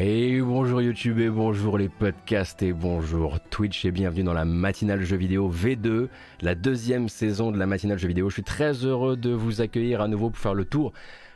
[0.00, 5.02] Et bonjour YouTube et bonjour les podcasts et bonjour Twitch et bienvenue dans la matinale
[5.02, 6.06] jeux vidéo V2,
[6.40, 8.28] la deuxième saison de la matinale jeux vidéo.
[8.28, 10.92] Je suis très heureux de vous accueillir à nouveau pour faire le tour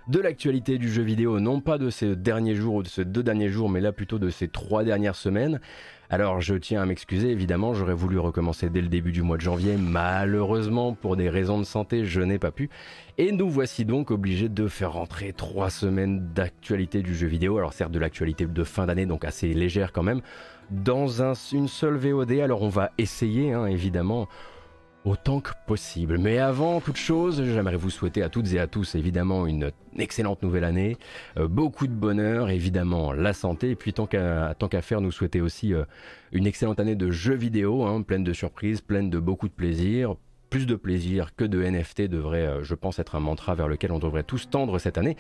[0.07, 3.25] de l'actualité du jeu vidéo, non pas de ces derniers jours ou de ces deux
[3.25, 5.61] derniers jours, mais là plutôt de ces trois dernières semaines.
[6.13, 9.43] Alors je tiens à m'excuser, évidemment, j'aurais voulu recommencer dès le début du mois de
[9.43, 12.69] janvier, malheureusement pour des raisons de santé, je n'ai pas pu.
[13.17, 17.73] Et nous voici donc obligés de faire rentrer trois semaines d'actualité du jeu vidéo, alors
[17.73, 20.21] certes de l'actualité de fin d'année, donc assez légère quand même,
[20.71, 22.33] dans une seule VOD.
[22.33, 24.29] Alors on va essayer, hein, évidemment,
[25.05, 26.19] autant que possible.
[26.19, 30.43] Mais avant toute chose, j'aimerais vous souhaiter à toutes et à tous évidemment une excellente
[30.43, 30.97] nouvelle année,
[31.37, 35.75] euh, beaucoup de bonheur, évidemment la santé, et puis tant qu'à faire, nous souhaiter aussi
[35.75, 35.85] euh,
[36.31, 40.15] une excellente année de jeux vidéo, hein, pleine de surprises, pleine de beaucoup de plaisir.
[40.51, 43.91] Plus de plaisir que de NFT devrait, euh, je pense, être un mantra vers lequel
[43.91, 45.17] on devrait tous tendre cette année.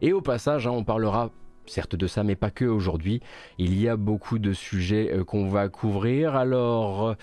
[0.00, 1.30] Et au passage, hein, on parlera
[1.66, 3.20] certes de ça, mais pas que aujourd'hui.
[3.58, 6.36] Il y a beaucoup de sujets qu'on va couvrir.
[6.36, 7.16] Alors,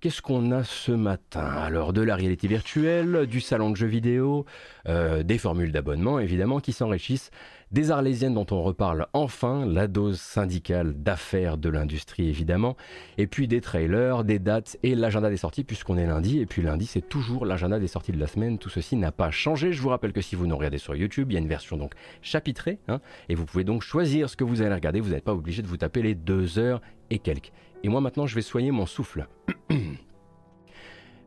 [0.00, 1.44] Qu'est-ce qu'on a ce matin?
[1.44, 4.46] Alors de la réalité virtuelle, du salon de jeux vidéo,
[4.88, 7.30] euh, des formules d'abonnement évidemment qui s'enrichissent,
[7.70, 12.78] des arlésiennes dont on reparle enfin, la dose syndicale d'affaires de l'industrie évidemment,
[13.18, 16.62] et puis des trailers, des dates et l'agenda des sorties puisqu'on est lundi, et puis
[16.62, 19.70] lundi c'est toujours l'agenda des sorties de la semaine, tout ceci n'a pas changé.
[19.70, 21.76] Je vous rappelle que si vous nous regardez sur YouTube, il y a une version
[21.76, 21.92] donc
[22.22, 25.34] chapitrée, hein, et vous pouvez donc choisir ce que vous allez regarder, vous n'êtes pas
[25.34, 27.52] obligé de vous taper les deux heures et quelques.
[27.82, 29.26] Et moi maintenant je vais soigner mon souffle.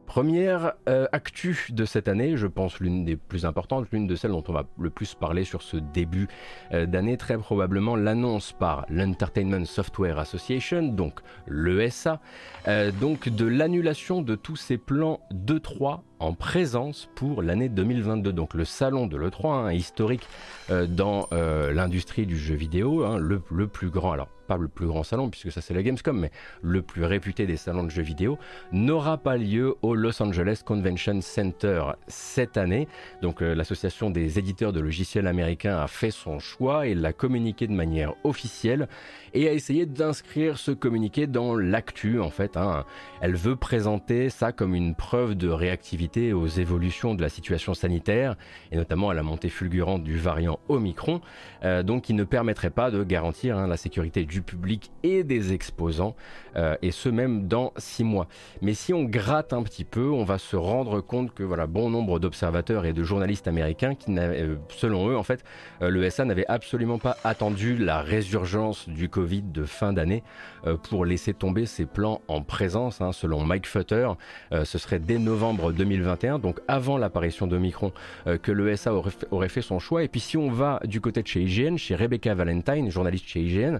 [0.05, 4.29] Première euh, actu de cette année, je pense l'une des plus importantes, l'une de celles
[4.29, 6.27] dont on va le plus parler sur ce début
[6.71, 12.19] euh, d'année, très probablement l'annonce par l'Entertainment Software Association, donc l'ESA,
[12.67, 18.33] euh, donc de l'annulation de tous ces plans d'E3 en présence pour l'année 2022.
[18.33, 20.27] Donc le salon de l'E3, hein, historique
[20.69, 24.13] dans l'industrie du jeu vidéo, hein, le, le plus grand.
[24.13, 26.31] Alors pas le plus grand salon puisque ça c'est la Gamescom, mais
[26.61, 28.37] le plus réputé des salons de jeux vidéo,
[28.71, 32.87] n'aura pas lieu au Los Angeles Convention Center cette année.
[33.21, 37.67] Donc euh, l'association des éditeurs de logiciels américains a fait son choix et l'a communiqué
[37.67, 38.87] de manière officielle
[39.33, 42.57] et a essayé d'inscrire ce communiqué dans l'actu en fait.
[42.57, 42.85] Hein.
[43.21, 48.35] Elle veut présenter ça comme une preuve de réactivité aux évolutions de la situation sanitaire
[48.71, 51.21] et notamment à la montée fulgurante du variant Omicron,
[51.63, 55.53] euh, donc qui ne permettrait pas de garantir hein, la sécurité du public et des
[55.53, 56.15] exposants,
[56.55, 58.27] euh, et ce même dans six mois.
[58.61, 61.89] Mais si on gratte un petit peu, on va se rendre compte que voilà, bon
[61.89, 65.43] nombre d'observateurs et de journalistes américains qui, euh, selon eux, en fait,
[65.81, 70.23] l'ESA n'avait absolument pas attendu la résurgence du Covid de fin d'année
[70.65, 73.01] euh, pour laisser tomber ses plans en présence.
[73.01, 74.09] Hein, selon Mike Futter,
[74.51, 77.91] euh, ce serait dès novembre 2021, donc avant l'apparition de Micron,
[78.27, 80.03] euh, que l'ESA aurait, aurait, fait son choix.
[80.03, 83.41] Et puis si on va du côté de chez IGN, chez Rebecca Valentine, journaliste chez
[83.41, 83.79] IGN,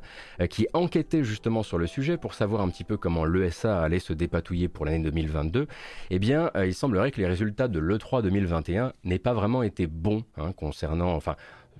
[0.50, 4.14] qui enquêtait justement sur le sujet pour savoir un petit peu comment l'ESA allait se
[4.14, 5.68] dépatouiller pour l'année 2022,
[6.10, 10.24] eh bien, il semblerait que les résultats de l'E3 2021 n'aient pas vraiment été bons
[10.38, 11.36] hein, concernant, enfin,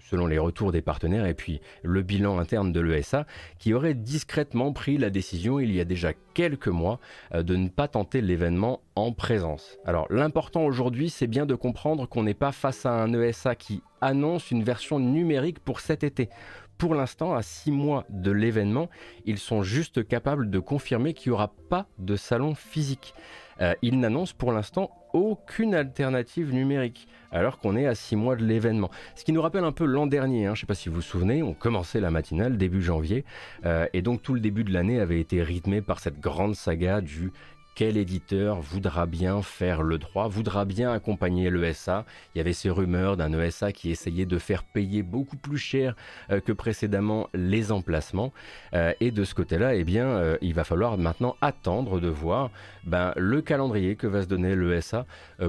[0.10, 3.26] selon les retours des partenaires et puis le bilan interne de l'ESA,
[3.60, 7.00] qui aurait discrètement pris la décision il y a déjà quelques mois
[7.34, 9.78] euh, de ne pas tenter l'événement en présence.
[9.86, 13.82] Alors l'important aujourd'hui, c'est bien de comprendre qu'on n'est pas face à un ESA qui
[14.02, 16.30] annonce une version numérique pour cet été.
[16.78, 18.90] Pour l'instant, à six mois de l'événement,
[19.26, 23.14] ils sont juste capables de confirmer qu'il n'y aura pas de salon physique.
[23.62, 28.46] Euh, ils n'annoncent pour l'instant aucune alternative numérique alors qu'on est à 6 mois de
[28.46, 28.90] l'événement.
[29.16, 30.96] Ce qui nous rappelle un peu l'an dernier, hein, je ne sais pas si vous
[30.96, 33.26] vous souvenez, on commençait la matinale début janvier,
[33.66, 37.02] euh, et donc tout le début de l'année avait été rythmé par cette grande saga
[37.02, 37.32] du
[37.76, 42.70] quel éditeur voudra bien faire le droit, voudra bien accompagner l'ESA Il y avait ces
[42.70, 45.96] rumeurs d'un ESA qui essayait de faire payer beaucoup plus cher
[46.32, 48.32] euh, que précédemment les emplacements.
[48.74, 52.52] Euh, et de ce côté-là, eh bien, euh, il va falloir maintenant attendre de voir
[52.84, 55.06] ben, le calendrier que va se donner l'ESA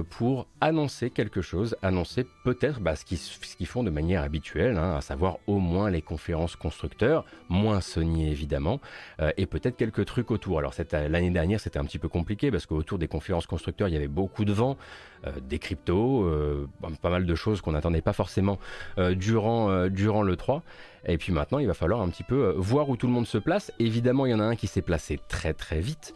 [0.09, 5.01] pour annoncer quelque chose, annoncer peut-être bah, ce qu'ils font de manière habituelle, hein, à
[5.01, 8.79] savoir au moins les conférences constructeurs, moins Sony évidemment,
[9.37, 10.59] et peut-être quelques trucs autour.
[10.59, 13.97] Alors l'année dernière, c'était un petit peu compliqué parce qu'autour des conférences constructeurs, il y
[13.97, 14.77] avait beaucoup de vent,
[15.27, 16.69] euh, des cryptos, euh,
[17.01, 18.57] pas mal de choses qu'on n'attendait pas forcément
[18.97, 20.63] euh, durant, durant le 3.
[21.07, 23.37] Et puis maintenant, il va falloir un petit peu voir où tout le monde se
[23.37, 23.73] place.
[23.79, 26.13] Évidemment, il y en a un qui s'est placé très très vite.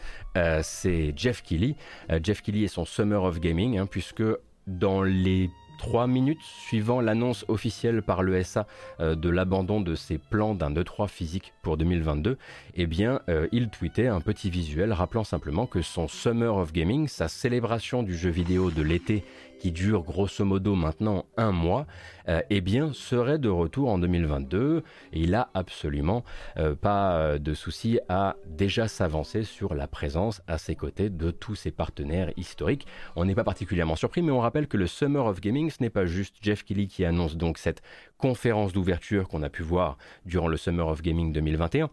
[0.63, 1.75] c'est Jeff Keighley.
[2.23, 4.23] Jeff Keighley et son Summer of Gaming, hein, puisque
[4.67, 5.49] dans les
[5.79, 8.67] 3 minutes suivant l'annonce officielle par l'ESA
[8.99, 12.37] euh, de l'abandon de ses plans d'un E3 physique pour 2022,
[12.75, 17.07] eh bien, euh, il tweetait un petit visuel rappelant simplement que son Summer of Gaming,
[17.07, 19.23] sa célébration du jeu vidéo de l'été
[19.59, 21.85] qui dure grosso modo maintenant un mois,
[22.27, 24.83] euh, eh bien, serait de retour en 2022.
[25.13, 26.23] Et il a absolument
[26.57, 31.55] euh, pas de souci à déjà s'avancer sur la présence à ses côtés de tous
[31.55, 32.87] ses partenaires historiques.
[33.15, 35.89] On n'est pas particulièrement surpris, mais on rappelle que le Summer of Gaming, ce n'est
[35.89, 37.81] pas juste Jeff Kelly qui annonce donc cette
[38.17, 41.89] conférence d'ouverture qu'on a pu voir durant le Summer of Gaming 2021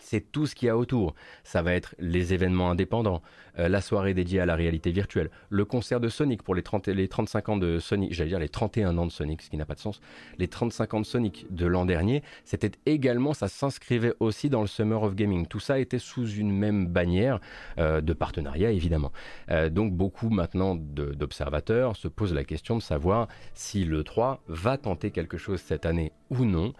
[0.00, 1.14] c'est tout ce qu'il y a autour.
[1.44, 3.22] Ça va être les événements indépendants,
[3.58, 6.88] euh, la soirée dédiée à la réalité virtuelle, le concert de Sonic pour les, 30,
[6.88, 9.64] les 35 ans de Sonic, j'allais dire les 31 ans de Sonic, ce qui n'a
[9.64, 10.00] pas de sens,
[10.38, 14.66] les 35 ans de Sonic de l'an dernier, c'était également, ça s'inscrivait aussi dans le
[14.66, 15.46] Summer of Gaming.
[15.46, 17.40] Tout ça était sous une même bannière
[17.78, 19.12] euh, de partenariat, évidemment.
[19.50, 24.76] Euh, donc beaucoup maintenant d'observateurs se posent la question de savoir si le 3 va
[24.78, 26.72] tenter quelque chose cette année ou non,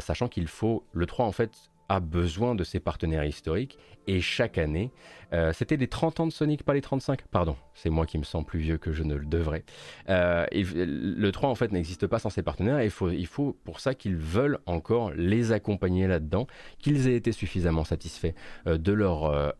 [0.00, 4.58] sachant qu'il faut, le 3 en fait, a besoin de ses partenaires historiques et chaque
[4.58, 4.90] année,
[5.32, 8.24] euh, c'était les 30 ans de Sonic, pas les 35, pardon, c'est moi qui me
[8.24, 9.64] sens plus vieux que je ne le devrais.
[10.08, 13.56] Euh, le 3 en fait n'existe pas sans ses partenaires et il faut, il faut
[13.64, 16.46] pour ça qu'ils veulent encore les accompagner là-dedans,
[16.78, 18.34] qu'ils aient été suffisamment satisfaits
[18.66, 19.08] euh, de leur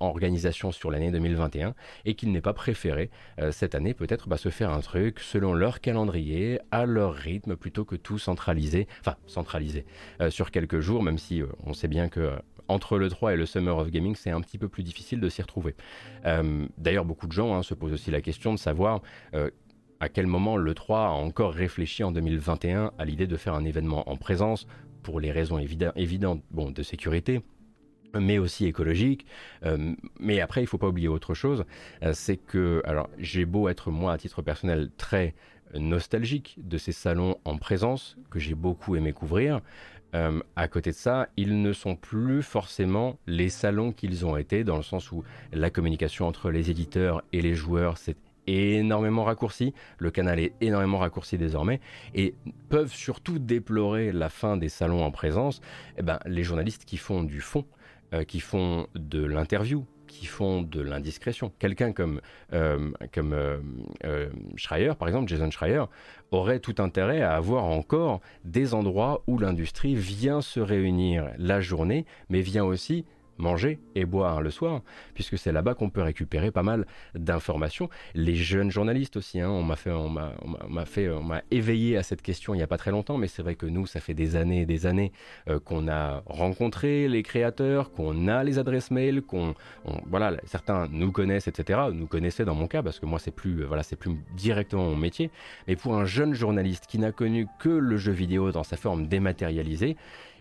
[0.01, 1.75] organisation sur l'année 2021
[2.05, 3.11] et qu'ils n'aient pas préféré
[3.51, 7.85] cette année peut-être bah, se faire un truc selon leur calendrier, à leur rythme, plutôt
[7.85, 9.85] que tout centraliser, enfin centraliser
[10.31, 12.33] sur quelques jours, même si on sait bien que
[12.69, 15.29] entre le 3 et le Summer of Gaming, c'est un petit peu plus difficile de
[15.29, 15.75] s'y retrouver.
[16.27, 19.03] Euh, d'ailleurs, beaucoup de gens hein, se posent aussi la question de savoir
[19.35, 19.51] euh,
[20.01, 23.65] à quel moment le 3 a encore réfléchi en 2021 à l'idée de faire un
[23.65, 24.67] événement en présence
[25.03, 27.41] pour les raisons évidentes bon, de sécurité,
[28.19, 29.27] mais aussi écologiques.
[29.65, 31.65] Euh, mais après, il ne faut pas oublier autre chose,
[32.13, 35.35] c'est que, alors j'ai beau être moi à titre personnel très
[35.75, 39.61] nostalgique de ces salons en présence que j'ai beaucoup aimé couvrir.
[40.15, 44.65] Euh, à côté de ça, ils ne sont plus forcément les salons qu'ils ont été,
[44.65, 45.23] dans le sens où
[45.53, 48.17] la communication entre les éditeurs et les joueurs s'est
[48.47, 51.81] énormément raccourcie, le canal est énormément raccourci désormais,
[52.15, 52.35] et
[52.71, 55.61] peuvent surtout déplorer la fin des salons en présence,
[55.99, 57.67] eh ben, les journalistes qui font du fond,
[58.15, 61.53] euh, qui font de l'interview, qui font de l'indiscrétion.
[61.61, 62.21] Quelqu'un comme,
[62.53, 63.59] euh, comme euh,
[64.05, 65.85] euh, Schreier, par exemple, Jason Schreier,
[66.33, 72.05] aurait tout intérêt à avoir encore des endroits où l'industrie vient se réunir la journée,
[72.29, 73.05] mais vient aussi
[73.39, 74.83] manger et boire le soir,
[75.15, 77.89] puisque c'est là-bas qu'on peut récupérer pas mal d'informations.
[78.15, 82.03] Les jeunes journalistes aussi, hein, on m'a fait, on m'a fait, on m'a éveillé à
[82.03, 84.15] cette question il n'y a pas très longtemps, mais c'est vrai que nous, ça fait
[84.15, 85.13] des années et des années
[85.49, 89.55] euh, qu'on a rencontré les créateurs, qu'on a les adresses mail, qu'on,
[90.07, 91.81] voilà, certains nous connaissent, etc.
[91.93, 94.97] Nous connaissaient dans mon cas, parce que moi, c'est plus, voilà, c'est plus directement mon
[94.97, 95.31] métier.
[95.67, 99.07] Mais pour un jeune journaliste qui n'a connu que le jeu vidéo dans sa forme
[99.07, 99.97] dématérialisée,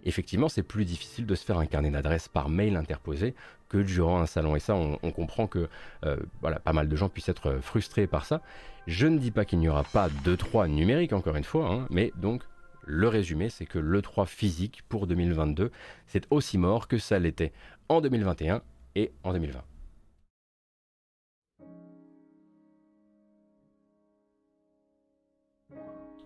[0.08, 3.36] effectivement, c'est plus difficile de se faire un carnet d'adresses par mail interposé
[3.70, 4.56] que durant un salon.
[4.56, 5.68] Et ça, on, comprend que
[6.06, 8.42] euh, pas mal de gens puissent être frustrés par ça.
[8.88, 11.88] Je ne dis pas qu'il n'y aura pas de 3 numérique, encore une fois, hein,
[11.90, 12.44] mais donc
[12.86, 15.72] le résumé, c'est que le 3 physique pour 2022,
[16.08, 17.52] c'est aussi mort que ça l'était
[17.90, 18.62] en 2021
[18.96, 19.62] et en 2020.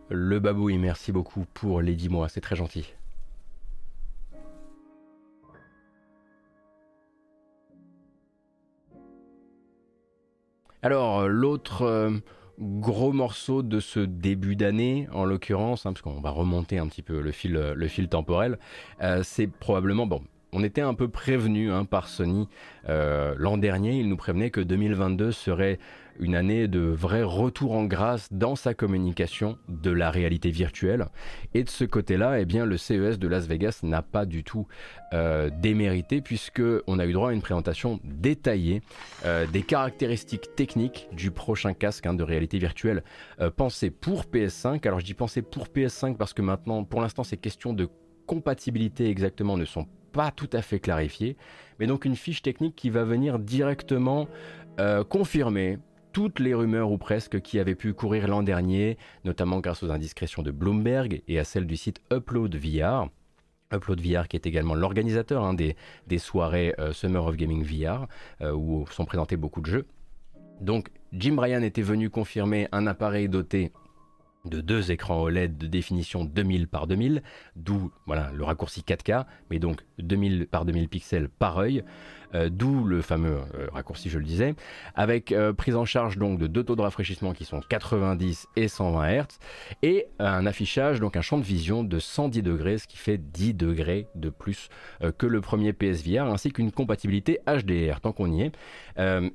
[0.09, 2.93] Le babouille, merci beaucoup pour les 10 mois, c'est très gentil.
[10.83, 12.09] Alors, l'autre euh,
[12.59, 17.03] gros morceau de ce début d'année, en l'occurrence, hein, parce qu'on va remonter un petit
[17.03, 18.57] peu le fil, le fil temporel,
[19.01, 22.47] euh, c'est probablement, bon, on était un peu prévenu hein, par Sony.
[22.89, 25.79] Euh, l'an dernier, il nous prévenait que 2022 serait
[26.19, 31.07] une année de vrai retour en grâce dans sa communication de la réalité virtuelle.
[31.53, 34.67] Et de ce côté-là, eh bien, le CES de Las Vegas n'a pas du tout
[35.13, 38.81] euh, démérité puisque on a eu droit à une présentation détaillée
[39.25, 43.03] euh, des caractéristiques techniques du prochain casque hein, de réalité virtuelle
[43.39, 44.87] euh, pensé pour PS5.
[44.87, 47.89] Alors je dis pensé pour PS5 parce que maintenant, pour l'instant, ces questions de
[48.25, 51.37] compatibilité exactement ne sont pas tout à fait clarifiées,
[51.79, 54.27] mais donc une fiche technique qui va venir directement
[55.09, 55.77] confirmer
[56.11, 60.43] toutes les rumeurs ou presque qui avaient pu courir l'an dernier, notamment grâce aux indiscrétions
[60.43, 63.09] de Bloomberg et à celles du site Upload VR.
[63.73, 65.75] Upload VR qui est également l'organisateur hein, des,
[66.17, 68.07] soirées euh, Summer of Gaming VR
[68.41, 69.85] euh, où sont présentés beaucoup de jeux.
[70.59, 73.71] Donc Jim Ryan était venu confirmer un appareil doté
[74.45, 77.21] de deux écrans OLED de définition 2000 par 2000,
[77.55, 81.83] d'où voilà, le raccourci 4K, mais donc 2000 par 2000 pixels par œil,
[82.35, 84.55] euh, d'où le fameux euh, raccourci, je le disais,
[84.95, 88.67] avec euh, prise en charge donc de deux taux de rafraîchissement qui sont 90 et
[88.67, 89.25] 120 Hz,
[89.83, 93.53] et un affichage, donc un champ de vision de 110 degrés, ce qui fait 10
[93.53, 94.69] degrés de plus
[95.17, 98.51] que le premier PSVR, ainsi qu'une compatibilité HDR, tant qu'on y est.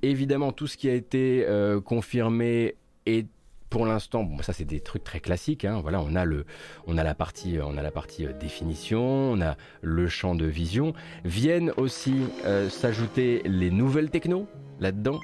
[0.02, 1.46] évidemment, tout ce qui a été
[1.84, 2.76] confirmé
[3.06, 3.26] est
[3.70, 5.64] pour l'instant, ça c'est des trucs très classiques.
[5.64, 5.80] Hein.
[5.82, 6.46] Voilà, on a le,
[6.86, 10.46] on a la partie, on a la partie euh, définition, on a le champ de
[10.46, 10.92] vision.
[11.24, 14.46] Viennent aussi euh, s'ajouter les nouvelles technos
[14.80, 15.20] là-dedans?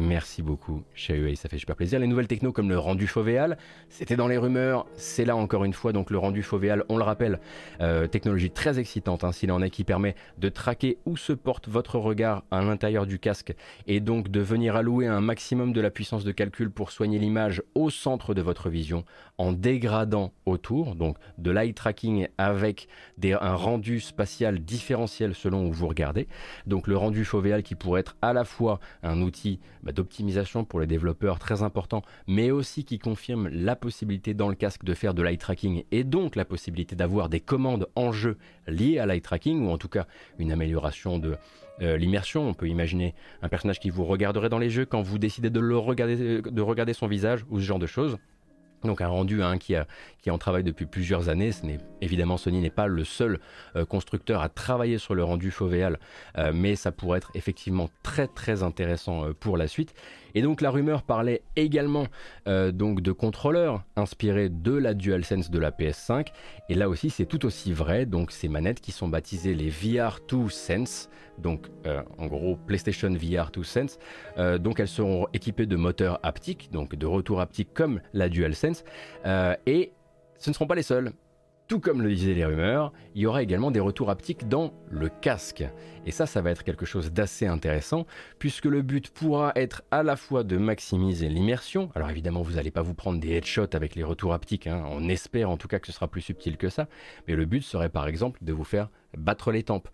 [0.00, 1.98] Merci beaucoup, chez ça fait super plaisir.
[1.98, 5.72] Les nouvelles technos comme le rendu fovéal, c'était dans les rumeurs, c'est là encore une
[5.72, 7.40] fois, donc le rendu fovéal, on le rappelle,
[7.80, 11.68] euh, technologie très excitante, hein, s'il en est qui permet de traquer où se porte
[11.68, 13.56] votre regard à l'intérieur du casque
[13.88, 17.60] et donc de venir allouer un maximum de la puissance de calcul pour soigner l'image
[17.74, 19.04] au centre de votre vision
[19.36, 22.86] en dégradant autour, donc de l'eye tracking avec
[23.24, 26.28] un rendu spatial différentiel selon où vous regardez.
[26.66, 30.80] Donc le rendu fovéal qui pourrait être à la fois un outil bah, d'optimisation pour
[30.80, 35.14] les développeurs très important, mais aussi qui confirme la possibilité dans le casque de faire
[35.14, 39.22] de l'eye tracking et donc la possibilité d'avoir des commandes en jeu liées à l'eye
[39.22, 40.06] tracking ou en tout cas
[40.38, 41.38] une amélioration de
[41.80, 42.46] euh, l'immersion.
[42.46, 46.42] On peut imaginer un personnage qui vous regarderait dans les jeux quand vous décidez regarder,
[46.42, 48.18] de regarder son visage ou ce genre de choses.
[48.84, 49.86] Donc un rendu hein, qui, a,
[50.22, 51.50] qui en travaille depuis plusieurs années.
[52.00, 53.38] Évidemment Sony n'est pas le seul
[53.76, 55.98] euh, constructeur à travailler sur le rendu fovéal,
[56.36, 59.94] euh, mais ça pourrait être effectivement très très intéressant euh, pour la suite.
[60.34, 62.06] Et donc la rumeur parlait également
[62.46, 66.26] donc de contrôleurs inspirés de la DualSense de la PS5.
[66.68, 68.04] Et là aussi c'est tout aussi vrai.
[68.04, 71.08] Donc ces manettes qui sont baptisées les VR2 Sense
[71.38, 71.68] donc
[72.18, 73.98] en gros PlayStation VR 2 Sense.
[74.60, 78.84] Donc elles seront équipées de moteurs haptiques, donc de retour haptique comme la DualSense.
[79.66, 79.92] Et
[80.38, 81.12] ce ne seront pas les seuls.
[81.68, 85.10] Tout comme le disaient les rumeurs, il y aura également des retours haptiques dans le
[85.10, 85.64] casque.
[86.06, 88.06] Et ça, ça va être quelque chose d'assez intéressant,
[88.38, 91.90] puisque le but pourra être à la fois de maximiser l'immersion.
[91.94, 94.82] Alors évidemment, vous n'allez pas vous prendre des headshots avec les retours haptiques, hein.
[94.88, 96.88] on espère en tout cas que ce sera plus subtil que ça.
[97.26, 99.88] Mais le but serait par exemple de vous faire battre les tempes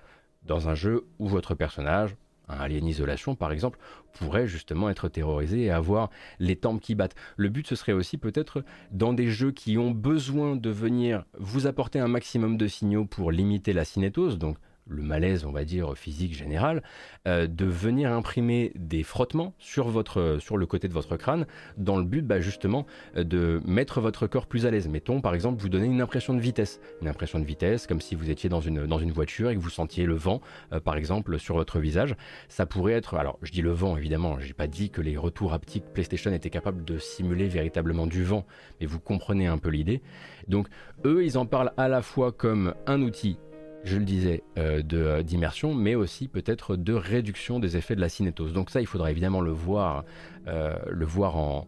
[0.44, 2.14] dans un jeu où votre personnage,
[2.48, 3.78] un Alien Isolation par exemple,
[4.12, 7.16] pourrait justement être terrorisé et avoir les tempes qui battent.
[7.36, 11.66] Le but ce serait aussi peut-être dans des jeux qui ont besoin de venir vous
[11.66, 15.96] apporter un maximum de signaux pour limiter la cinétose, donc le malaise, on va dire,
[15.96, 16.82] physique général,
[17.26, 21.96] euh, de venir imprimer des frottements sur, votre, sur le côté de votre crâne, dans
[21.96, 22.86] le but bah, justement
[23.16, 24.88] euh, de mettre votre corps plus à l'aise.
[24.88, 28.14] Mettons par exemple vous donner une impression de vitesse, une impression de vitesse comme si
[28.14, 30.40] vous étiez dans une, dans une voiture et que vous sentiez le vent,
[30.72, 32.14] euh, par exemple, sur votre visage.
[32.48, 35.54] Ça pourrait être, alors je dis le vent évidemment, j'ai pas dit que les retours
[35.54, 38.44] haptiques PlayStation étaient capables de simuler véritablement du vent,
[38.80, 40.02] mais vous comprenez un peu l'idée.
[40.48, 40.68] Donc
[41.04, 43.38] eux, ils en parlent à la fois comme un outil
[43.84, 48.08] je le disais, euh, euh, d'immersion, mais aussi peut-être de réduction des effets de la
[48.08, 48.52] cinétose.
[48.52, 50.04] Donc ça, il faudra évidemment le voir,
[50.48, 51.66] euh, le voir en,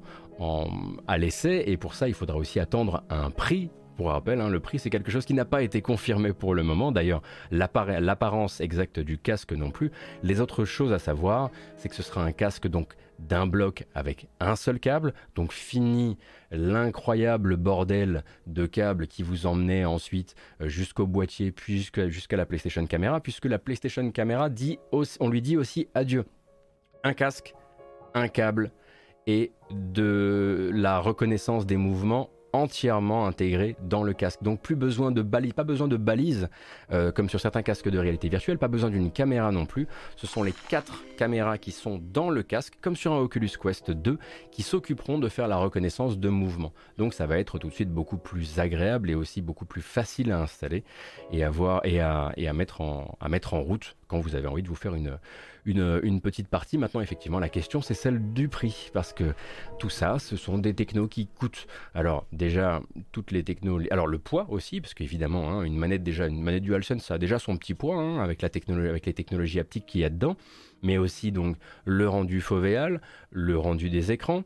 [1.07, 4.61] à l'essai, et pour ça, il faudra aussi attendre un prix pour rappel, hein, le
[4.61, 6.93] prix c'est quelque chose qui n'a pas été confirmé pour le moment.
[6.93, 9.91] D'ailleurs, l'apparence exacte du casque non plus.
[10.23, 14.29] Les autres choses à savoir, c'est que ce sera un casque donc d'un bloc avec
[14.41, 15.15] un seul câble.
[15.35, 16.19] Donc fini
[16.51, 22.87] l'incroyable bordel de câbles qui vous emmenait ensuite euh, jusqu'au boîtier puis jusqu'à la PlayStation
[22.87, 26.25] Camera, puisque la PlayStation Camera dit on lui dit aussi adieu.
[27.05, 27.55] Un casque,
[28.15, 28.73] un câble
[29.27, 32.31] et de la reconnaissance des mouvements
[32.63, 34.43] entièrement intégré dans le casque.
[34.43, 36.49] Donc plus besoin de balises, pas besoin de balises
[36.93, 39.87] euh, comme sur certains casques de réalité virtuelle, pas besoin d'une caméra non plus.
[40.17, 43.91] Ce sont les quatre caméras qui sont dans le casque, comme sur un Oculus Quest
[43.91, 44.19] 2,
[44.51, 46.73] qui s'occuperont de faire la reconnaissance de mouvement.
[46.99, 50.33] Donc ça va être tout de suite beaucoup plus agréable et aussi beaucoup plus facile
[50.33, 50.85] à installer
[51.33, 54.95] et à, voir, et à mettre en route quand vous avez envie de vous faire
[54.95, 55.19] une,
[55.65, 56.79] une, petite partie.
[56.79, 59.35] Maintenant, effectivement, la question, c'est celle du prix, parce que
[59.79, 61.67] tout ça, ce sont des technos qui coûtent.
[61.95, 62.83] Alors, déjà,
[63.13, 63.81] toutes les technos...
[63.91, 67.19] Alors, le poids aussi, parce qu'évidemment, hein, une manette déjà, une manette DualSense, ça a
[67.19, 70.11] déjà son petit poids, hein, avec, la technologie, avec les technologies haptiques qu'il y a
[70.11, 70.37] dedans,
[70.83, 74.45] mais aussi, donc, le rendu fovéal, le rendu des écrans,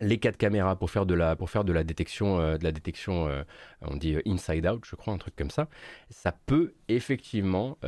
[0.00, 2.72] les quatre caméras pour faire de la pour faire de la détection euh, de la
[2.72, 3.42] détection euh,
[3.82, 5.68] on dit euh, inside out je crois un truc comme ça.
[6.10, 7.78] Ça peut effectivement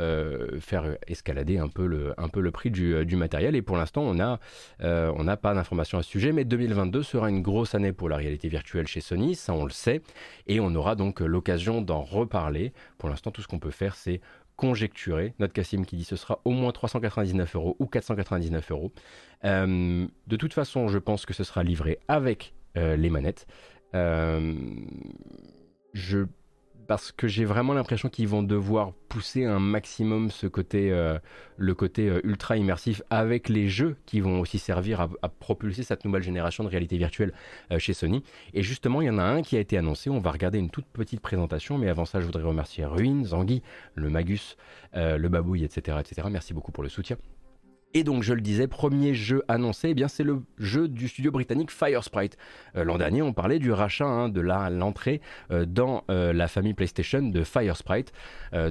[0.59, 3.55] faire escalader un peu le un peu le prix du, du matériel.
[3.55, 4.19] Et pour l'instant on
[4.79, 8.17] on n'a pas d'informations à ce sujet mais 2022 sera une grosse année pour la
[8.17, 10.01] réalité virtuelle chez Sony ça on le sait.
[10.47, 12.73] Et on aura donc l'occasion d'en reparler.
[12.97, 14.21] Pour l'instant tout ce qu'on peut faire c'est
[14.59, 15.33] conjecturer.
[15.39, 18.91] Notre Cassim qui dit ce sera au moins 399 euros ou 499 euros.
[19.45, 23.47] Euh, de toute façon, je pense que ce sera livré avec euh, les manettes.
[25.93, 26.25] je
[26.89, 31.19] parce que j'ai vraiment l'impression qu'ils vont devoir pousser un maximum ce côté, euh,
[31.55, 36.03] le côté euh, ultra immersif avec les jeux qui vont aussi servir à, propulser cette
[36.03, 37.31] nouvelle génération de réalité virtuelle
[37.71, 38.23] euh, chez Sony.
[38.55, 40.09] Et justement, il y en a un qui a été annoncé.
[40.09, 43.61] On va regarder une toute petite présentation, mais avant ça, je voudrais remercier Ruin, Zangui,
[43.93, 44.57] le Magus,
[44.93, 46.27] le Babouille, etc., etc.
[46.31, 47.17] Merci beaucoup pour le soutien.
[47.95, 51.31] Et donc, je le disais, premier jeu annoncé, eh bien c'est le jeu du studio
[51.31, 52.37] britannique Firesprite.
[52.75, 56.75] Euh, L'an dernier, on parlait du rachat hein, de l'entrée euh, dans euh, la famille
[56.75, 58.13] PlayStation de Firesprite,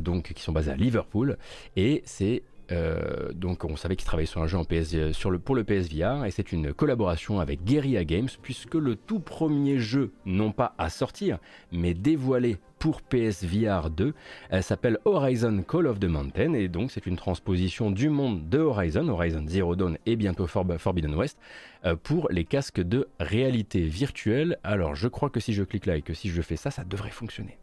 [0.00, 1.36] donc qui sont basés à Liverpool.
[1.76, 6.24] Et c'est euh, donc on savait qu'il travaillait sur un jeu le, pour le PSVR
[6.24, 10.90] et c'est une collaboration avec Guerrilla Games puisque le tout premier jeu, non pas à
[10.90, 11.38] sortir,
[11.72, 14.14] mais dévoilé pour PSVR 2,
[14.60, 19.08] s'appelle Horizon Call of the Mountain et donc c'est une transposition du monde de Horizon,
[19.08, 21.38] Horizon Zero Dawn et bientôt Forbidden West,
[21.84, 24.58] euh, pour les casques de réalité virtuelle.
[24.62, 26.84] Alors je crois que si je clique là et que si je fais ça, ça
[26.84, 27.58] devrait fonctionner.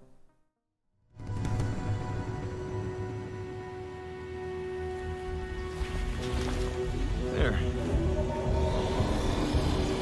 [7.45, 7.53] There.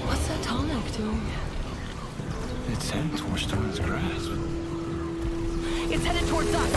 [0.07, 1.21] What's that tonic doing?
[2.71, 4.31] It's heading towards Dawn's grasp.
[5.91, 6.73] It's headed towards us!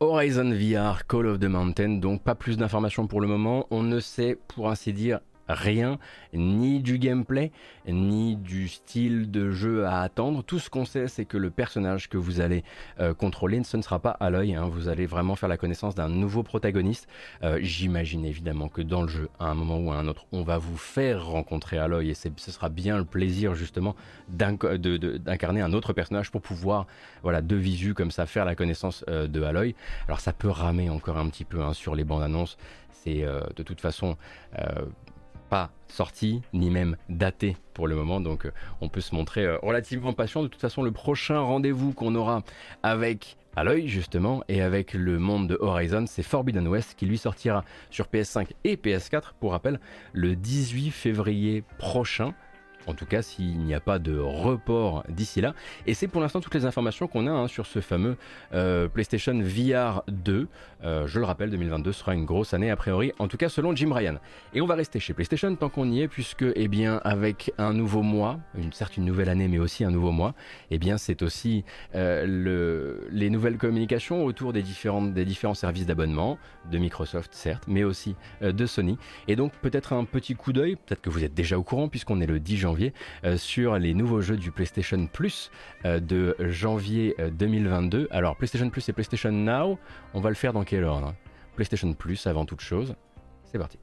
[0.00, 3.68] Horizon VR, Call of the Mountain, donc pas plus d'informations pour le moment.
[3.70, 5.98] On ne sait, pour ainsi dire, rien,
[6.32, 7.52] ni du gameplay,
[7.86, 10.42] ni du style de jeu à attendre.
[10.42, 12.64] Tout ce qu'on sait, c'est que le personnage que vous allez
[13.00, 14.54] euh, contrôler, ce ne sera pas Aloy.
[14.54, 14.68] Hein.
[14.70, 17.08] Vous allez vraiment faire la connaissance d'un nouveau protagoniste.
[17.42, 20.42] Euh, j'imagine évidemment que dans le jeu, à un moment ou à un autre, on
[20.42, 23.94] va vous faire rencontrer Aloy et ce sera bien le plaisir justement
[24.28, 26.86] d'incarner un autre personnage pour pouvoir,
[27.22, 29.74] voilà, de visu comme ça, faire la connaissance euh, de Aloy.
[30.06, 32.56] Alors ça peut ramer encore un petit peu hein, sur les bandes annonces.
[32.90, 34.16] C'est de toute façon
[35.88, 40.12] sorti ni même daté pour le moment, donc euh, on peut se montrer euh, relativement
[40.12, 40.42] patient.
[40.42, 42.42] De toute façon, le prochain rendez-vous qu'on aura
[42.82, 47.64] avec Aloy justement et avec le monde de Horizon, c'est Forbidden West qui lui sortira
[47.90, 49.78] sur PS5 et PS4 pour rappel
[50.12, 52.34] le 18 février prochain
[52.86, 55.54] en tout cas s'il n'y a pas de report d'ici là.
[55.86, 58.16] Et c'est pour l'instant toutes les informations qu'on a hein, sur ce fameux
[58.52, 60.48] euh, PlayStation VR 2.
[60.84, 63.74] Euh, je le rappelle, 2022 sera une grosse année a priori, en tout cas selon
[63.74, 64.16] Jim Ryan.
[64.54, 67.72] Et on va rester chez PlayStation tant qu'on y est, puisque eh bien avec un
[67.72, 70.34] nouveau mois, une certes une nouvelle année, mais aussi un nouveau mois,
[70.70, 75.86] eh bien c'est aussi euh, le, les nouvelles communications autour des, différentes, des différents services
[75.86, 76.38] d'abonnement
[76.70, 78.98] de Microsoft certes, mais aussi de Sony.
[79.28, 82.20] Et donc peut-être un petit coup d'œil, peut-être que vous êtes déjà au courant puisqu'on
[82.20, 82.92] est le 10 janvier
[83.24, 85.50] euh, sur les nouveaux jeux du PlayStation Plus
[85.84, 87.98] euh, de janvier 2022.
[87.98, 89.78] Euh, Alors PlayStation Plus et PlayStation Now,
[90.12, 90.64] on va le faire dans
[91.54, 92.94] PlayStation Plus avant toute chose.
[93.50, 93.78] C'est parti.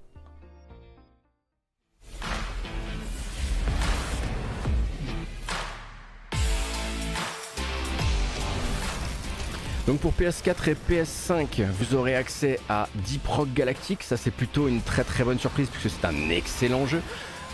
[9.88, 14.04] Donc pour PS4 et PS5, vous aurez accès à Deep Rock Galactic.
[14.04, 17.02] Ça c'est plutôt une très très bonne surprise puisque c'est un excellent jeu.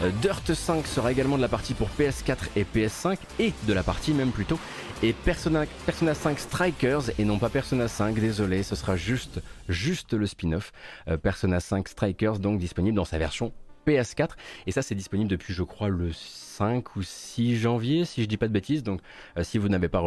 [0.03, 3.81] Euh, Dirt 5 sera également de la partie pour PS4 et PS5 et de la
[3.81, 4.59] partie même plutôt.
[5.03, 10.13] Et Persona, Persona 5 Strikers et non pas Persona 5, désolé, ce sera juste, juste
[10.13, 10.71] le spin-off.
[11.07, 13.53] Euh, Persona 5 Strikers donc disponible dans sa version
[13.85, 14.29] PS4
[14.65, 16.11] et ça c'est disponible depuis je crois le
[16.57, 18.81] 5 ou 6 janvier, si je dis pas de bêtises.
[18.81, 19.01] Donc,
[19.37, 20.01] euh, si vous n'avez pas,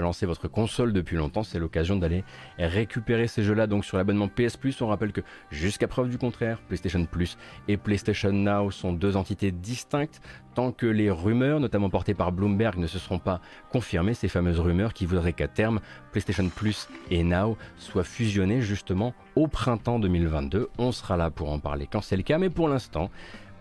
[0.00, 2.24] lancé votre console depuis longtemps, c'est l'occasion d'aller
[2.58, 3.66] récupérer ces jeux-là.
[3.66, 7.78] Donc, sur l'abonnement PS Plus, on rappelle que jusqu'à preuve du contraire, PlayStation Plus et
[7.78, 10.20] PlayStation Now sont deux entités distinctes.
[10.54, 14.58] Tant que les rumeurs, notamment portées par Bloomberg, ne se seront pas confirmées, ces fameuses
[14.58, 20.68] rumeurs qui voudraient qu'à terme, PlayStation Plus et Now soient fusionnés justement au printemps 2022.
[20.76, 23.10] On sera là pour en parler quand c'est le cas, mais pour l'instant,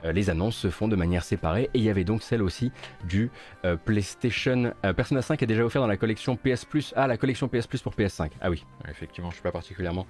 [0.03, 2.71] les annonces se font de manière séparée et il y avait donc celle aussi
[3.05, 3.29] du
[3.65, 4.73] euh, PlayStation.
[4.85, 6.93] Euh, Persona 5 est déjà offert dans la collection PS Plus.
[6.95, 8.65] Ah la collection PS Plus pour PS5 ah oui.
[8.89, 10.05] Effectivement je suis pas particulièrement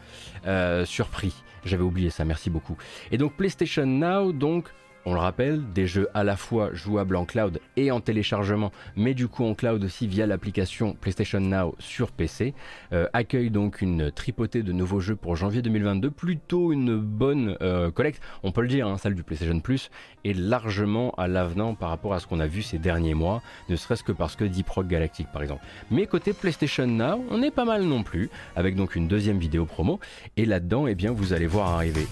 [0.86, 1.34] surpris.
[1.65, 2.25] J'avais oublié ça.
[2.25, 2.78] Merci beaucoup.
[3.12, 4.69] Et donc PlayStation Now donc
[5.05, 9.13] on le rappelle, des jeux à la fois jouables en cloud et en téléchargement, mais
[9.13, 12.53] du coup en cloud aussi via l'application PlayStation Now sur PC,
[12.93, 17.91] euh, accueille donc une tripotée de nouveaux jeux pour janvier 2022, plutôt une bonne euh,
[17.91, 19.89] collecte, on peut le dire, hein, celle du PlayStation Plus
[20.25, 23.75] est largement à l'avenant par rapport à ce qu'on a vu ces derniers mois, ne
[23.75, 25.63] serait-ce que parce que Deep Rock Galactic par exemple.
[25.91, 29.65] Mais côté PlayStation Now, on est pas mal non plus, avec donc une deuxième vidéo
[29.65, 29.99] promo,
[30.38, 32.07] et là-dedans, eh bien, vous allez voir arriver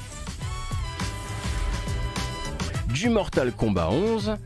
[2.97, 4.37] du Mortal Kombat 11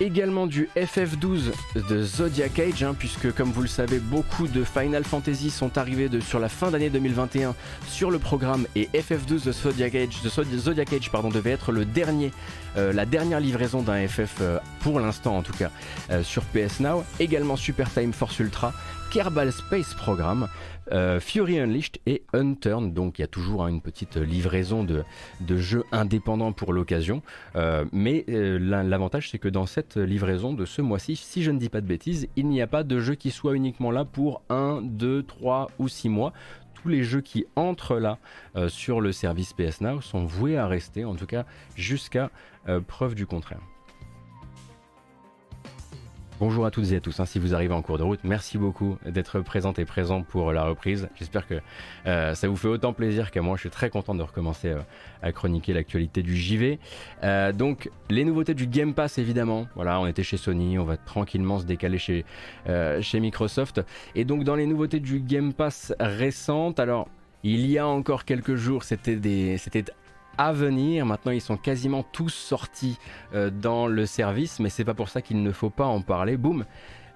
[0.00, 1.52] également du FF12
[1.88, 6.08] de Zodiac Age, hein, puisque comme vous le savez, beaucoup de Final Fantasy sont arrivés
[6.20, 7.54] sur la fin d'année 2021
[7.86, 11.84] sur le programme et FF12 de Zodiac Age, de Zodiac Age pardon, devait être le
[11.84, 12.32] dernier,
[12.74, 14.40] la dernière livraison d'un FF
[14.80, 15.70] pour l'instant en tout cas
[16.24, 17.04] sur PS Now.
[17.20, 18.72] Également Super Time Force Ultra,
[19.12, 20.48] Kerbal Space Program,
[20.92, 22.92] euh, Fury Unleashed et Unturned.
[22.92, 25.04] Donc il y a toujours hein, une petite livraison de,
[25.56, 27.22] jeux indépendants pour l'occasion.
[27.56, 31.58] Euh, mais euh, l'avantage c'est que dans cette livraison de ce mois-ci, si je ne
[31.58, 34.42] dis pas de bêtises, il n'y a pas de jeu qui soit uniquement là pour
[34.48, 36.32] 1, 2, 3 ou 6 mois
[36.82, 38.18] tous les jeux qui entrent là
[38.68, 41.44] sur le service PS Now sont voués à rester, en tout cas
[41.76, 42.30] jusqu'à
[42.86, 43.60] preuve du contraire.
[46.40, 48.56] Bonjour à toutes et à tous, hein, si vous arrivez en cours de route, merci
[48.56, 51.10] beaucoup d'être présente et présent pour la reprise.
[51.14, 51.60] J'espère que
[52.06, 54.80] euh, ça vous fait autant plaisir qu'à moi, je suis très content de recommencer euh,
[55.20, 56.78] à chroniquer l'actualité du JV.
[57.24, 60.96] Euh, donc les nouveautés du Game Pass évidemment, voilà, on était chez Sony, on va
[60.96, 62.24] tranquillement se décaler chez,
[63.20, 63.82] Microsoft.
[64.14, 67.06] Et donc dans les nouveautés du Game Pass récentes, alors
[67.42, 69.84] il y a encore quelques jours, c'était
[70.40, 71.04] à venir.
[71.04, 72.98] Maintenant, ils sont quasiment tous sortis
[73.34, 76.38] euh, dans le service, mais c'est pas pour ça qu'il ne faut pas en parler.
[76.38, 76.64] Boum,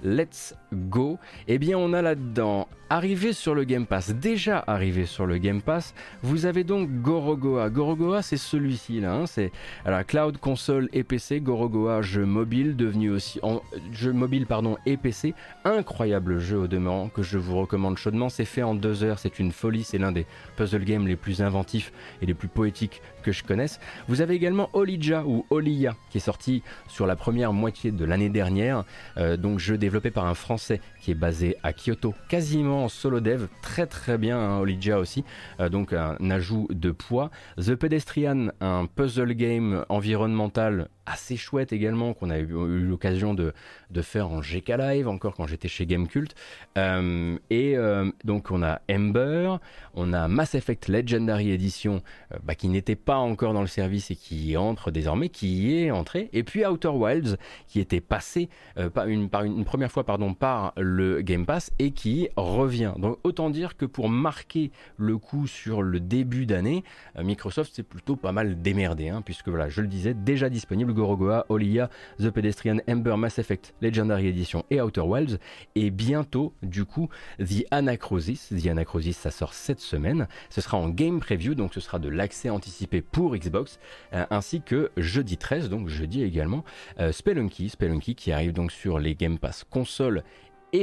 [0.03, 1.19] let's go.
[1.49, 5.63] Eh bien, on a là-dedans Arrivé sur le Game Pass, déjà arrivé sur le Game
[5.63, 7.71] Pass, vous avez donc Gorogoa.
[7.71, 9.53] Gorogoa, c'est celui-ci là, hein, c'est
[9.87, 11.41] alors cloud, console et PC.
[11.41, 15.35] Gorogoa, jeu mobile devenu aussi en jeu mobile pardon et PC.
[15.65, 18.29] Incroyable jeu au demeurant que je vous recommande chaudement.
[18.29, 19.83] C'est fait en deux heures, c'est une folie.
[19.83, 23.81] C'est l'un des puzzle games les plus inventifs et les plus poétiques que je connaisse.
[24.07, 28.29] Vous avez également Olija ou Olia qui est sorti sur la première moitié de l'année
[28.29, 28.85] dernière.
[29.17, 33.47] Euh, donc jeu développé par un Français qui est basé à Kyoto, quasiment solo dev,
[33.63, 35.25] très très bien, hein, Olija aussi,
[35.61, 37.31] euh, donc un ajout de poids.
[37.57, 43.53] The Pedestrian, un puzzle game environnemental assez chouette également qu'on a eu, l'occasion de,
[44.03, 46.35] faire en GK Live encore quand j'étais chez Gamecult.
[46.77, 49.57] Euh, et euh, donc on a Ember,
[49.95, 54.11] on a Mass Effect Legendary Edition euh, bah, qui n'était pas encore dans le service
[54.11, 56.29] et qui entre désormais, qui y est entré.
[56.33, 57.37] Et puis Outer Wilds
[57.69, 58.49] qui était passé
[58.93, 62.95] par une, première fois pardon, par le Game Pass et qui revient.
[62.99, 66.85] Donc autant dire que pour marquer le coup sur le début d'année,
[67.19, 71.47] Microsoft s'est plutôt pas mal démerdé, hein, puisque voilà, je le disais, déjà disponible Gorogoa,
[71.49, 75.39] Olia, The Pedestrian, Ember, Mass Effect, Legendary Edition et Outer Wilds.
[75.75, 78.49] Et bientôt, du coup, The Anacrosis.
[78.49, 80.29] The Anacrosis, ça sort cette semaine.
[80.51, 83.79] Ce sera en game preview, donc ce sera de l'accès anticipé pour Xbox,
[84.13, 86.65] euh, ainsi que jeudi 13, donc jeudi également,
[87.01, 87.69] euh, Spelunky.
[87.69, 90.23] Spelunky qui arrive donc sur les Game Pass console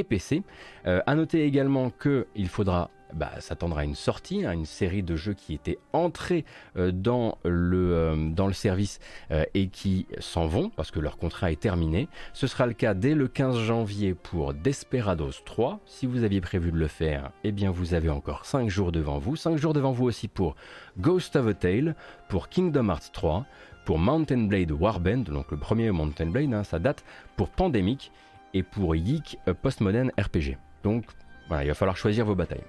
[0.02, 0.42] PC.
[0.86, 5.02] Euh, à noter également qu'il faudra bah, s'attendra à une sortie, à hein, une série
[5.02, 6.44] de jeux qui étaient entrés
[6.76, 9.00] euh, dans, le, euh, dans le service
[9.30, 12.08] euh, et qui s'en vont parce que leur contrat est terminé.
[12.32, 15.80] Ce sera le cas dès le 15 janvier pour Desperados 3.
[15.86, 19.18] Si vous aviez prévu de le faire, eh bien vous avez encore 5 jours devant
[19.18, 19.36] vous.
[19.36, 20.56] 5 jours devant vous aussi pour
[20.98, 21.94] Ghost of a Tale,
[22.28, 23.44] pour Kingdom Hearts 3,
[23.84, 27.04] pour Mountain Blade Warband, donc le premier Mountain Blade, hein, ça date,
[27.36, 28.12] pour Pandemic
[28.54, 30.56] et pour Yik Postmodern RPG.
[30.82, 31.04] Donc
[31.48, 32.64] voilà, il va falloir choisir vos batailles.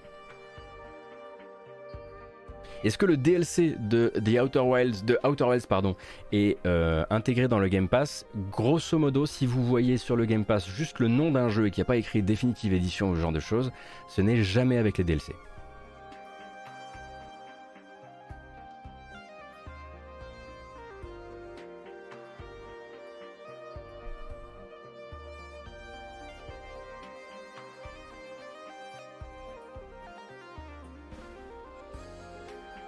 [2.84, 5.17] Est-ce que le DLC de The Outer Wilds, de
[6.34, 8.26] est euh, intégré dans le Game Pass?
[8.52, 11.72] Grosso modo, si vous voyez sur le Game Pass juste le nom d'un jeu et
[11.72, 13.72] qu'il n'y a pas écrit définitive édition ou ce genre de choses,
[14.10, 15.34] ce n'est jamais avec les DLC.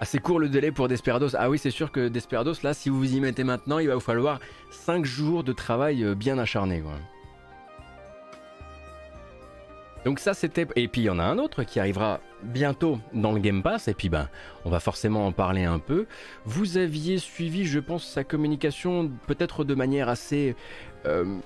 [0.05, 1.35] Assez court le délai pour Desperados.
[1.35, 3.95] Ah oui, c'est sûr que Desperados, là, si vous vous y mettez maintenant, il va
[3.95, 4.39] vous falloir
[4.69, 6.83] 5 jours de travail euh, bien acharné.
[10.05, 10.67] Donc ça c'était...
[10.75, 13.87] Et puis il y en a un autre qui arrivera bientôt dans le Game Pass,
[13.87, 14.29] et puis ben
[14.63, 16.05] on va forcément en parler un peu.
[16.45, 20.55] Vous aviez suivi, je pense, sa communication peut-être de manière assez
[21.07, 21.39] euh,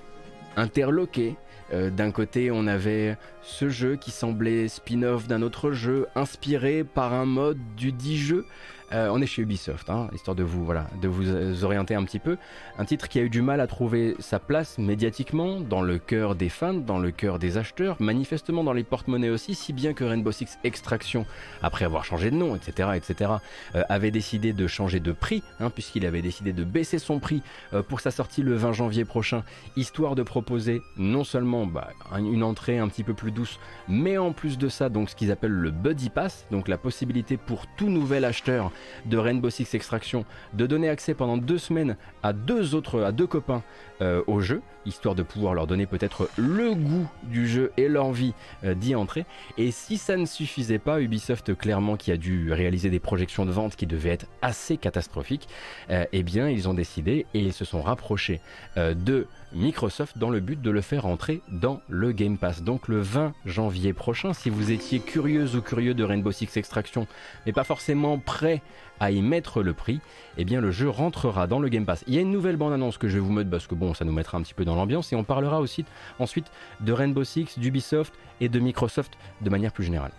[0.56, 1.36] interloquée.
[1.72, 7.12] Euh, d'un côté, on avait ce jeu qui semblait spin-off d'un autre jeu, inspiré par
[7.14, 8.44] un mode du dit jeu.
[8.92, 12.18] Euh, on est chez Ubisoft, hein, histoire de vous, voilà, de vous orienter un petit
[12.18, 12.36] peu.
[12.76, 16.34] Un titre qui a eu du mal à trouver sa place médiatiquement, dans le cœur
[16.34, 20.02] des fans, dans le cœur des acheteurs, manifestement dans les porte-monnaies aussi, si bien que
[20.02, 21.24] Rainbow Six Extraction,
[21.62, 23.30] après avoir changé de nom, etc., etc.,
[23.76, 27.42] euh, avait décidé de changer de prix, hein, puisqu'il avait décidé de baisser son prix
[27.72, 29.44] euh, pour sa sortie le 20 janvier prochain,
[29.76, 34.32] histoire de proposer non seulement bah, une entrée un petit peu plus douce, mais en
[34.32, 37.88] plus de ça, donc ce qu'ils appellent le Buddy Pass, donc la possibilité pour tout
[37.88, 38.72] nouvel acheteur
[39.06, 43.26] de Rainbow Six Extraction de donner accès pendant deux semaines à deux autres, à deux
[43.26, 43.62] copains
[44.02, 48.34] euh, au jeu, histoire de pouvoir leur donner peut-être le goût du jeu et l'envie
[48.64, 49.26] euh, d'y entrer.
[49.58, 53.50] Et si ça ne suffisait pas, Ubisoft clairement qui a dû réaliser des projections de
[53.50, 55.48] vente qui devaient être assez catastrophiques,
[55.90, 58.40] euh, eh bien ils ont décidé et ils se sont rapprochés
[58.76, 62.62] de Microsoft dans le but de le faire entrer dans le Game Pass.
[62.62, 67.06] Donc le 20 janvier prochain, si vous étiez curieuse ou curieux de Rainbow Six Extraction,
[67.46, 68.62] mais pas forcément prêt
[69.00, 70.00] à y mettre le prix,
[70.36, 72.04] eh bien le jeu rentrera dans le Game Pass.
[72.06, 74.04] Il y a une nouvelle bande-annonce que je vais vous mettre parce que bon, ça
[74.04, 75.84] nous mettra un petit peu dans l'ambiance et on parlera aussi
[76.18, 76.46] ensuite
[76.80, 80.12] de Rainbow Six, d'Ubisoft et de Microsoft de manière plus générale.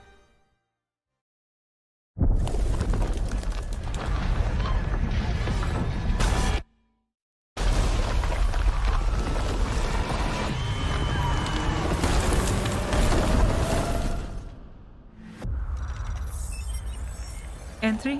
[17.81, 18.17] Entry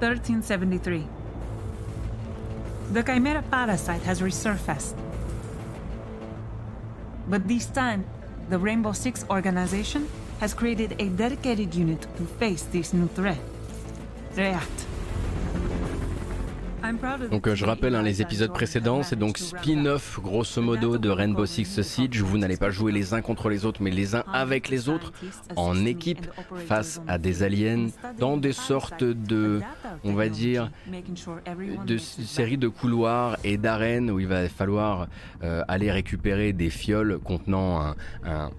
[0.00, 1.06] 1373.
[2.92, 4.96] The Chimera parasite has resurfaced.
[7.28, 8.06] But this time,
[8.48, 10.08] the Rainbow Six organization
[10.40, 13.40] has created a dedicated unit to face this new threat.
[14.34, 14.86] React.
[17.30, 21.46] Donc euh, je rappelle hein, les épisodes précédents, c'est donc spin-off grosso modo de Rainbow
[21.46, 22.20] Six Siege.
[22.20, 25.12] Vous n'allez pas jouer les uns contre les autres, mais les uns avec les autres,
[25.56, 26.26] en équipe,
[26.66, 27.88] face à des aliens,
[28.18, 29.60] dans des sortes de,
[30.04, 30.70] on va dire,
[31.86, 35.08] de séries de couloirs et d'arènes où il va falloir
[35.42, 38.50] euh, aller récupérer des fioles contenant un un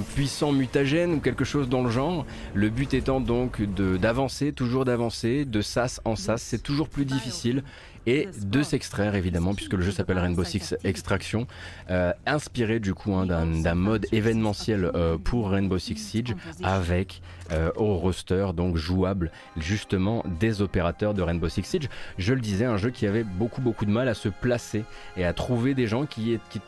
[0.00, 2.24] puissant mutagène ou quelque chose dans le genre.
[2.54, 7.62] Le but étant donc d'avancer, toujours d'avancer, de sas en sas, c'est toujours plus difficile.
[8.04, 11.46] Et de s'extraire évidemment puisque le jeu s'appelle Rainbow Six Extraction,
[11.88, 17.70] euh, inspiré du coup hein, d'un mode événementiel euh, pour Rainbow Six Siege avec euh,
[17.76, 21.88] au roster donc jouable justement des opérateurs de Rainbow Six Siege.
[22.18, 24.82] Je le disais, un jeu qui avait beaucoup beaucoup de mal à se placer
[25.16, 26.60] et à trouver des gens qui, qui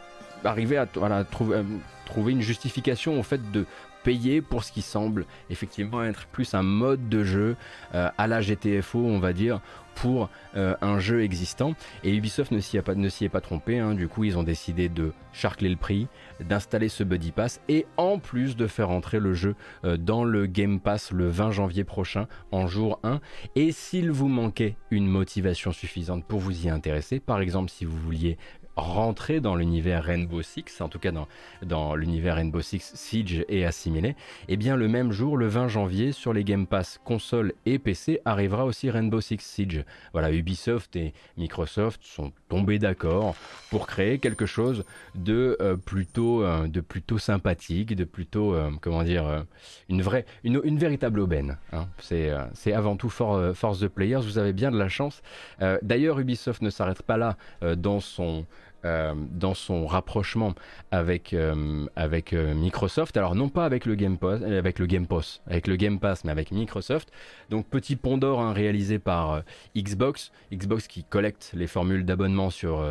[0.44, 3.66] arrivaient à, voilà, trouver une justification au fait de
[4.04, 7.56] payer pour ce qui semble effectivement être plus un mode de jeu
[7.94, 9.60] euh, à la GTFO, on va dire,
[9.94, 11.74] pour euh, un jeu existant.
[12.04, 13.94] Et Ubisoft ne s'y, est pas trompé, hein.
[13.94, 16.06] du coup ils ont décidé de charcler le prix,
[16.40, 19.54] d'installer ce Buddy Pass et en plus de faire entrer le jeu
[19.84, 23.20] euh, dans le Game Pass le 20 janvier prochain en jour 1.
[23.56, 27.96] Et s'il vous manquait une motivation suffisante pour vous y intéresser, par exemple si vous
[27.96, 28.36] vouliez
[28.76, 31.28] rentrer dans l'univers Rainbow Six, en tout cas dans,
[31.62, 34.14] dans l'univers Rainbow Six Siege et assimilé, et
[34.48, 38.20] eh bien le même jour, le 20 janvier, sur les Game Pass console et PC,
[38.24, 39.84] arrivera aussi Rainbow Six Siege.
[40.12, 43.34] Voilà, Ubisoft et Microsoft sont tombés d'accord
[43.70, 44.84] pour créer quelque chose
[45.14, 49.44] de euh, plutôt euh, de plutôt sympathique, de plutôt euh, comment dire
[49.88, 51.58] une vraie une, une véritable aubaine.
[51.72, 51.86] Hein.
[51.98, 54.20] C'est avant tout for, Force the Players.
[54.20, 55.22] Vous avez bien de la chance.
[55.82, 57.36] D'ailleurs, Ubisoft ne s'arrête pas là
[57.76, 58.46] dans son
[58.84, 60.54] euh, dans son rapprochement
[60.90, 63.16] avec, euh, euh, Microsoft.
[63.16, 67.10] Alors non pas avec le Game Pass, avec le Game Pass, mais avec Microsoft.
[67.48, 69.42] Donc petit pont d'or hein, réalisé par
[69.76, 72.84] Xbox, Xbox qui collecte les formules d'abonnement sur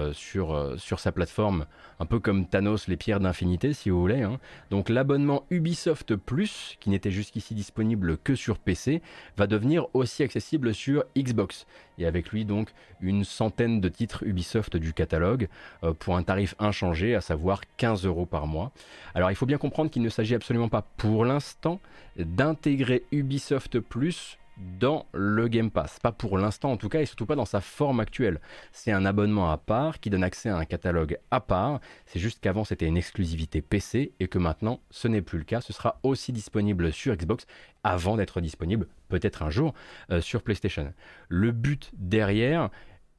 [0.98, 1.66] sa plateforme,
[2.00, 4.24] un peu comme Thanos les pierres d'infinité si vous voulez.
[4.24, 4.40] Hein.
[4.72, 9.02] Donc l'abonnement Ubisoft Plus, qui n'était jusqu'ici disponible que sur PC,
[9.38, 12.70] va devenir aussi accessible sur Xbox et avec lui donc
[13.02, 15.48] une centaine de titres Ubisoft du catalogue
[15.84, 18.72] euh, pour un tarif inchangé, à savoir 15 euros par mois.
[19.16, 21.80] Alors il faut bien comprendre qu'il ne s'agit absolument pas pour l'instant
[22.18, 26.00] d'intégrer Ubisoft Plus dans le Game Pass.
[26.00, 28.40] Pas pour l'instant en tout cas et surtout pas dans sa forme actuelle.
[28.72, 31.80] C'est un abonnement à part qui donne accès à un catalogue à part.
[32.06, 35.62] C'est juste qu'avant c'était une exclusivité PC et que maintenant ce n'est plus le cas.
[35.62, 37.46] Ce sera aussi disponible sur Xbox
[37.84, 39.74] avant d'être disponible peut-être un jour
[40.12, 40.94] euh, sur PlayStation.
[41.30, 42.70] Le but derrière,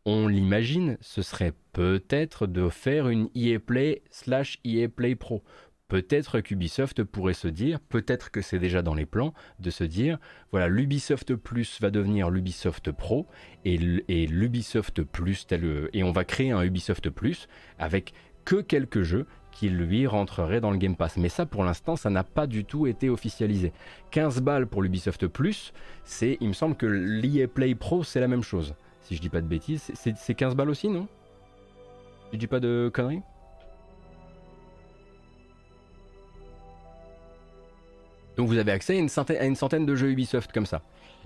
[0.06, 5.42] on l'imagine, ce serait peut-être de faire une EA Play slash EA Play Pro.
[5.94, 10.18] Peut-être qu'Ubisoft pourrait se dire, peut-être que c'est déjà dans les plans, de se dire,
[10.50, 13.28] voilà, l'Ubisoft Plus va devenir l'Ubisoft Pro
[13.64, 15.46] et, l'Ubisoft Plus,
[15.92, 17.46] et on va créer un Ubisoft Plus
[17.78, 18.12] avec
[18.44, 21.16] que quelques jeux qui lui rentreraient dans le Game Pass.
[21.16, 23.72] Mais ça, pour l'instant, ça n'a pas du tout été officialisé.
[24.10, 28.26] 15 balles pour l'Ubisoft Plus, c'est, il me semble que l'EA Play Pro, c'est la
[28.26, 28.74] même chose.
[29.02, 31.06] Si je dis pas de bêtises, c'est 15 balles aussi, non?
[32.32, 33.22] Je dis pas de conneries?
[38.36, 40.82] Donc vous avez accès à une, centaine, de jeux Ubisoft comme ça.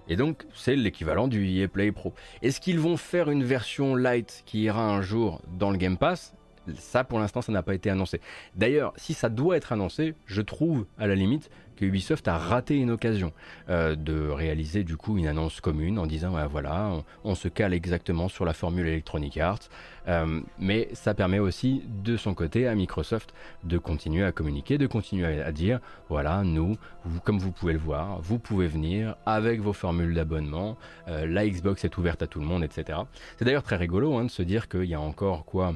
[0.09, 2.15] Et donc c'est l'équivalent du EA Play Pro.
[2.43, 6.35] Est-ce qu'ils vont faire une version light qui ira un jour dans le Game Pass?
[6.77, 8.21] Ça, pour l'instant, ça n'a pas été annoncé.
[8.55, 11.51] D'ailleurs, si ça doit être annoncé, je trouve à la limite
[11.87, 13.33] Ubisoft a raté une occasion
[13.69, 16.93] euh, de réaliser du coup une annonce commune en disant voilà,
[17.25, 19.69] on, se cale exactement sur la formule Electronic Arts,
[20.09, 24.87] euh, mais ça permet aussi de son côté à Microsoft de continuer à communiquer, de
[24.87, 26.77] continuer à, dire voilà, nous,
[27.25, 30.77] comme vous pouvez le voir, vous pouvez venir avec vos formules d'abonnement,
[31.09, 33.01] euh, la Xbox est ouverte à tout le monde, etc.
[33.39, 35.75] C'est d'ailleurs très rigolo hein, de se dire qu'il y a encore quoi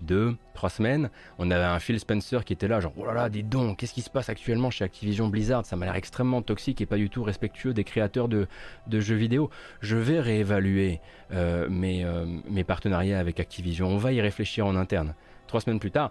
[0.00, 3.28] deux, trois semaines, on avait un Phil Spencer qui était là, genre, oh là là,
[3.28, 5.64] dis donc, qu'est-ce qui se passe actuellement chez Activision Blizzard?
[5.66, 8.46] Ça m'a l'air extrêmement toxique et pas du tout respectueux des créateurs de,
[8.90, 9.50] jeux vidéo.
[9.80, 11.00] Je vais réévaluer
[11.32, 15.14] euh, mes, euh, mes partenariats avec Activision, on va y réfléchir en interne.
[15.46, 16.10] Trois semaines plus tard,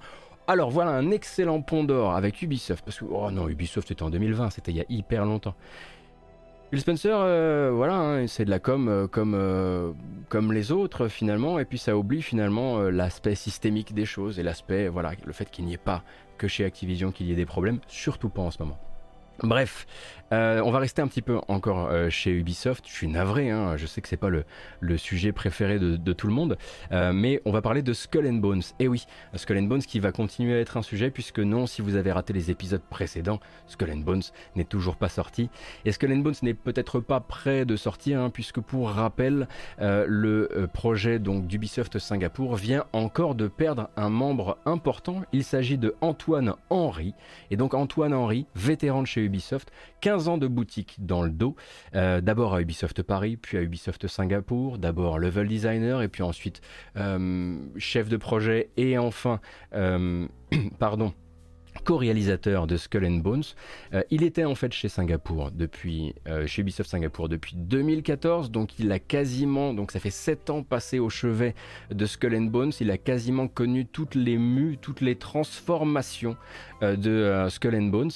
[0.50, 4.10] alors voilà un excellent pont d'or avec Ubisoft, parce que, oh non, Ubisoft c'était en
[4.10, 5.54] 2020, c'était il y a hyper longtemps.
[6.70, 9.92] Phil Spencer, euh, voilà, hein, c'est de la com euh, comme, euh,
[10.28, 14.88] comme les autres finalement, et puis ça oublie finalement l'aspect systémique des choses et l'aspect,
[14.88, 16.04] voilà, le fait qu'il n'y ait pas
[16.38, 18.78] que chez Activision qu'il y ait des problèmes, surtout pas en ce moment.
[19.42, 19.86] Bref,
[20.32, 22.86] euh, on va rester un petit peu encore euh, chez Ubisoft.
[22.88, 23.78] Je suis navré, hein.
[23.78, 24.46] je sais que c'est pas le,
[24.98, 26.58] sujet préféré de, tout le monde,
[26.92, 28.62] euh, mais on va parler de Skull and Bones.
[28.80, 31.82] Et oui, Skull and Bones qui va continuer à être un sujet, puisque non, si
[31.82, 34.22] vous avez raté les épisodes précédents, Skull and Bones
[34.56, 35.50] n'est toujours pas sorti.
[35.86, 39.48] Et Skull and Bones n'est peut-être pas prêt de sortir, hein, puisque pour rappel,
[39.80, 45.22] le projet donc d'Ubisoft Singapour vient encore de perdre un membre important.
[45.32, 47.14] Il s'agit de Antoine Henry.
[47.52, 49.29] Et donc Antoine Henry, vétéran de chez Ubisoft,
[50.02, 51.56] 15 ans de boutique dans le dos,
[51.96, 56.62] euh, d'abord à Ubisoft Paris, puis à Ubisoft Singapour, d'abord level designer et puis ensuite
[56.98, 59.40] euh, chef de projet et enfin,
[59.74, 60.28] euh,
[60.80, 61.14] pardon,
[61.84, 63.44] co-réalisateur de Skull and Bones.
[63.94, 68.80] Euh, il était en fait chez Singapour depuis, euh, chez Ubisoft Singapour depuis 2014, donc
[68.80, 71.56] il a quasiment, donc ça fait 7 ans passé au chevet
[71.92, 76.36] de Skull and Bones, il a quasiment connu toutes les mues, toutes les transformations
[76.84, 78.12] euh, de Skull and Bones,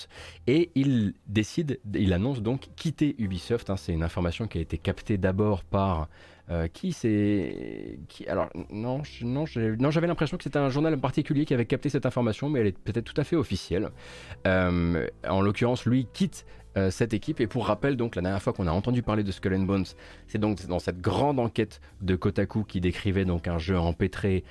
[0.48, 3.70] et il décide, il annonce donc quitter Ubisoft.
[3.70, 3.78] Hein.
[3.78, 6.08] c'est une information qui a été captée d'abord par
[6.50, 9.46] euh, qui c'est alors non non
[9.80, 12.68] non j'avais l'impression que c'était un journal particulier qui avait capté cette information mais elle
[12.68, 13.92] est peut-être tout à fait officielle.
[14.46, 18.52] Euh, en l'occurrence lui quitte euh, cette équipe et pour rappel donc la dernière fois
[18.52, 19.86] qu'on a entendu parler de Skull and Bones
[20.28, 24.44] c'est donc dans cette grande enquête de Kotaku qui décrivait donc un jeu empêtré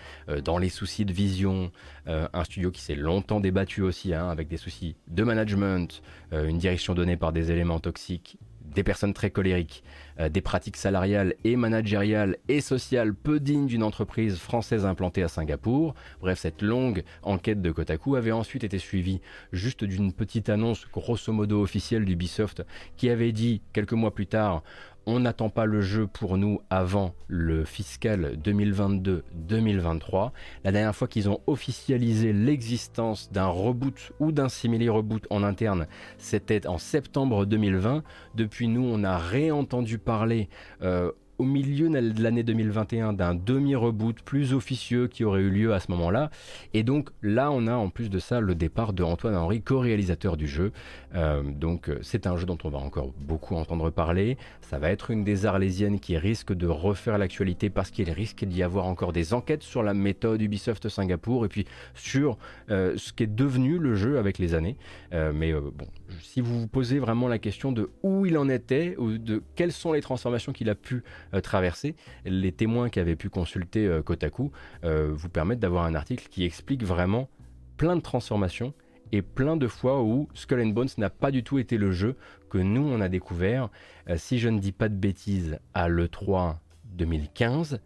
[0.47, 1.73] dans les soucis de vision
[2.07, 6.03] un studio qui s'est longtemps débattu aussi hein, avec des soucis de management
[6.33, 8.39] une direction donnée par des éléments toxiques
[8.75, 9.85] des personnes très colériques,
[10.19, 15.29] euh, des pratiques salariales et managériales et sociales peu dignes d'une entreprise française implantée à
[15.29, 15.95] Singapour.
[16.21, 19.21] Bref, cette longue enquête de Kotaku avait ensuite été suivie
[19.53, 22.63] juste d'une petite annonce grosso modo officielle d'Ubisoft
[22.97, 24.63] qui avait dit quelques mois plus tard
[25.07, 30.31] on n'attend pas le jeu pour nous avant le fiscal 2022-2023.
[30.65, 35.87] La dernière fois qu'ils ont officialisé l'existence d'un reboot ou d'un simili reboot en interne,
[36.19, 38.03] c'était en septembre 2020.
[38.35, 40.49] Depuis nous, on a réentendu parler
[40.83, 45.81] euh, au milieu de l'année 2021 d'un demi-reboot plus officieux qui aurait eu lieu à
[45.81, 46.31] ce moment-là.
[46.73, 50.37] Et donc là, on a en plus de ça le départ de Antoine Henry, co-réalisateur
[50.37, 50.71] du jeu.
[51.17, 54.39] Euh, donc euh, c'est un jeu dont on va encore beaucoup entendre parler.
[54.61, 58.63] Ça va être une des Arlésiennes qui risque de refaire l'actualité parce qu'il risque d'y
[58.63, 62.39] avoir encore des enquêtes sur la méthode Ubisoft Singapour et puis sur
[62.71, 64.77] euh, ce qui est devenu le jeu avec les années.
[65.11, 65.89] mais bon,
[66.21, 69.73] si vous vous posez vraiment la question de où il en était ou de quelles
[69.73, 71.03] sont les transformations qu'il a pu
[71.35, 74.53] euh, traverser, les témoins qui avaient pu consulter euh, Kotaku
[74.85, 77.29] euh, vous permettent d'avoir un article qui explique vraiment
[77.77, 78.75] plein de transformations
[79.13, 82.17] et plein de fois où Skull and Bones n'a pas du tout été le jeu
[82.49, 83.69] que nous on a découvert,
[84.17, 87.81] si je ne dis pas de bêtises, à l'E3 2015,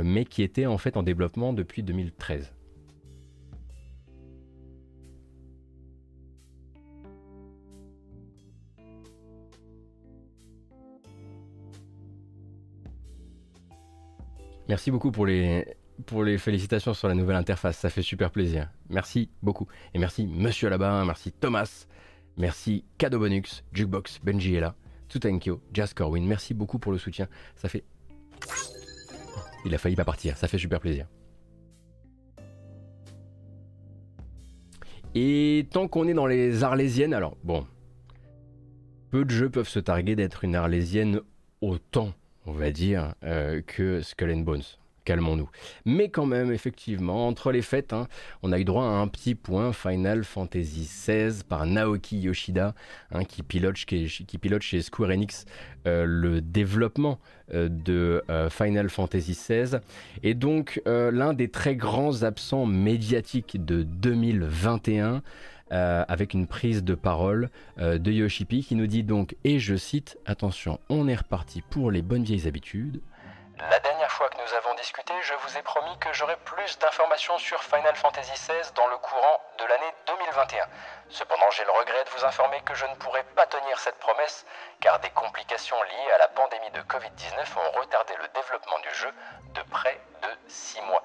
[0.00, 2.52] mais qui était en fait en développement depuis 2013.
[14.68, 15.64] Merci beaucoup pour les,
[16.38, 18.70] félicitations sur la nouvelle interface, ça fait super plaisir.
[18.90, 19.66] Merci beaucoup.
[19.94, 21.86] Et merci Monsieur là-bas, merci Thomas,
[22.36, 24.74] merci Cadeau Bonux, Jukebox, Benji est là,
[25.08, 27.28] Tutenkyo, Jazz Corwin, merci beaucoup pour le soutien.
[27.56, 27.82] Ça fait.
[29.64, 31.06] Il a failli pas partir, ça fait super plaisir.
[35.14, 37.66] Et tant qu'on est dans les arlésiennes, alors bon,
[39.10, 41.22] peu de jeux peuvent se targuer d'être une arlésienne
[41.62, 42.12] autant
[42.48, 44.62] on va dire, euh, que Skull and Bones.
[45.04, 45.48] Calmons-nous.
[45.86, 48.08] Mais quand même, effectivement, entre les fêtes, hein,
[48.42, 52.74] on a eu droit à un petit point Final Fantasy XVI par Naoki Yoshida,
[53.12, 55.46] hein, qui, pilote, qui, pilote, chez Square Enix
[55.86, 57.18] euh, le développement
[57.54, 59.78] euh, de Final Fantasy XVI.
[60.22, 65.22] Et donc, l'un des très grands absents médiatiques de 2021.
[65.70, 70.80] Avec une prise de parole de Yoshipi qui nous dit donc, et je cite, attention,
[70.88, 73.00] on est reparti pour les bonnes vieilles habitudes.
[73.58, 77.36] La dernière fois que nous avons discuté, je vous ai promis que j'aurais plus d'informations
[77.38, 80.64] sur Final Fantasy XVI dans le courant de l'année 2021.
[81.08, 84.46] Cependant, j'ai le regret de vous informer que je ne pourrai pas tenir cette promesse,
[84.78, 89.10] car des complications liées à la pandémie de Covid-19 ont retardé le développement du jeu
[89.54, 91.02] de près de 6 mois.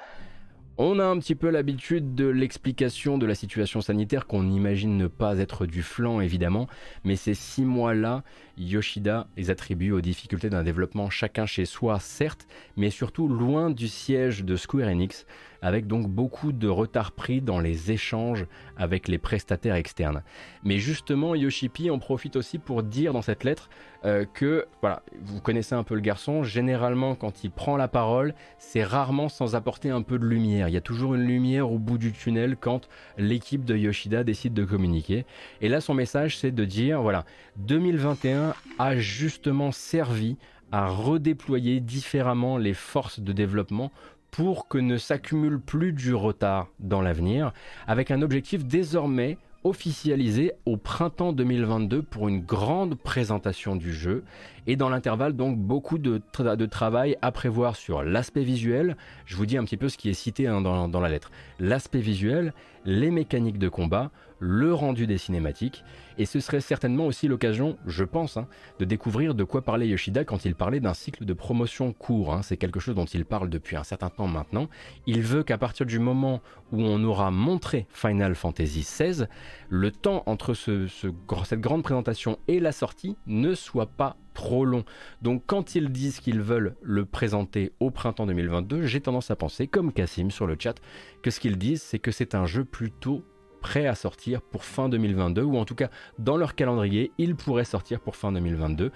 [0.80, 5.06] On a un petit peu l'habitude de l'explication de la situation sanitaire qu'on imagine ne
[5.06, 6.68] pas être du flanc évidemment,
[7.04, 8.24] mais ces six mois-là,
[8.58, 12.47] Yoshida les attribue aux difficultés d'un développement chacun chez soi certes,
[12.78, 15.26] mais surtout loin du siège de Square Enix,
[15.64, 18.45] avec donc beaucoup de retard pris dans les échanges
[18.76, 20.22] avec les prestataires externes.
[20.64, 23.70] Mais justement, Yoshipi en profite aussi pour dire dans cette lettre
[24.06, 28.36] euh, que, voilà, vous connaissez un peu le garçon, généralement quand il prend la parole,
[28.58, 30.68] c'est rarement sans apporter un peu de lumière.
[30.68, 34.54] Il y a toujours une lumière au bout du tunnel quand l'équipe de Yoshida décide
[34.54, 35.26] de communiquer.
[35.62, 37.24] Et là, son message, c'est de dire, voilà,
[37.56, 38.43] 2021
[38.80, 40.38] a justement servi
[40.72, 43.91] à redéployer différemment les forces de développement
[44.32, 47.54] pour que ne s'accumule plus du retard dans l'avenir,
[47.86, 54.24] avec un objectif désormais officialisé au printemps 2022 pour une grande présentation du jeu
[54.68, 56.22] et dans l'intervalle donc beaucoup de,
[56.66, 58.98] travail à prévoir sur l'aspect visuel.
[59.26, 61.32] Je vous dis un petit peu ce qui est cité hein, dans la lettre.
[61.60, 62.54] L'aspect visuel,
[62.86, 64.12] les mécaniques de combat,
[64.44, 65.86] le rendu des cinématiques,
[66.18, 70.26] et ce serait certainement aussi l'occasion, je pense, hein, de découvrir de quoi parlait Yoshida
[70.26, 72.34] quand il parlait d'un cycle de promotion court.
[72.34, 72.41] Hein.
[72.41, 74.68] C'est quelque chose dont il parle depuis un certain temps maintenant.
[75.08, 76.41] Il veut qu'à partir du moment
[76.74, 79.28] où on aura montré Final Fantasy XVI,
[79.70, 80.88] le temps entre ce,
[81.46, 84.84] cette grande présentation et la sortie ne soit pas trop long.
[85.22, 89.68] Donc quand ils disent qu'ils veulent le présenter au printemps 2022, j'ai tendance à penser,
[89.68, 90.76] comme Cassim sur le chat,
[91.22, 93.24] que ce qu'ils disent, c'est que c'est un jeu plutôt
[93.64, 95.89] prêt à sortir pour fin 2022, ou en tout cas
[96.20, 98.91] dans leur calendrier, il pourrait sortir pour fin 2022.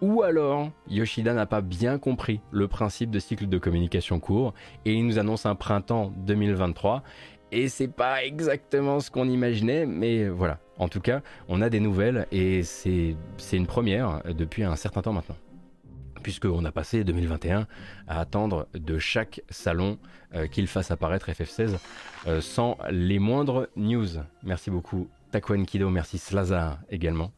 [0.00, 4.54] Ou alors, Yoshida n'a pas bien compris le principe de cycle de communication court
[4.84, 7.02] et il nous annonce un printemps 2023.
[7.50, 10.58] Et c'est pas exactement ce qu'on imaginait, mais voilà.
[10.78, 13.16] En tout cas, on a des nouvelles et c'est
[13.52, 15.36] une première depuis un certain temps maintenant
[16.22, 17.66] puisqu'on a passé 2021
[18.08, 19.98] à attendre de chaque salon
[20.34, 21.76] euh, qu'il fasse apparaître FF16
[22.26, 24.08] euh, sans les moindres news.
[24.42, 27.32] Merci beaucoup Takwan Kido, merci Slazar également.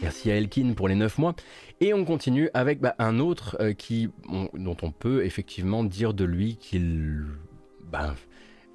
[0.00, 1.34] Merci à Elkin pour les 9 mois.
[1.80, 4.10] Et on continue avec bah, un autre euh, qui,
[4.54, 7.24] dont on peut effectivement dire de lui qu'il...
[7.90, 8.14] Bah,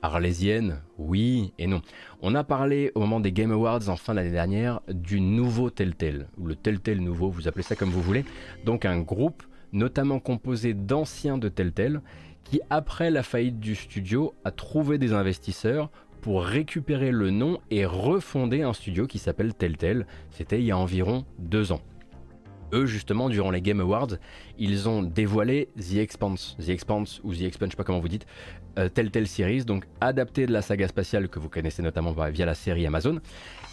[0.01, 1.81] Arlésienne, oui et non.
[2.21, 6.27] On a parlé au moment des Game Awards en fin d'année dernière du nouveau Telltale,
[6.37, 8.25] ou le Telltale nouveau, vous appelez ça comme vous voulez.
[8.65, 9.43] Donc un groupe
[9.73, 12.01] notamment composé d'anciens de Telltale
[12.43, 15.89] qui, après la faillite du studio, a trouvé des investisseurs
[16.21, 20.05] pour récupérer le nom et refonder un studio qui s'appelle Telltale.
[20.29, 21.81] C'était il y a environ deux ans.
[22.73, 24.15] Eux, justement, durant les Game Awards,
[24.57, 28.07] ils ont dévoilé The Expanse, The Expanse ou The Expanse, je sais pas comment vous
[28.07, 28.25] dites,
[28.77, 32.55] euh, Telltale Series, donc adapté de la saga spatiale que vous connaissez notamment via la
[32.55, 33.19] série Amazon.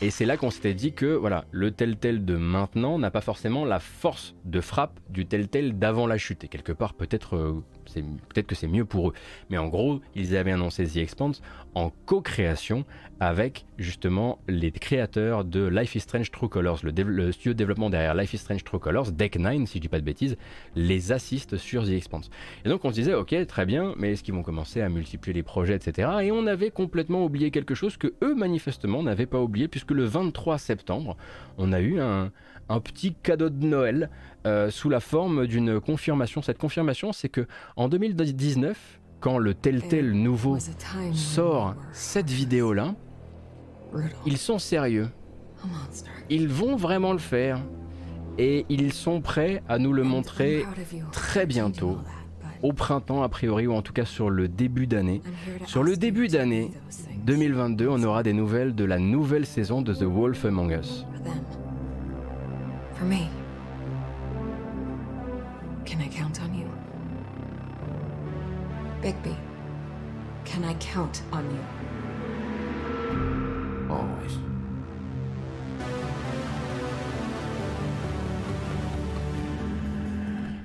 [0.01, 3.65] Et c'est là qu'on s'était dit que voilà, le Telltale de maintenant n'a pas forcément
[3.65, 6.45] la force de frappe du Telltale d'avant la chute.
[6.45, 9.13] Et quelque part, peut-être euh, peut-être que c'est mieux pour eux.
[9.51, 11.43] Mais en gros, ils avaient annoncé The Expanse
[11.75, 12.85] en co-création
[13.21, 18.15] avec justement les créateurs de Life is Strange True Colors, le, studio de développement derrière
[18.15, 20.37] Life is Strange True Colors, Deck 9 si je dis pas de bêtises,
[20.77, 22.31] les assiste sur The Expanse.
[22.65, 25.35] Et donc on se disait, ok, très bien, mais est-ce qu'ils vont commencer à multiplier
[25.35, 26.09] les projets, etc.
[26.23, 30.05] Et on avait complètement oublié quelque chose que eux manifestement n'avaient pas oublié, puisque le
[30.05, 31.17] 23 septembre,
[31.57, 32.31] on a eu un,
[32.69, 34.11] un petit cadeau de Noël
[34.47, 36.43] euh, sous la forme d'une confirmation.
[36.43, 37.47] Cette confirmation, c'est que
[37.77, 40.59] en 2019, quand le Telltale nouveau
[41.13, 42.95] sort cette vidéo-là,
[44.27, 45.09] ils sont sérieux.
[46.31, 47.61] Ils vont vraiment le faire.
[48.41, 50.65] Et ils sont prêts à nous le montrer
[51.11, 51.99] très bientôt,
[52.63, 55.23] au printemps a priori, ou en tout cas sur le début d'année.
[55.67, 56.71] Sur le début d'année
[57.25, 61.05] 2022, on aura des nouvelles de la nouvelle saison de The Wolf Among Us.
[62.99, 63.29] For me.
[65.85, 66.67] Can I count on you?
[70.45, 71.63] Can I count on you?
[73.89, 74.39] Always.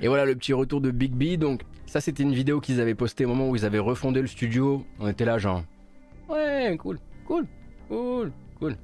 [0.02, 1.38] Et voilà le petit retour de Bigby.
[1.38, 4.28] Donc, ça, c'était une vidéo qu'ils avaient postée au moment où ils avaient refondé le
[4.28, 4.84] studio.
[5.00, 5.64] On était là, genre,
[6.30, 7.46] ouais, cool, cool,
[7.88, 8.76] cool, cool.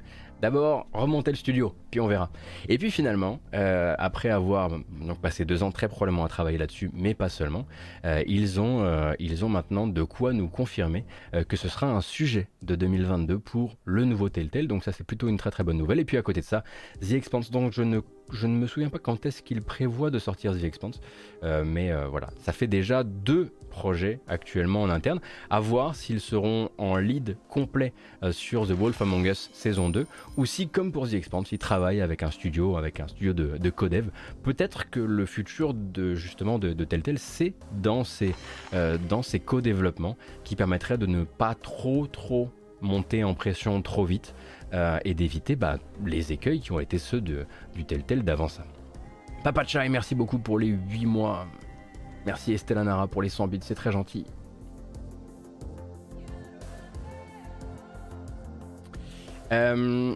[0.42, 2.30] D'abord, remonter le studio puis on verra.
[2.68, 6.92] Et puis finalement, euh, après avoir donc passé deux ans très probablement à travailler là-dessus,
[6.94, 7.66] mais pas seulement,
[8.06, 11.06] euh, ils, ont, euh, ils ont maintenant de quoi nous confirmer
[11.48, 14.68] que ce sera un sujet de 2022 pour le nouveau Telltale.
[14.68, 16.00] Donc ça c'est plutôt une très très bonne nouvelle.
[16.00, 16.64] Et puis à côté de ça,
[17.02, 18.00] The Expanse, donc je ne
[18.32, 21.02] je ne me souviens pas quand est-ce qu'il prévoit de sortir The Expanse,
[21.44, 25.20] euh, mais euh, voilà, ça fait déjà deux projets actuellement en interne.
[25.50, 30.08] À voir s'ils seront en lead complet euh, sur The Wolf Among Us saison 2,
[30.38, 33.58] ou si, comme pour The Expanse, ils travaillent avec un studio, avec un studio de,
[33.58, 34.10] de codev.
[34.44, 38.34] Peut-être que le futur de justement de, Telltale, c'est dans ces,
[39.08, 42.50] dans ces co-développements qui permettraient de ne pas trop trop
[42.82, 44.34] monter en pression trop vite
[44.74, 47.46] euh, et d'éviter bah, les écueils qui ont été ceux de,
[47.76, 48.64] du tel d'avant ça.
[49.44, 51.48] Papa Chai, merci beaucoup pour les 8 mois.
[52.26, 54.26] Merci Estella Nara pour les 100 bits, c'est très gentil.
[59.52, 60.14] Euh,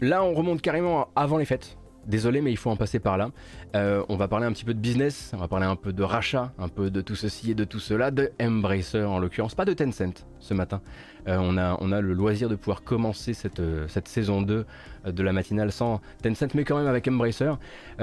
[0.00, 1.76] là, on remonte carrément avant les fêtes.
[2.06, 3.30] Désolé, mais il faut en passer par là.
[3.74, 6.02] Euh, on va parler un petit peu de business, on va parler un peu de
[6.02, 9.64] rachat, un peu de tout ceci et de tout cela, de Embracer en l'occurrence, pas
[9.64, 10.82] de Tencent ce matin.
[11.28, 14.66] Euh, on, a, on a le loisir de pouvoir commencer cette, euh, cette saison 2
[15.06, 17.52] de la matinale sans Tencent, mais quand même avec Embracer,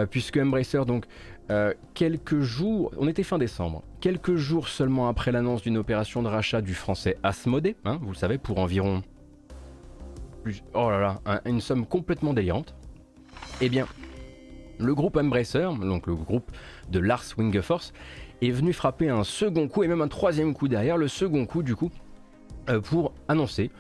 [0.10, 1.06] puisque Embracer, donc,
[1.94, 6.62] quelques jours, on était fin décembre, quelques jours seulement après l'annonce d'une opération de rachat
[6.62, 9.04] du français Asmodée, hein, vous le savez, pour environ.
[10.74, 12.74] oh là là, une somme complètement délirante.
[13.62, 13.88] Eh bien,
[14.80, 16.52] le groupe Embracer, donc le groupe
[16.90, 17.92] de Lars Wingefors,
[18.42, 21.64] est venu frapper un second coup et même un troisième coup derrière, le second coup
[21.64, 21.92] du coup,
[22.70, 23.72] euh, pour annoncer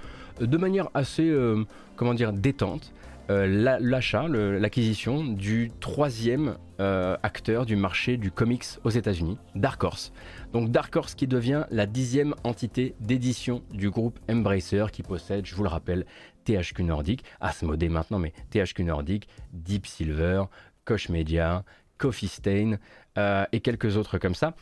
[0.41, 2.93] euh, de manière assez, euh, comment dire, détente,
[3.29, 10.11] l'achat, l'acquisition du troisième acteur du marché du comics aux États-Unis, Dark Horse.
[10.51, 15.55] Donc Dark Horse qui devient la dixième entité d'édition du groupe Embracer qui possède, je
[15.55, 16.05] vous le rappelle,
[16.43, 20.43] THQ Nordic, Asmodee maintenant, mais THQ Nordic, Deep Silver,
[20.85, 21.63] Koch Media,
[21.97, 22.77] Coffee Stain
[23.17, 24.55] euh, et quelques autres comme ça.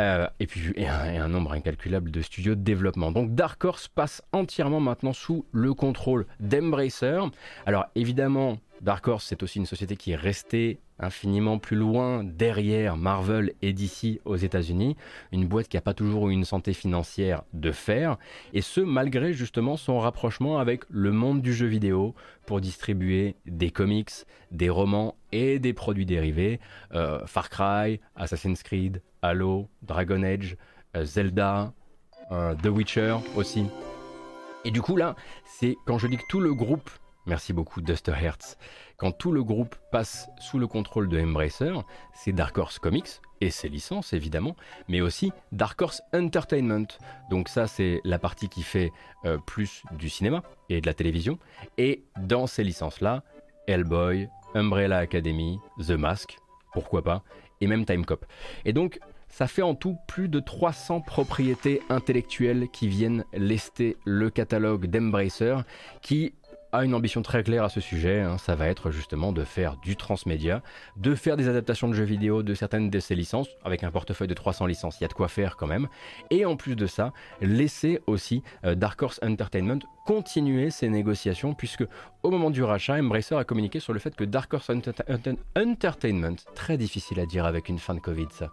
[0.00, 3.12] Euh, et puis et un, nombre incalculable de studios de développement.
[3.12, 7.20] Donc Dark Horse passe entièrement maintenant sous le contrôle d'Embracer.
[7.66, 12.96] Alors évidemment, Dark Horse c'est aussi une société qui est restée infiniment plus loin derrière
[12.96, 14.96] Marvel et DC aux États-Unis,
[15.32, 18.16] une boîte qui n'a pas toujours eu une santé financière de fer,
[18.52, 22.14] et ce malgré justement son rapprochement avec le monde du jeu vidéo
[22.46, 24.12] pour distribuer des comics,
[24.50, 26.60] des romans et des produits dérivés,
[26.94, 30.56] euh, Far Cry, Assassin's Creed, Halo, Dragon Age,
[30.96, 31.72] euh, Zelda,
[32.30, 33.66] euh, The Witcher aussi.
[34.64, 36.90] Et du coup là, c'est quand je dis que tout le groupe,
[37.26, 38.56] merci beaucoup Duster Hertz,
[39.02, 41.72] quand tout le groupe passe sous le contrôle de Embracer,
[42.14, 44.54] c'est Dark Horse Comics et ses licences évidemment,
[44.86, 46.86] mais aussi Dark Horse Entertainment.
[47.28, 48.92] Donc ça c'est la partie qui fait
[49.24, 51.40] euh, plus du cinéma et de la télévision.
[51.78, 53.24] Et dans ces licences-là,
[53.66, 56.38] Hellboy, Umbrella Academy, The Mask,
[56.72, 57.24] pourquoi pas,
[57.60, 58.24] et même Time Cop.
[58.64, 64.30] Et donc ça fait en tout plus de 300 propriétés intellectuelles qui viennent lester le
[64.30, 65.56] catalogue d'Embracer,
[66.02, 66.34] qui
[66.72, 68.38] a une ambition très claire à ce sujet, hein.
[68.38, 70.62] ça va être justement de faire du transmédia,
[70.96, 74.28] de faire des adaptations de jeux vidéo de certaines de ses licences, avec un portefeuille
[74.28, 75.88] de 300 licences, il y a de quoi faire quand même,
[76.30, 77.12] et en plus de ça,
[77.42, 81.84] laisser aussi euh, Dark Horse Entertainment continuer ses négociations, puisque
[82.22, 84.70] au moment du rachat, Embracer a communiqué sur le fait que Dark Horse
[85.56, 88.50] Entertainment, très difficile à dire avec une fin de Covid ça,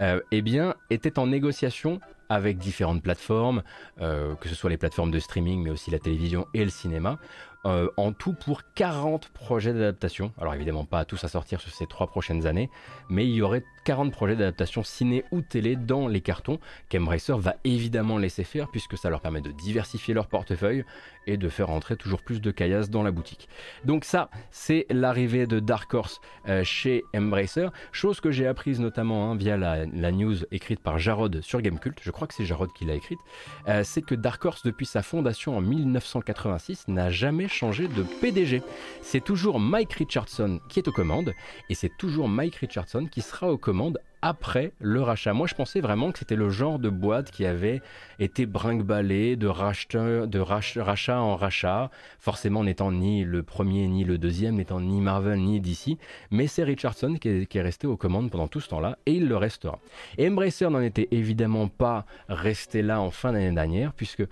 [0.00, 2.00] euh, eh bien, était en négociation
[2.30, 3.62] avec différentes plateformes,
[4.00, 7.18] euh, que ce soit les plateformes de streaming, mais aussi la télévision et le cinéma,
[7.66, 10.32] euh, en tout pour 40 projets d'adaptation.
[10.40, 12.70] Alors évidemment pas tous à sortir sur ces trois prochaines années,
[13.10, 16.58] mais il y aurait 40 projets d'adaptation ciné ou télé dans les cartons
[16.88, 20.84] qu'Embracer va évidemment laisser faire puisque ça leur permet de diversifier leur portefeuille
[21.30, 23.48] et de faire entrer toujours plus de caillasses dans la boutique.
[23.84, 29.30] Donc ça, c'est l'arrivée de Dark Horse euh, chez Embracer, chose que j'ai apprise notamment
[29.30, 32.84] hein, via la, news écrite par Jarod sur Gamecult, je crois que c'est Jarod qui
[32.84, 33.20] l'a écrite,
[33.68, 38.62] euh, c'est que Dark Horse depuis sa fondation en 1986 n'a jamais changé de PDG.
[39.02, 41.32] C'est toujours Mike Richardson qui est aux commandes
[41.68, 45.32] et c'est toujours Mike Richardson qui sera aux commandes après le rachat.
[45.32, 47.80] Moi, je pensais vraiment que c'était le genre de boîte qui avait
[48.18, 54.80] été brinque de, rachat, en rachat, forcément n'étant ni le premier ni le deuxième, n'étant
[54.80, 55.98] ni Marvel ni DC,
[56.30, 59.36] mais c'est Richardson qui est, resté aux commandes pendant tout ce temps-là, et il le
[59.36, 59.78] restera.
[60.20, 64.24] Embracer n'en était évidemment pas resté là en fin d'année dernière, puisque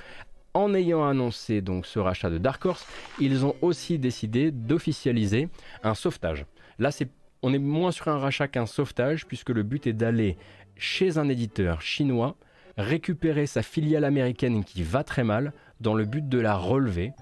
[0.55, 2.87] en ayant annoncé donc ce rachat de Dark Horse,
[3.21, 5.49] ils ont aussi décidé d'officialiser
[5.83, 6.47] un sauvetage.
[6.79, 7.09] Là, c'est
[7.43, 10.37] on est moins sur un rachat qu'un sauvetage, puisque le but est d'aller
[10.77, 12.37] chez un éditeur chinois,
[12.77, 17.13] récupérer sa filiale américaine qui va très mal, dans le but de la relever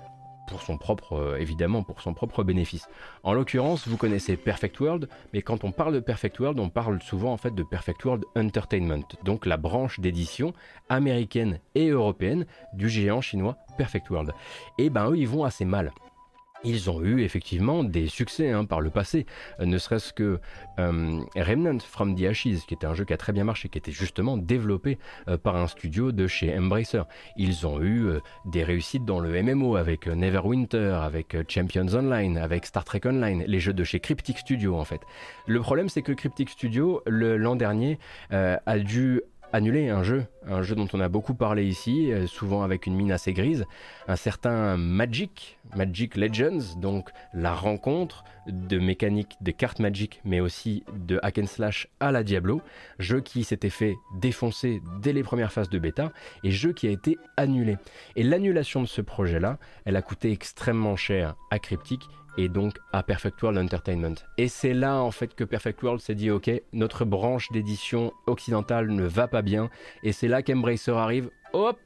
[0.47, 2.89] pour son propre, euh, évidemment, pour son propre bénéfice.
[3.23, 7.03] En l'occurrence, vous connaissez Perfect World, mais quand on parle de Perfect World, on parle
[7.03, 10.53] souvent en fait de Perfect World Entertainment, donc la branche d'édition
[10.89, 14.33] américaine et européenne du géant chinois Perfect World.
[14.79, 15.93] Et ben eux, ils vont assez mal.
[16.67, 19.25] Ils ont eu effectivement des succès hein, par le passé,
[19.61, 20.41] euh, ne serait-ce que
[20.81, 23.79] euh, Remnant from the Ashes, qui était un jeu qui a très bien marché, qui
[23.79, 24.99] était justement développé
[25.29, 27.03] euh, par un studio de chez Embracer.
[27.37, 28.09] Ils ont eu
[28.47, 33.61] des réussites dans le MMO avec Neverwinter, avec Champions Online, avec Star Trek Online, les
[33.61, 35.03] jeux de chez Cryptic Studio en fait.
[35.47, 37.99] Le problème c'est que Cryptic Studio l'an dernier
[38.31, 39.23] a dû
[39.53, 42.95] annuler un jeu, un jeu dont on a beaucoup parlé ici, euh, souvent avec une
[42.95, 43.65] mine assez grise,
[44.09, 50.85] un certain Magic, Magic Legends, donc la rencontre de mécaniques de cartes Magic, mais aussi
[50.95, 52.61] de hack and slash à la Diablo,
[52.99, 56.13] jeu qui s'était fait défoncer dès les premières phases de bêta,
[56.45, 57.77] et jeu qui a été annulé.
[58.15, 62.03] Et l'annulation de ce projet-là, elle a coûté extrêmement cher à Cryptic,
[62.37, 64.15] et donc à Perfect World Entertainment.
[64.39, 68.89] Et c'est là en fait que Perfect World s'est dit ok, notre branche d'édition occidentale
[68.89, 69.71] ne va pas bien,
[70.03, 71.79] et c'est là qu'Embracer arrive, hop,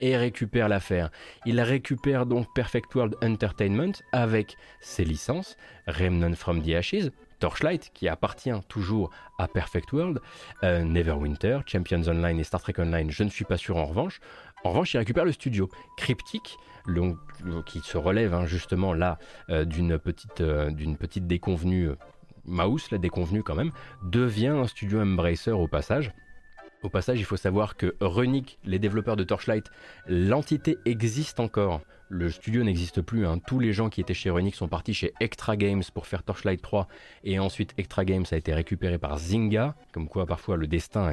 [0.00, 1.10] et récupère l'affaire.
[1.46, 8.08] Il récupère donc Perfect World Entertainment avec ses licences, Remnant from the Ashes, Torchlight, qui
[8.08, 10.20] appartient toujours à Perfect World,
[10.62, 14.20] euh, Neverwinter, Champions Online et Star Trek Online, je ne suis pas sûr en revanche.
[14.64, 15.68] En revanche, il récupère le studio.
[15.98, 16.56] Cryptic,
[17.66, 19.18] qui se relève hein, justement là
[19.50, 21.96] euh, d'une petite, euh, petite déconvenue, euh,
[22.46, 26.12] mouse, la déconvenue quand même, devient un studio Embracer au passage.
[26.82, 29.70] Au passage, il faut savoir que Runic, les développeurs de Torchlight,
[30.06, 31.80] l'entité existe encore
[32.14, 33.26] le studio n'existe plus.
[33.26, 33.40] Hein.
[33.44, 36.62] Tous les gens qui étaient chez Runic sont partis chez Extra Games pour faire Torchlight
[36.62, 36.86] 3
[37.24, 41.10] et ensuite Extra Games a été récupéré par Zynga, comme quoi parfois le destin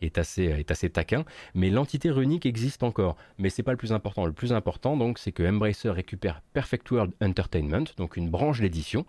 [0.00, 1.24] est, assez, taquin.
[1.54, 4.24] Mais l'entité Runic existe encore, mais c'est pas le plus important.
[4.24, 9.04] Le plus important donc c'est que Embracer récupère Perfect World Entertainment, donc une branche d'édition,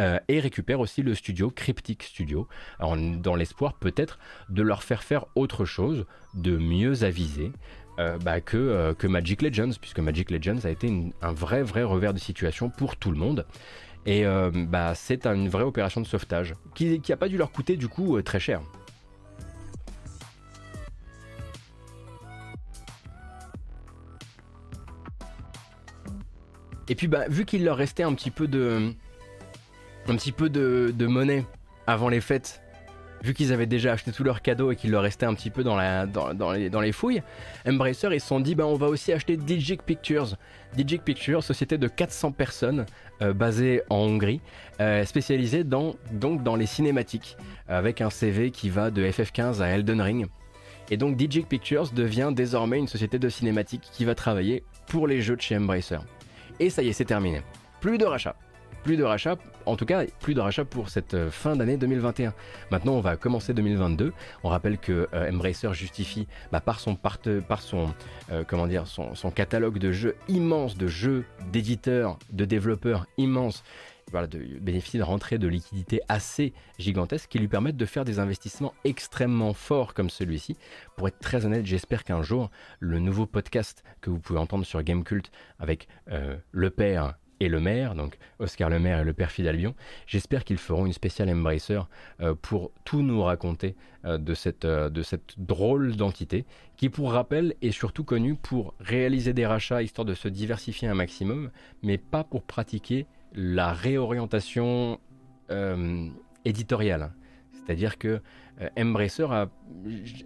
[0.00, 2.48] euh, et récupère aussi le studio Cryptic Studio,
[2.80, 4.18] dans l'espoir peut-être
[4.48, 7.52] de leur faire faire autre chose, de mieux aviser.
[8.00, 11.82] Euh, bah, que, euh, que, Magic Legends, puisque Magic Legends a été un vrai, vrai
[11.82, 13.44] revers de situation pour tout le monde.
[14.06, 17.76] Et euh, bah, c'est une vraie opération de sauvetage qui n'a pas dû leur coûter
[17.76, 18.62] du coup très cher.
[26.88, 28.94] Et puis bah, vu qu'il leur restait un petit peu de,
[30.08, 31.44] un petit peu de monnaie
[31.86, 32.62] avant les fêtes
[33.22, 35.62] vu qu'ils avaient déjà acheté tous leurs cadeaux et qu'il leur restait un petit peu
[35.62, 37.22] dans, les, fouilles,
[37.66, 40.36] Embracer ils se sont dit on va aussi acheter Digic Pictures.
[40.74, 42.86] Digic Pictures, société de 400 personnes
[43.22, 44.40] euh, basée en Hongrie,
[44.80, 47.36] euh, spécialisée dans, donc dans les cinématiques,
[47.68, 50.26] avec un CV qui va de FF15 à Elden Ring.
[50.90, 55.20] Et donc Digic Pictures devient désormais une société de cinématiques qui va travailler pour les
[55.20, 55.98] jeux de chez Embracer.
[56.58, 57.42] Et ça y est, c'est terminé.
[57.80, 58.36] Plus de rachats
[58.82, 62.34] plus de rachats, en tout cas plus de rachats pour cette euh, fin d'année 2021.
[62.70, 64.12] Maintenant on va commencer 2022.
[64.42, 67.44] On rappelle que euh, Embracer justifie bah, par euh,
[69.14, 73.62] son, catalogue de jeux immense, de jeux d'éditeurs, de développeurs immenses.
[74.10, 78.18] Voilà, de bénéficier de rentrées de liquidités assez gigantesques qui lui permettent de faire des
[78.18, 80.56] investissements extrêmement forts comme celui-ci.
[80.96, 82.50] Pour être très honnête, j'espère qu'un jour,
[82.80, 87.94] le nouveau podcast que vous pouvez entendre sur Gamecult avec le père et le maire,
[87.94, 89.74] donc Oscar le maire et le père Fidalbion.
[90.06, 91.80] J'espère qu'ils feront une spéciale Embracer
[92.20, 93.74] euh, pour tout nous raconter
[94.04, 96.44] euh, de, cette, euh, de cette drôle d'entité
[96.76, 100.94] qui, pour rappel, est surtout connue pour réaliser des rachats histoire de se diversifier un
[100.94, 101.50] maximum,
[101.82, 104.98] mais pas pour pratiquer la réorientation
[106.44, 107.12] éditoriale.
[107.52, 108.20] C'est-à-dire que
[108.78, 109.26] Embracer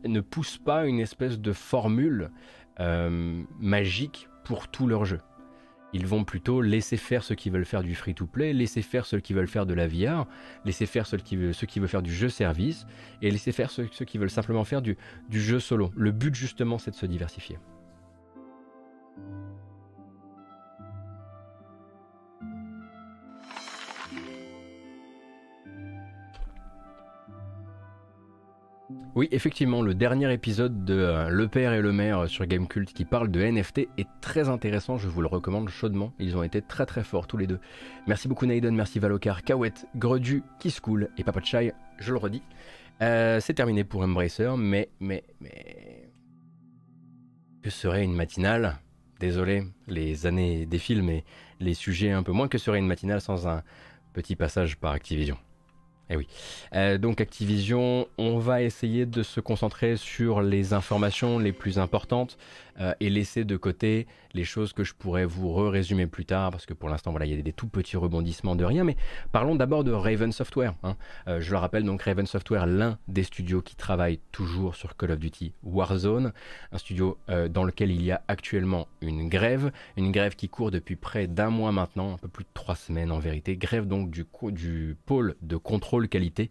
[0.05, 2.31] ne pousse pas une espèce de formule
[2.79, 5.21] magique pour tous leurs jeux.
[5.95, 9.33] Ils vont plutôt laisser faire ceux qui veulent faire du free-to-play, laisser faire ceux qui
[9.33, 10.27] veulent faire de la VR,
[10.65, 12.85] laisser faire ceux qui, veulent, ceux qui veulent faire du jeu service,
[13.23, 14.97] et laisser faire ceux, qui veulent simplement faire du
[15.31, 15.93] jeu solo.
[15.97, 17.59] Le but justement c'est de se diversifier.
[29.15, 33.05] Oui, effectivement, le dernier épisode de euh, Le Père et le Maire sur Gamecult qui
[33.05, 36.13] parle de NFT est très intéressant, je vous le recommande chaudement.
[36.19, 37.61] Ils ont été très très forts tous les deux.
[38.09, 42.43] Merci beaucoup Naiden, merci Valokar, Kawet, Gredu, Kisscool et Papa Chai, je le redis.
[43.03, 46.11] Euh, c'est terminé pour Embracer, mais, mais, mais.
[47.63, 48.79] Que serait une matinale?
[49.21, 51.25] Désolé, les années défilent, mais
[51.61, 53.63] les sujets un peu moins que serait une matinale sans un
[54.13, 55.39] petit passage par Activision?
[56.11, 56.27] Eh oui.
[56.75, 62.37] Euh, donc Activision, on va essayer de se concentrer sur les informations les plus importantes
[62.81, 66.66] euh, et laisser de côté les choses que je pourrais vous résumer plus tard, parce
[66.66, 68.97] que pour l'instant, voilà, il y a des, tout petits rebondissements de rien, mais
[69.31, 70.75] parlons d'abord de Raven Software.
[70.83, 70.97] Hein.
[71.29, 75.12] Euh, je le rappelle, donc Raven Software, l'un des studios qui travaille toujours sur Call
[75.12, 76.33] of Duty Warzone,
[76.72, 80.70] un studio euh, dans lequel il y a actuellement une grève, une grève qui court
[80.70, 84.11] depuis près d'un mois maintenant, un peu plus de trois semaines en vérité, grève donc
[84.11, 86.51] du pôle de contrôle qualité,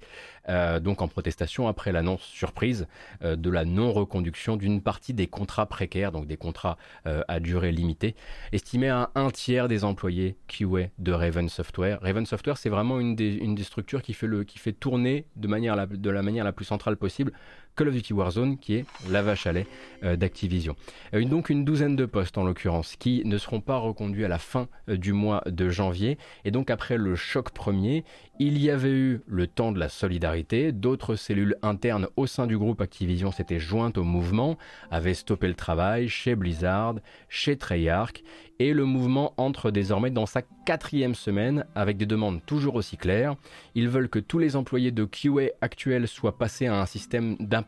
[0.49, 2.87] euh, donc en protestation après l'annonce surprise
[3.21, 8.15] de la non-reconduction d'une partie des contrats précaires, donc des contrats à durée limitée,
[8.51, 11.99] estimés à un tiers des employés QA de Raven Software.
[12.01, 16.65] Raven Software, c'est vraiment une des, structures qui fait, tourner de la manière la plus
[16.65, 17.31] centrale possible
[17.75, 19.65] Call of Duty Warzone, qui est la vache à lait
[20.03, 20.75] euh, d'Activision.
[21.15, 24.37] Euh, donc une douzaine de postes en l'occurrence, qui ne seront pas reconduits à la
[24.37, 26.17] fin euh, du mois de janvier.
[26.45, 28.03] Et donc après le choc premier,
[28.39, 30.71] il y avait eu le temps de la solidarité.
[30.71, 34.57] D'autres cellules internes au sein du groupe Activision s'étaient jointes au mouvement,
[34.91, 36.95] avaient stoppé le travail chez Blizzard,
[37.29, 38.23] chez Treyarch,
[38.59, 43.35] et le mouvement entre désormais dans sa quatrième semaine avec des demandes toujours aussi claires.
[43.75, 47.62] Ils veulent que tous les employés de QA actuels soient passés à un système d'un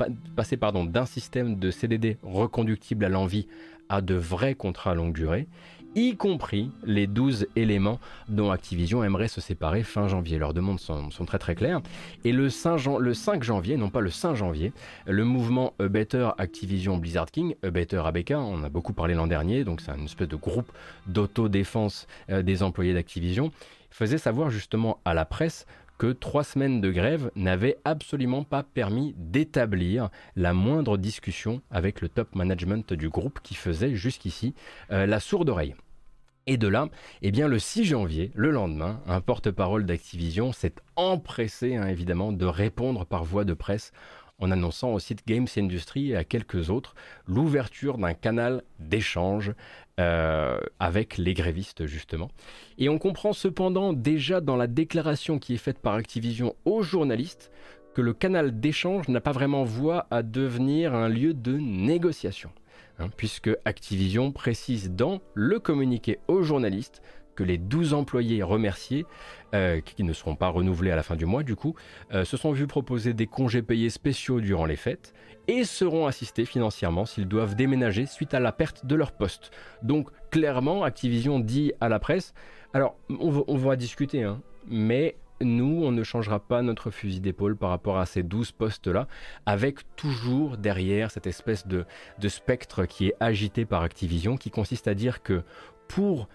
[1.06, 3.48] système de CDD reconductible à l'envie
[3.90, 5.48] à de vrais contrats longue durée
[5.96, 10.38] y compris les 12 éléments dont Activision aimerait se séparer fin janvier.
[10.38, 11.82] Leurs demandes sont, très très claires.
[12.24, 14.74] Et le 5, le 5, janvier, non pas le 5 janvier,
[15.08, 19.28] le mouvement A Better Activision Blizzard King, A Better ABK, on a beaucoup parlé l'an
[19.28, 20.72] dernier, donc c'est une espèce de groupe
[21.08, 23.52] d'autodéfense euh, des employés d'Activision,
[23.90, 25.66] faisait savoir justement à la presse
[25.98, 32.10] que trois semaines de grève n'avaient absolument pas permis d'établir la moindre discussion avec le
[32.10, 34.54] top management du groupe qui faisait jusqu'ici
[34.92, 35.76] euh, la sourde oreille.
[36.48, 36.90] Et de là,
[37.24, 42.46] eh bien, le 6 janvier, le lendemain, un porte-parole d'Activision s'est empressé, hein, évidemment, de
[42.46, 43.92] répondre par voie de presse
[44.40, 46.96] en annonçant au site Games Industry et à quelques autres
[47.28, 49.54] l'ouverture d'un canal d'échange
[50.00, 52.30] euh, avec les grévistes justement.
[52.78, 57.52] Et on comprend cependant déjà dans la déclaration qui est faite par Activision aux journalistes
[57.94, 62.52] que le canal d'échange n'a pas vraiment voie à devenir un lieu de négociation.
[63.00, 67.02] Hein, puisque Activision précise dans le communiqué aux journalistes
[67.36, 69.06] que les 12 employés remerciés,
[69.54, 71.76] euh, qui ne seront pas renouvelés à la fin du mois du coup,
[72.14, 75.14] euh, se sont vus proposer des congés payés spéciaux durant les fêtes
[75.48, 79.52] et seront assistés financièrement s'ils doivent déménager suite à la perte de leur poste.
[79.84, 82.34] Donc clairement, Activision dit à la presse,
[82.74, 87.70] alors on va, discuter, hein, mais nous, on ne changera pas notre fusil d'épaule par
[87.70, 89.08] rapport à ces 12 postes-là,
[89.46, 91.86] avec toujours derrière cette espèce de,
[92.28, 95.44] spectre qui est agité par Activision, qui consiste à dire que
[95.88, 96.28] pour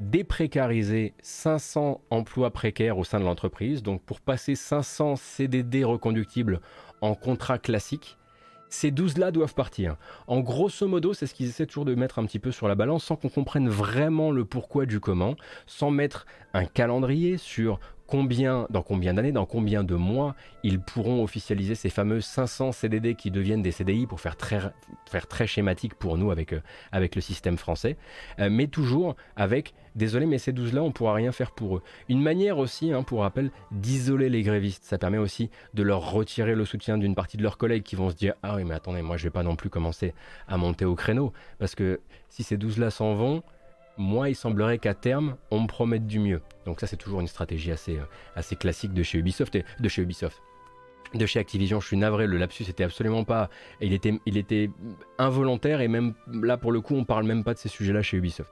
[0.00, 6.60] déprécariser 500 emplois précaires au sein de l'entreprise, donc pour passer 500 CDD reconductibles
[7.00, 8.16] en contrat classique,
[8.70, 9.96] ces 12-là doivent partir.
[10.26, 12.76] En grosso modo, c'est ce qu'ils essaient toujours de mettre un petit peu sur la
[12.76, 15.34] balance sans qu'on comprenne vraiment le pourquoi du comment,
[15.66, 16.24] sans mettre
[16.54, 17.80] un calendrier sur
[18.10, 20.34] combien, dans combien d'années, dans combien de mois
[20.64, 24.60] ils pourront officialiser ces fameux 500 CDD qui deviennent des CDI pour faire très,
[25.08, 27.96] faire très schématique pour nous avec, euh, avec le système français,
[28.40, 31.82] euh, mais toujours avec, désolé, mais ces 12-là, on pourra rien faire pour eux.
[32.08, 34.84] Une manière aussi, hein, pour rappel, d'isoler les grévistes.
[34.84, 38.10] Ça permet aussi de leur retirer le soutien d'une partie de leurs collègues qui vont
[38.10, 40.14] se dire Ah oui, mais attendez, moi je vais pas non plus commencer
[40.48, 43.42] à monter au créneau, parce que si ces 12-là s'en vont,
[44.00, 46.40] moi, il semblerait qu'à terme, on me promette du mieux.
[46.64, 49.88] Donc ça, c'est toujours une stratégie assez, euh, assez classique de chez Ubisoft et de
[49.88, 50.42] chez Ubisoft.
[51.12, 53.50] De chez Activision, je suis navré, le lapsus était absolument pas.
[53.80, 54.70] Il était, il était
[55.18, 58.16] involontaire et même là pour le coup, on parle même pas de ces sujets-là chez
[58.16, 58.50] Ubisoft.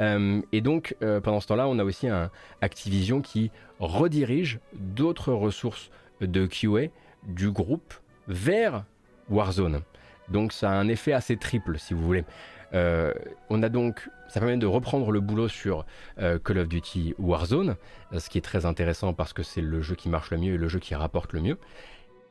[0.00, 2.30] Euh, et donc, euh, pendant ce temps-là, on a aussi un
[2.60, 5.90] Activision qui redirige d'autres ressources
[6.20, 6.90] de QA
[7.26, 7.94] du groupe
[8.28, 8.84] vers
[9.30, 9.80] Warzone.
[10.28, 12.24] Donc, ça a un effet assez triple, si vous voulez.
[12.72, 15.84] On a donc ça permet de reprendre le boulot sur
[16.20, 17.74] euh, Call of Duty Warzone,
[18.12, 20.54] euh, ce qui est très intéressant parce que c'est le jeu qui marche le mieux
[20.54, 21.58] et le jeu qui rapporte le mieux.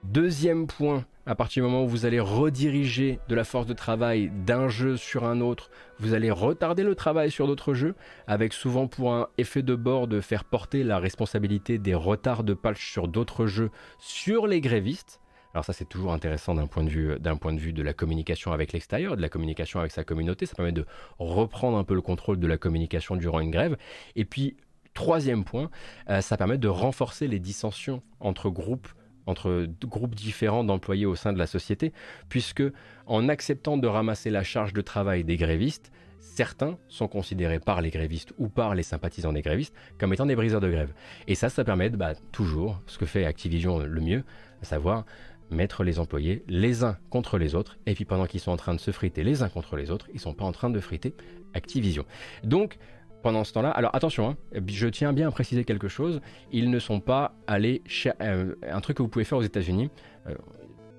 [0.05, 4.31] Deuxième point, à partir du moment où vous allez rediriger de la force de travail
[4.45, 8.87] d'un jeu sur un autre, vous allez retarder le travail sur d'autres jeux, avec souvent
[8.87, 13.09] pour un effet de bord de faire porter la responsabilité des retards de patch sur
[13.09, 15.19] d'autres jeux sur les grévistes.
[15.53, 18.51] Alors ça c'est toujours intéressant d'un point de vue point de vue de la communication
[18.51, 20.45] avec l'extérieur, de la communication avec sa communauté.
[20.45, 20.85] Ça permet de
[21.17, 23.77] reprendre un peu le contrôle de la communication durant une grève.
[24.15, 24.57] Et puis
[24.93, 25.69] troisième point,
[26.09, 28.87] euh, ça permet de renforcer les dissensions entre groupes
[29.25, 31.93] entre groupes différents d'employés au sein de la société,
[32.29, 32.63] puisque
[33.05, 37.91] en acceptant de ramasser la charge de travail des grévistes, certains sont considérés par les
[37.91, 40.93] grévistes ou par les sympathisants des grévistes comme étant des briseurs de grève.
[41.27, 44.23] Et ça, ça permet bah, toujours, ce que fait Activision le mieux,
[44.61, 45.05] à savoir
[45.51, 48.73] mettre les employés les uns contre les autres, et puis pendant qu'ils sont en train
[48.73, 51.13] de se friter les uns contre les autres, ils sont pas en train de friter
[51.53, 52.05] Activision.
[52.43, 52.77] Donc,
[53.21, 56.21] pendant ce temps-là, alors attention, hein, je tiens bien à préciser quelque chose,
[56.51, 57.81] ils ne sont pas allés
[58.21, 59.89] euh, un truc que vous pouvez faire aux États-Unis.
[60.27, 60.35] Euh,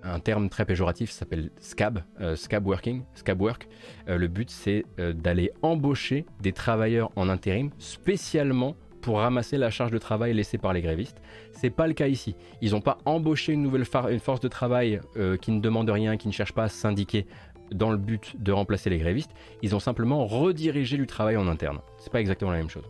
[0.02, 3.68] un terme très péjoratif s'appelle scab, euh, scab working, scab work.
[4.06, 9.98] le but c'est d'aller embaucher des travailleurs en intérim spécialement pour ramasser la charge de
[9.98, 11.20] travail laissée par les grévistes.
[11.52, 12.36] C'est pas le cas ici.
[12.60, 16.28] Ils n'ont pas embauché une nouvelle force de travail euh, qui ne demande rien, qui
[16.28, 17.26] ne cherche pas à syndiquer
[17.72, 19.30] dans le but de remplacer les grévistes.
[19.62, 21.80] Ils ont simplement redirigé du travail en interne.
[21.98, 22.84] C'est pas exactement la même chose.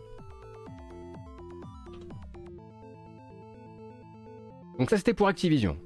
[4.79, 5.77] Donc ça c'était pour Activision.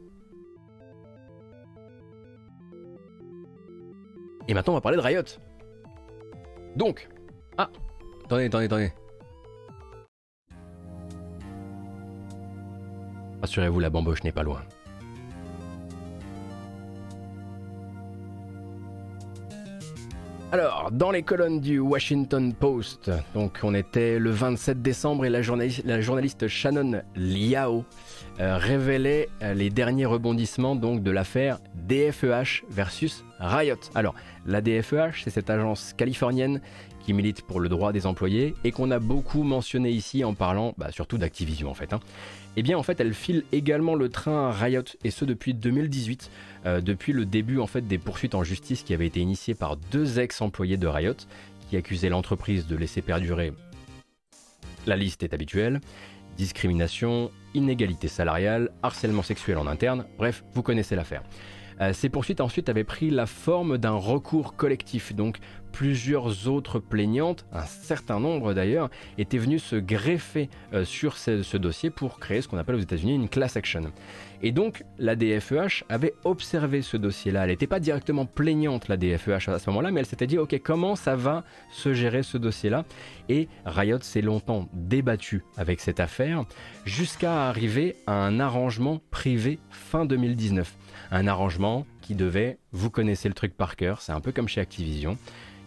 [4.47, 5.23] Et maintenant on va parler de Riot.
[6.75, 7.09] Donc,
[7.57, 7.69] ah,
[8.25, 8.91] attendez, attendez, attendez.
[13.45, 14.63] Rassurez-vous, la bamboche n'est pas loin.
[20.51, 25.43] Alors, dans les colonnes du Washington Post, donc on était le 27 décembre et la
[25.43, 27.85] journaliste, Shannon Liao
[28.39, 33.75] euh, révélait euh, les derniers rebondissements donc de l'affaire DFEH versus Riot.
[33.93, 34.15] Alors,
[34.47, 36.61] la DFEH, c'est cette agence californienne
[37.05, 40.73] qui milite pour le droit des employés et qu'on a beaucoup mentionné ici en parlant
[40.77, 41.93] bah, surtout d'Activision en fait.
[41.93, 41.99] Hein
[42.57, 46.31] eh bien en fait elle file également le train à Riot et ce depuis 2018,
[46.65, 49.77] euh, depuis le début en fait des poursuites en justice qui avaient été initiées par
[49.77, 51.15] deux ex-employés de Riot
[51.69, 53.53] qui accusaient l'entreprise de laisser perdurer.
[54.87, 55.79] La liste est habituelle
[56.37, 61.23] discrimination, inégalité salariale, harcèlement sexuel en interne, bref, vous connaissez l'affaire.
[61.81, 65.39] Euh, ces poursuites ensuite avaient pris la forme d'un recours collectif, donc
[65.75, 71.89] plusieurs autres plaignantes, un certain nombre d'ailleurs, étaient venues se greffer euh, sur ce, dossier
[71.89, 73.91] pour créer ce qu'on appelle aux États-Unis une class action.
[74.41, 77.43] Et donc la DFEH avait observé ce dossier-là.
[77.43, 80.57] Elle n'était pas directement plaignante, la DFEH, à ce moment-là, mais elle s'était dit, ok,
[80.63, 82.85] comment ça va se gérer ce dossier-là?
[83.27, 86.45] Et Riot s'est longtemps débattu avec cette affaire
[86.85, 90.73] jusqu'à arriver à un arrangement privé fin 2019.
[91.11, 94.61] Un arrangement qui devait, vous connaissez le truc par cœur, c'est un peu comme chez
[94.61, 95.17] Activision,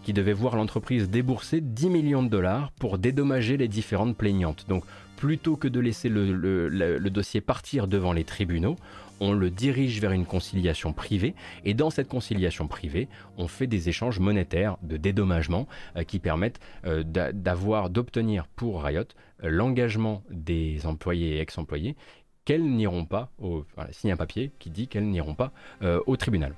[0.03, 4.65] qui devait voir l'entreprise débourser 10 millions de dollars pour dédommager les différentes plaignantes.
[4.67, 4.83] Donc
[5.17, 8.77] plutôt que de laisser le, dossier partir devant les tribunaux,
[9.19, 13.89] on le dirige vers une conciliation privée et dans cette conciliation privée, on fait des
[13.89, 15.67] échanges monétaires de dédommagement
[15.97, 19.03] euh, qui permettent euh, d'avoir, d'obtenir pour Riot
[19.43, 21.97] euh, l'engagement des employés et ex-employés
[22.49, 25.51] qu'elles n'iront pas, au, signer un papier qui dit qu'elles n'iront pas
[26.07, 26.55] au tribunal.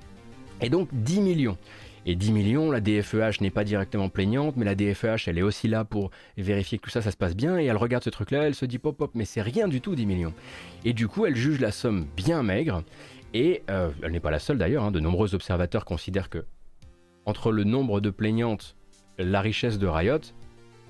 [0.61, 1.57] Et donc 10 millions.
[2.05, 5.67] Et 10 millions, la DFEH n'est pas directement plaignante, mais la DFEH, elle est aussi
[5.67, 8.43] là pour vérifier que tout ça, ça se passe bien, et elle regarde ce truc-là,
[8.43, 10.33] elle se dit pop pop, mais c'est rien du tout 10 millions.
[10.85, 12.83] Et du coup, elle juge la somme bien maigre,
[13.33, 16.45] et euh, elle n'est pas la seule d'ailleurs, hein, de nombreux observateurs considèrent que
[17.25, 18.77] entre le nombre de plaignantes,
[19.19, 20.21] la richesse de Riot,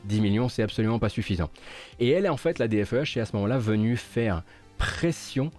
[0.05, 1.49] 10 millions, c'est absolument pas suffisant.
[1.99, 4.43] Et elle, en fait, la DFEH, est à ce moment-là venue faire
[4.81, 5.51] pression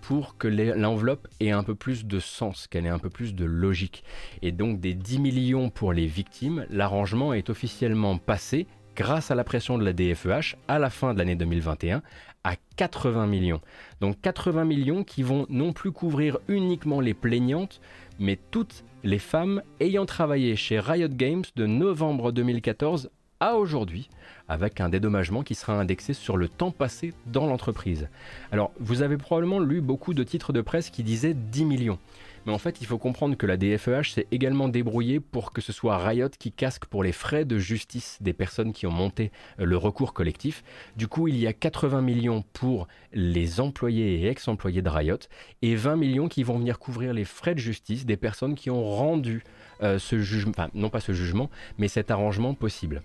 [0.00, 3.44] pour que l'enveloppe ait un peu plus de sens, qu'elle ait un peu plus de
[3.44, 4.04] logique.
[4.40, 8.66] Et donc des 10 millions pour les victimes, l'arrangement est officiellement passé
[8.96, 12.00] grâce à la pression de la DFEH à la fin de l'année 2021
[12.42, 13.60] à 80 millions.
[14.00, 17.82] Donc 80 millions qui vont non plus couvrir uniquement les plaignantes,
[18.18, 23.10] mais toutes les femmes ayant travaillé chez Riot Games de novembre 2014
[23.40, 24.08] à aujourd'hui,
[24.48, 28.08] avec un dédommagement qui sera indexé sur le temps passé dans l'entreprise.
[28.52, 31.98] Alors, vous avez probablement lu beaucoup de titres de presse qui disaient 10 millions.
[32.46, 35.72] Mais en fait, il faut comprendre que la DFEH s'est également débrouillée pour que ce
[35.72, 39.64] soit Riot qui casque pour les frais de justice des personnes qui ont monté euh,
[39.64, 40.64] le recours collectif.
[40.96, 45.18] Du coup, il y a 80 millions pour les employés et ex-employés de Riot
[45.62, 48.84] et 20 millions qui vont venir couvrir les frais de justice des personnes qui ont
[48.84, 49.44] rendu
[49.82, 53.02] euh, ce jugement, non pas ce jugement, mais cet arrangement possible.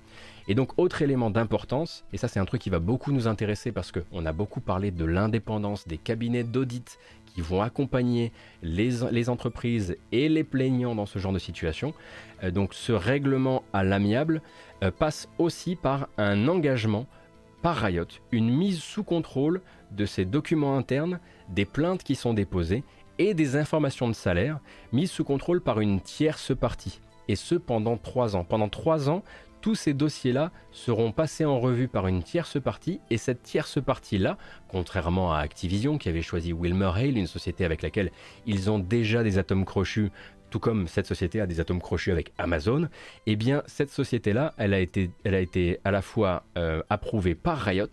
[0.48, 3.72] Et donc, autre élément d'importance, et ça c'est un truc qui va beaucoup nous intéresser
[3.72, 8.32] parce qu'on a beaucoup parlé de l'indépendance des cabinets d'audit qui vont accompagner
[8.64, 11.94] les, entreprises et les plaignants dans ce genre de situation.
[12.44, 14.42] Euh, donc ce règlement à l'amiable
[14.84, 17.08] euh, passe aussi par un engagement
[17.62, 19.62] par Riot, une mise sous contrôle
[19.92, 21.20] de ces documents internes,
[21.50, 22.84] des plaintes qui sont déposées
[23.20, 24.60] et des informations de salaire
[24.92, 27.00] mises sous contrôle par une tierce partie.
[27.28, 28.44] Et ce pendant trois ans.
[28.44, 29.24] Pendant trois ans,
[29.66, 34.38] tous ces dossiers-là seront passés en revue par une tierce partie, et cette tierce partie-là,
[34.68, 38.12] contrairement à Activision qui avait choisi Wilmer Hale, une société avec laquelle
[38.46, 40.12] ils ont déjà des atomes crochus,
[40.52, 42.90] tout comme cette société a des atomes crochus avec Amazon,
[43.26, 47.34] eh bien cette société-là, elle, a été, elle a été à la fois euh, approuvée
[47.34, 47.90] par Riot,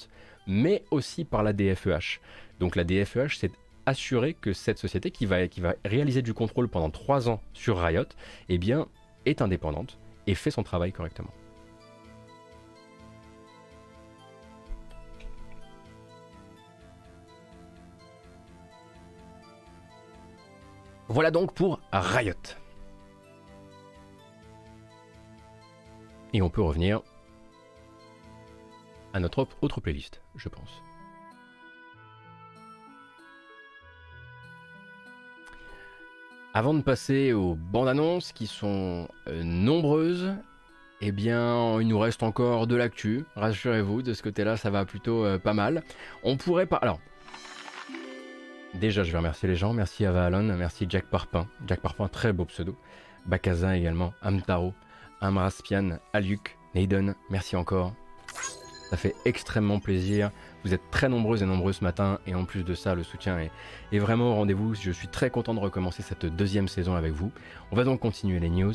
[0.46, 2.20] mais aussi par la DFEH.
[2.60, 3.50] Donc la DFEH s'est
[3.86, 7.78] assurer que cette société qui va, qui va réaliser du contrôle pendant 3 ans sur
[7.78, 8.04] Riot,
[8.48, 8.86] eh bien,
[9.26, 11.32] est indépendante et fait son travail correctement.
[21.08, 22.32] Voilà donc pour Riot.
[26.32, 27.02] Et on peut revenir
[29.12, 30.82] à notre autre playlist, je pense.
[36.54, 40.34] Avant de passer aux bandes annonces qui sont euh, nombreuses,
[41.00, 43.24] eh bien, il nous reste encore de l'actu.
[43.36, 45.82] Rassurez-vous, de ce côté-là, ça va plutôt euh, pas mal.
[46.22, 46.76] On pourrait pas.
[46.76, 47.00] Alors,
[48.74, 49.72] déjà, je vais remercier les gens.
[49.72, 51.48] Merci à Valon, merci Jack Parpin.
[51.66, 52.76] Jack Parpin, très beau pseudo.
[53.24, 54.74] Bakaza également, Amtaro,
[55.22, 57.94] Amraspian, Aluk, Naden, merci encore.
[58.92, 60.30] Ça fait extrêmement plaisir.
[60.64, 63.38] Vous êtes très nombreux et nombreux ce matin et en plus de ça, le soutien
[63.90, 64.74] est, vraiment au rendez-vous.
[64.74, 67.32] Je suis très content de recommencer cette deuxième saison avec vous.
[67.70, 68.74] On va donc continuer les news.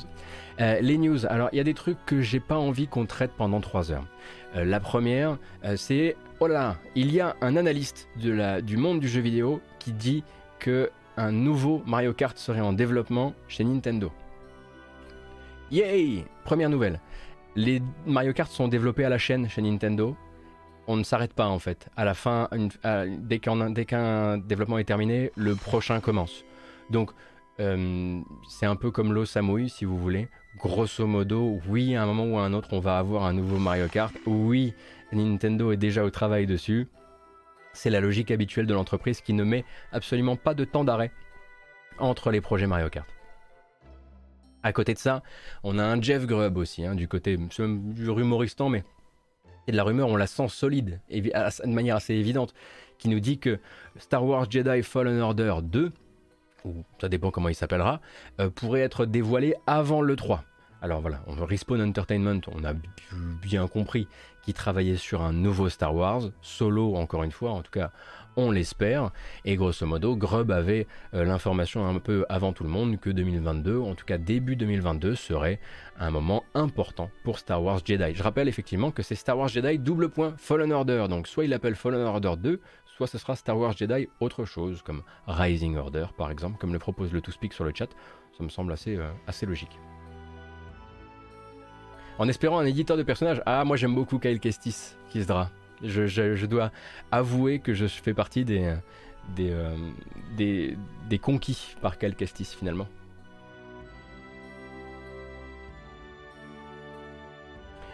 [0.59, 3.30] Euh, les news, alors il y a des trucs que j'ai pas envie qu'on traite
[3.38, 4.07] pendant trois heures.
[4.55, 9.07] Euh, la première, euh, c'est oh là, il y a un analyste du monde du
[9.07, 10.24] jeu vidéo qui dit
[10.57, 14.11] que un nouveau Mario Kart serait en développement chez Nintendo.
[15.70, 17.01] Yay Première nouvelle.
[17.58, 20.16] Les Mario Kart sont développés à la chaîne chez Nintendo
[20.88, 21.89] on ne s'arrête pas en fait.
[21.95, 22.49] À la fin,
[23.20, 26.45] dès qu'un développement est terminé, le prochain commence.
[26.89, 27.12] Donc
[27.60, 30.30] euh, c'est un peu comme l'eau Samui si vous voulez.
[30.58, 33.58] Grosso modo, oui, à un moment ou à un autre, on va avoir un nouveau
[33.58, 34.16] Mario Kart.
[34.26, 34.74] Oui,
[35.12, 36.88] Nintendo est déjà au travail dessus.
[37.74, 41.12] C'est la logique habituelle de l'entreprise qui ne met absolument pas de temps d'arrêt
[41.99, 43.16] entre les projets Mario Kart.
[44.68, 45.24] À côté de ça,
[45.63, 48.11] on a un Jeff Grubb aussi, hein, du côté du
[48.70, 48.84] mais
[49.72, 52.53] de la rumeur, on la sent solide, et de manière assez évidente,
[52.97, 53.59] qui nous dit que
[53.97, 55.93] Star Wars Jedi Fallen Order 2,
[56.65, 58.01] ou ça dépend comment il s'appellera,
[58.41, 60.43] euh, pourrait être dévoilé avant le 3.
[60.82, 62.74] Alors voilà, on Respawn Entertainment, on a
[63.41, 64.09] bien compris
[64.43, 67.91] qu'il travaillait sur un nouveau Star Wars, solo encore une fois, en tout cas
[68.38, 69.12] on l'espère.
[69.44, 73.80] Et grosso modo, Grubb avait euh, l'information un peu avant tout le monde que 2022,
[73.80, 75.60] en tout cas début 2022, serait
[76.00, 78.14] un moment important pour Star Wars Jedi.
[78.14, 81.08] Je rappelle effectivement que c'est Star Wars Jedi double point Fallen Order.
[81.10, 84.82] Donc soit il l'appelle Fallen Order 2, soit ce sera Star Wars Jedi autre chose,
[84.84, 87.90] comme Rising Order par exemple, comme le propose le To-Speak sur le chat.
[88.38, 89.80] Ça me semble assez, euh, assez logique.
[92.20, 95.52] En espérant un éditeur de personnages, ah moi j'aime beaucoup Kyle Kestis, Kisdra.
[95.84, 96.72] Je, dois
[97.12, 98.74] avouer que je fais partie des,
[99.36, 99.76] des, euh,
[100.38, 102.88] des, conquis par Cal Castis finalement.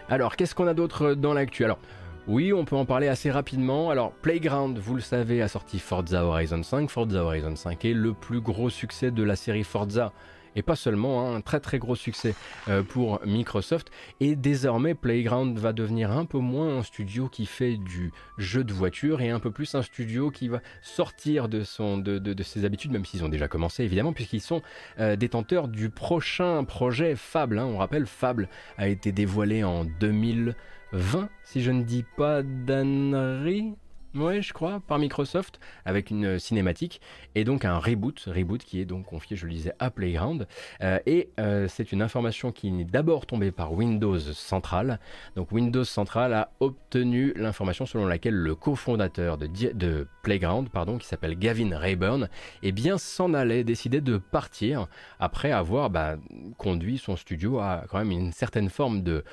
[0.09, 1.63] Alors, qu'est-ce qu'on a d'autre dans l'actu?
[1.63, 1.79] Alors,
[2.27, 3.89] oui, on peut en parler assez rapidement.
[3.89, 6.89] Alors, Playground, vous le savez, a sorti Forza Horizon 5.
[6.89, 10.13] Forza Horizon 5 est le plus gros succès de la série Forza
[10.55, 12.35] et pas seulement, hein, un très très gros succès
[12.67, 13.91] euh, pour Microsoft.
[14.19, 18.73] Et désormais, Playground va devenir un peu moins un studio qui fait du jeu de
[18.73, 22.91] voiture et un peu plus un studio qui va sortir de, son, de, ses habitudes,
[22.91, 24.61] même s'ils ont déjà commencé évidemment, puisqu'ils sont
[24.99, 27.59] euh, détenteurs du prochain projet Fable.
[27.59, 27.65] Hein.
[27.65, 33.75] On rappelle, Fable a été dévoilé en 2020, si je ne dis pas d'annerie.
[34.15, 37.01] Oui, je crois, par Microsoft, avec une euh, cinématique,
[37.33, 40.47] et donc un reboot, reboot qui est donc confié, je le disais, à Playground.
[40.81, 44.99] Euh, et euh, c'est une information qui est d'abord tombée par Windows Central.
[45.35, 51.37] Donc Windows Central a obtenu l'information selon laquelle le cofondateur de, Playground, pardon, qui s'appelle
[51.37, 52.29] Gavin Rayburn,
[52.61, 54.87] eh bien s'en allait, décider de partir
[55.19, 56.17] après avoir bah,
[56.57, 59.23] conduit son studio à quand même une certaine forme de,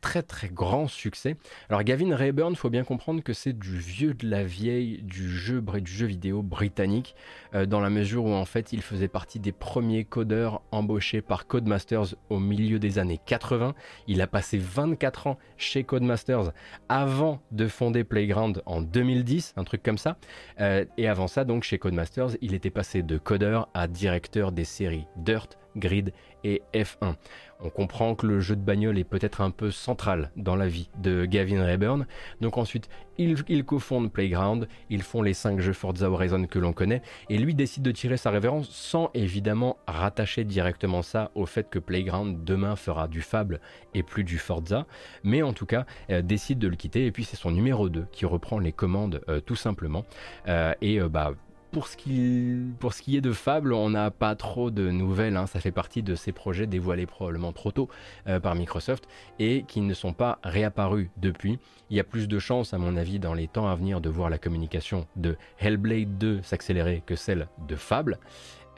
[0.00, 1.36] très très grand succès.
[1.68, 6.06] Alors Gavin Rayburn, faut bien comprendre que c'est du vieux la vieille du jeu, du
[6.06, 7.14] vidéo britannique,
[7.54, 11.46] euh, dans la mesure où en fait il faisait partie des premiers codeurs embauchés par
[11.46, 13.74] Codemasters au milieu des années 80.
[14.06, 16.52] Il a passé 24 ans chez Codemasters
[16.88, 20.16] avant de fonder Playground en 2010, un truc comme ça.
[20.60, 24.64] Euh, et avant ça, donc chez Codemasters, il était passé de codeur à directeur des
[24.64, 26.12] séries Dirt, Grid
[26.44, 27.14] et F1.
[27.60, 30.90] On comprend que le jeu de bagnole est peut-être un peu central dans la vie
[30.98, 32.06] de Gavin Rayburn.
[32.40, 32.88] Donc ensuite,
[33.18, 37.38] ils, il cofondent Playground, ils font les 5 jeux Forza Horizon que l'on connaît, et
[37.38, 42.44] lui décide de tirer sa révérence sans évidemment rattacher directement ça au fait que Playground
[42.44, 43.60] demain fera du Fable
[43.94, 44.86] et plus du Forza,
[45.22, 48.06] mais en tout cas euh, décide de le quitter, et puis c'est son numéro 2
[48.10, 50.04] qui reprend les commandes euh, tout simplement.
[50.48, 51.34] Euh, et bah
[51.74, 55.36] pour ce, qui, est de Fable, on n'a pas trop de nouvelles.
[55.36, 55.48] Hein.
[55.48, 57.88] Ça fait partie de ces projets dévoilés probablement trop tôt
[58.28, 59.08] euh, par Microsoft
[59.40, 61.58] et qui ne sont pas réapparus depuis.
[61.90, 64.08] Il y a plus de chances, à mon avis, dans les temps à venir de
[64.08, 68.20] voir la communication de Hellblade 2 s'accélérer que celle de Fable.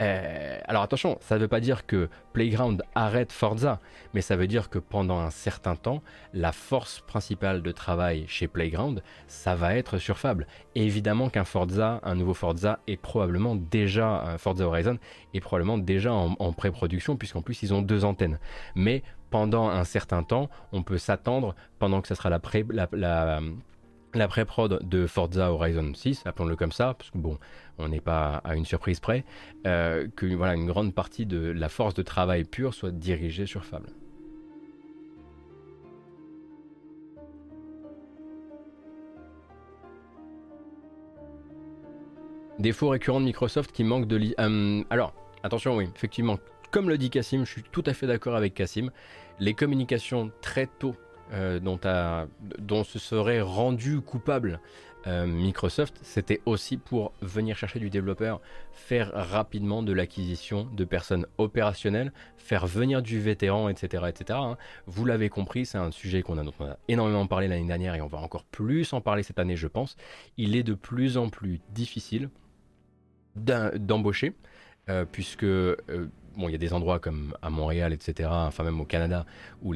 [0.01, 3.79] Euh, alors attention, ça ne veut pas dire que Playground arrête Forza,
[4.13, 8.47] mais ça veut dire que pendant un certain temps, la force principale de travail chez
[8.47, 10.45] Playground, ça va être sur Fable.
[10.75, 14.97] évidemment qu'un Forza, un nouveau Forza est probablement déjà, Forza Horizon
[15.33, 18.39] est probablement déjà en, pré-production, puisqu'en plus ils ont deux antennes.
[18.75, 23.41] Mais pendant un certain temps, on peut s'attendre, pendant que ça sera la, pré, la
[24.27, 27.37] pré-prod de Forza Horizon 6, appelons-le comme ça, parce que bon,
[27.77, 29.23] on n'est pas à une surprise près,
[29.67, 33.63] euh, que voilà, une grande partie de la force de travail pure soit dirigée sur
[33.63, 33.89] Fable.
[42.59, 44.33] Défaut récurrent de Microsoft qui manque de...
[44.39, 45.13] Euh, alors,
[45.43, 46.39] attention, oui, effectivement,
[46.71, 48.89] comme le dit Cassim, je suis tout à fait d'accord avec Cassim,
[49.39, 50.95] les communications très tôt
[51.33, 54.59] euh, dont, se serait rendu coupable
[55.05, 61.25] euh, Microsoft, c'était aussi pour venir chercher du développeur, faire rapidement de l'acquisition de personnes
[61.37, 64.05] opérationnelles, faire venir du vétéran, etc.
[64.09, 64.39] etc.
[64.41, 64.57] Hein.
[64.85, 67.95] Vous l'avez compris, c'est un sujet qu'on a, dont on a énormément parlé l'année dernière
[67.95, 69.95] et on va encore plus en parler cette année, je pense.
[70.37, 72.29] Il est de plus en plus difficile
[73.35, 74.33] d'embaucher,
[74.89, 75.45] euh, puisque
[76.37, 79.25] bon, il y a des endroits comme à Montréal, etc., enfin même au Canada,
[79.61, 79.73] où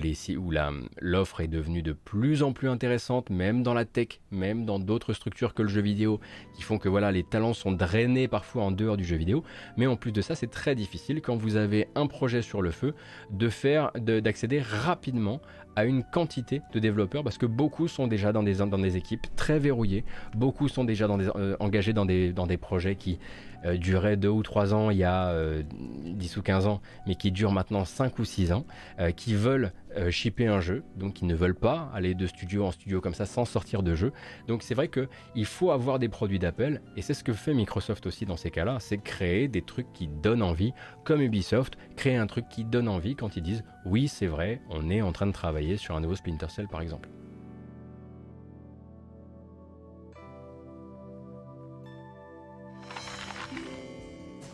[0.99, 5.13] l'offre est devenue de plus en plus intéressante, même dans la tech, même dans d'autres
[5.13, 6.19] structures que le jeu vidéo,
[6.55, 9.43] qui font que voilà, les talents sont drainés parfois en dehors du jeu vidéo.
[9.75, 12.71] Mais en plus de ça, c'est très difficile quand vous avez un projet sur le
[12.71, 12.93] feu
[13.31, 15.41] d'accéder rapidement
[15.75, 20.03] à une quantité de développeurs parce que beaucoup sont déjà dans des, équipes très verrouillées,
[20.35, 23.19] beaucoup sont déjà euh, engagés dans des, dans des projets qui
[23.65, 27.15] euh, durait 2 ou 3 ans il y a 10 euh, ou 15 ans, mais
[27.15, 28.65] qui durent maintenant 5 ou 6 ans,
[28.99, 29.71] euh, qui veulent
[30.09, 33.25] shipper un jeu, donc qui ne veulent pas aller de studio en studio comme ça
[33.25, 34.13] sans sortir de jeu.
[34.47, 38.05] Donc c'est vrai qu'il faut avoir des produits d'appel, et c'est ce que fait Microsoft
[38.05, 40.71] aussi dans ces cas-là, c'est créer des trucs qui donnent envie,
[41.03, 44.89] comme Ubisoft, créer un truc qui donne envie quand ils disent oui c'est vrai, on
[44.89, 47.09] est en train de travailler sur un nouveau Splinter Cell par exemple.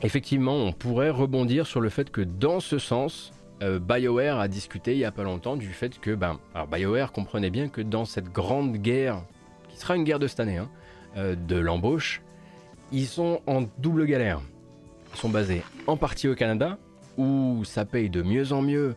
[0.04, 3.32] Effectivement, on pourrait rebondir sur le fait que dans ce sens,
[3.64, 7.12] euh, BioWare a discuté il y a pas longtemps du fait que, ben, alors BioWare
[7.12, 9.22] comprenait bien que dans cette grande guerre,
[9.70, 10.70] qui sera une guerre de cette année, hein,
[11.18, 12.22] euh, de l'embauche,
[12.92, 14.42] ils sont en double galère.
[15.14, 16.78] Ils sont basés en partie au Canada,
[17.18, 18.96] où ça paye de mieux en mieux,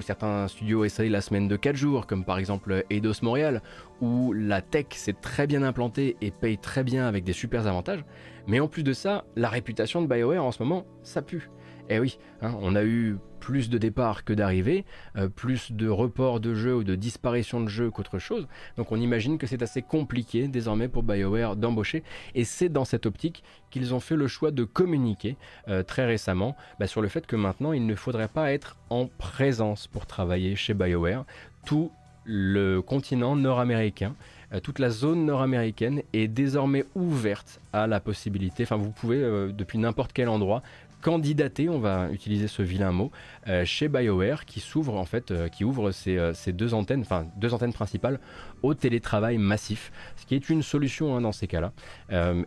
[0.00, 3.62] certains studios essayent la semaine de 4 jours, comme par exemple Eidos Montréal,
[4.00, 8.04] où la tech s'est très bien implantée et paye très bien avec des super avantages.
[8.46, 11.50] Mais en plus de ça, la réputation de BioWare en ce moment, ça pue.
[11.88, 14.84] Eh oui, hein, on a eu plus de départs que d'arrivées,
[15.16, 18.46] euh, plus de reports de jeux ou de disparition de jeux qu'autre chose.
[18.76, 22.04] Donc on imagine que c'est assez compliqué désormais pour BioWare d'embaucher.
[22.34, 25.36] Et c'est dans cette optique qu'ils ont fait le choix de communiquer
[25.68, 29.06] euh, très récemment bah, sur le fait que maintenant il ne faudrait pas être en
[29.06, 31.24] présence pour travailler chez BioWare.
[31.64, 31.90] Tout
[32.24, 34.14] le continent nord-américain
[34.52, 39.20] euh, toute la zone nord-américaine est désormais ouverte à la possibilité, enfin vous pouvez
[39.52, 40.62] depuis n'importe quel endroit
[41.00, 43.10] candidater, on va utiliser ce vilain mot,
[43.48, 47.26] euh, chez BioWare qui s'ouvre en fait, euh, qui ouvre ces, euh, deux antennes, enfin
[47.36, 48.20] deux antennes principales
[48.62, 51.72] au télétravail massif, ce qui est une solution hein, dans ces cas-là.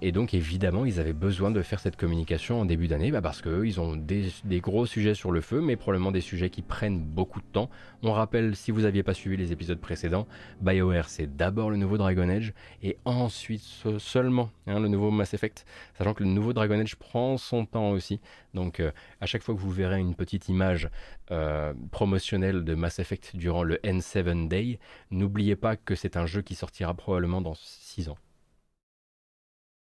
[0.02, 3.42] et donc évidemment, ils avaient besoin de faire cette communication en début d'année, bah, parce
[3.42, 7.00] qu'eux, ils ont des, gros sujets sur le feu, mais probablement des sujets qui prennent
[7.00, 7.70] beaucoup de temps.
[8.02, 10.28] On rappelle, si vous n'aviez pas suivi les épisodes précédents,
[10.62, 13.64] BioWare c'est d'abord le nouveau Dragon Age et ensuite
[13.98, 15.66] seulement hein, le nouveau Mass Effect,
[15.98, 18.20] sachant que le nouveau Dragon Age prend son temps aussi.
[18.54, 18.92] Donc euh,
[19.22, 20.90] à chaque fois que vous verrez une petite image
[21.32, 24.80] euh, promotionnelle de Mass Effect durant le N7 Day,
[25.12, 28.18] n'oubliez pas que c'est un jeu qui sortira probablement dans 6 ans.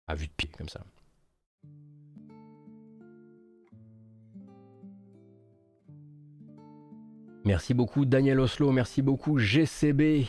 [0.06, 0.84] À vue de pied, comme ça.
[7.44, 10.26] Merci beaucoup Daniel Oslo, merci beaucoup GCB.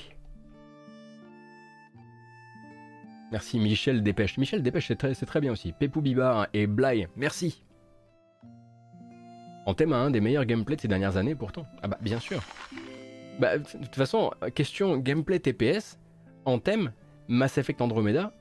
[3.31, 4.37] Merci Michel Dépêche.
[4.37, 5.73] Michel Dépêche, c'est très, bien aussi.
[5.73, 7.63] Pepou Bibar et Bly, merci.
[9.65, 11.65] En thème à un des meilleurs gameplays de ces dernières années pourtant.
[11.81, 12.41] Ah bah bien sûr.
[13.39, 15.97] Bah de toute façon, question gameplay TPS,
[16.45, 16.91] en thème,
[17.27, 18.33] Mass Effect Andromeda,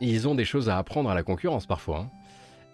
[0.00, 2.00] ils ont des choses à apprendre à la concurrence parfois.
[2.00, 2.10] Hein.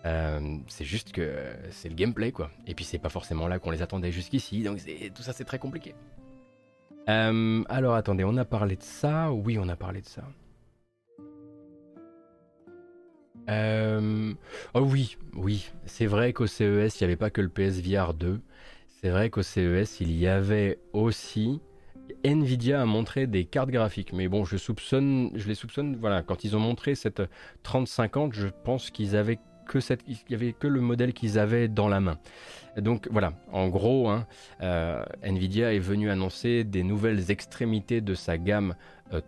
[0.06, 1.30] Euh, c'est juste que
[1.70, 2.50] c'est le gameplay quoi.
[2.66, 4.78] Et puis c'est pas forcément là qu'on les attendait jusqu'ici, donc
[5.14, 5.94] tout ça c'est très compliqué.
[7.08, 10.22] Euh, alors attendez, on a parlé de ça Oui, on a parlé de ça.
[13.48, 18.40] Oh oui, oui, c'est vrai qu'au CES, il n'y avait pas que le PSVR 2.
[18.88, 21.60] C'est vrai qu'au CES, il y avait aussi
[22.24, 26.44] Nvidia a montré des cartes graphiques, mais bon, je soupçonne, je les soupçonne, voilà, quand
[26.44, 27.22] ils ont montré cette
[27.62, 31.68] 3050, je pense qu'ils avaient que cette, il y avait que le modèle qu'ils avaient
[31.68, 32.18] dans la main.
[32.76, 34.26] Donc voilà, en gros, hein,
[34.62, 38.74] euh, Nvidia est venu annoncer des nouvelles extrémités de sa gamme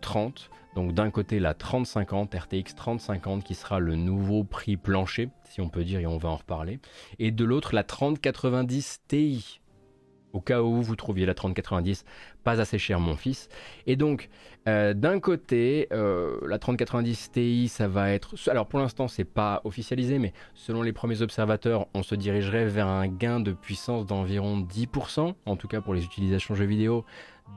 [0.00, 0.50] 30.
[0.74, 5.68] Donc d'un côté la 3050, RTX 3050 qui sera le nouveau prix plancher, si on
[5.68, 6.80] peut dire, et on va en reparler.
[7.18, 9.60] Et de l'autre la 3090 Ti
[10.32, 12.04] au cas où vous trouviez la 3090
[12.42, 13.48] pas assez cher mon fils.
[13.86, 14.28] Et donc,
[14.66, 18.34] euh, d'un côté, euh, la 3090 Ti, ça va être...
[18.48, 22.88] Alors pour l'instant, c'est pas officialisé, mais selon les premiers observateurs, on se dirigerait vers
[22.88, 27.04] un gain de puissance d'environ 10%, en tout cas pour les utilisations jeux vidéo,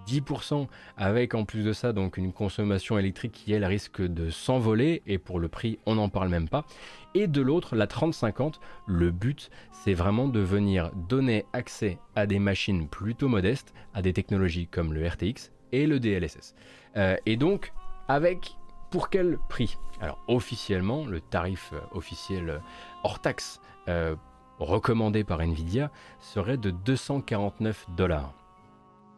[0.07, 0.67] 10%
[0.97, 5.17] avec en plus de ça donc une consommation électrique qui elle risque de s'envoler et
[5.17, 6.65] pour le prix on n'en parle même pas.
[7.13, 12.39] Et de l'autre la 3050 le but c'est vraiment de venir donner accès à des
[12.39, 16.55] machines plutôt modestes à des technologies comme le RTX et le DLSS
[16.97, 17.73] euh, et donc
[18.07, 18.55] avec
[18.91, 19.77] pour quel prix?
[20.01, 22.59] Alors officiellement le tarif euh, officiel euh,
[23.03, 23.59] hors taxe
[24.57, 28.34] recommandé par Nvidia serait de 249 dollars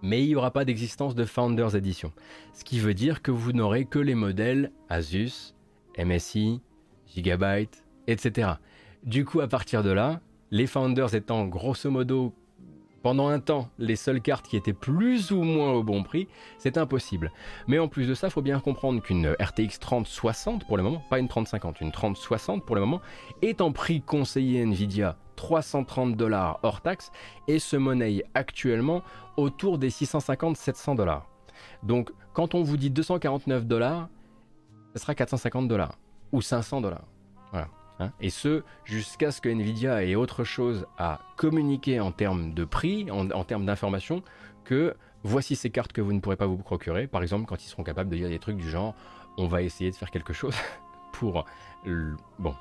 [0.02, 2.12] mais il n'y aura pas d'existence de Founders Edition.
[2.54, 5.54] Ce qui veut dire que vous n'aurez que les modèles Asus,
[5.98, 6.62] MSI,
[7.08, 8.52] Gigabyte, etc.
[9.04, 10.22] Du coup, à partir de là,
[10.52, 12.34] les Founders étant grosso modo
[13.08, 16.28] pendant un temps les seules cartes qui étaient plus ou moins au bon prix,
[16.58, 17.32] c'est impossible.
[17.66, 21.18] Mais en plus de ça, faut bien comprendre qu'une RTX 3060 pour le moment, pas
[21.18, 23.00] une 3050, une 3060 pour le moment,
[23.42, 27.14] est en prix conseillé Nvidia 330 dollars hors taxe
[27.48, 29.04] et se monnaie actuellement
[29.38, 31.30] autour des 650-700 dollars.
[31.84, 34.10] Donc quand on vous dit 249 dollars,
[34.94, 35.98] ce sera 450 dollars
[36.34, 37.08] ou 500 dollars.
[37.54, 37.70] Voilà.
[38.00, 38.12] Hein.
[38.22, 43.10] et ce, jusqu'à ce que Nvidia ait autre chose à communiquer en termes de prix,
[43.10, 44.22] en, termes d'information,
[44.64, 47.08] que voici ces cartes que vous ne pourrez pas vous procurer.
[47.08, 48.96] Par exemple, quand ils seront capables de dire des trucs du genre,
[49.38, 50.56] on va essayer de faire quelque chose
[51.12, 51.46] pour
[51.86, 52.54] le, bon,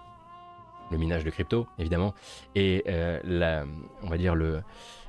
[0.91, 2.15] le minage de crypto, évidemment,
[2.55, 3.65] et euh,
[4.03, 4.63] on va dire le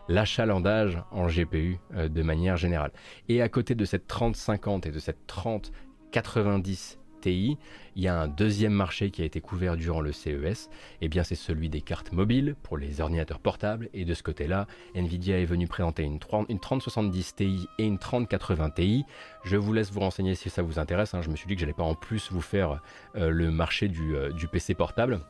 [0.09, 2.91] l'achalandage en GPU euh, de manière générale.
[3.27, 6.99] Et à côté de cette 3050 et de cette 3090
[7.31, 7.57] Il
[8.03, 10.69] y a un deuxième marché qui a été couvert durant le CES,
[11.01, 14.23] et eh bien c'est celui des cartes mobiles pour les ordinateurs portables, et de ce
[14.23, 19.05] côté-là, Nvidia est venu présenter une, 3070 Ti et une 3080 Ti.
[19.43, 21.21] Je vous laisse vous renseigner si ça vous intéresse, hein.
[21.21, 22.81] je me suis dit que j'allais pas en plus vous faire
[23.15, 25.21] euh, le marché du, euh, du PC portable,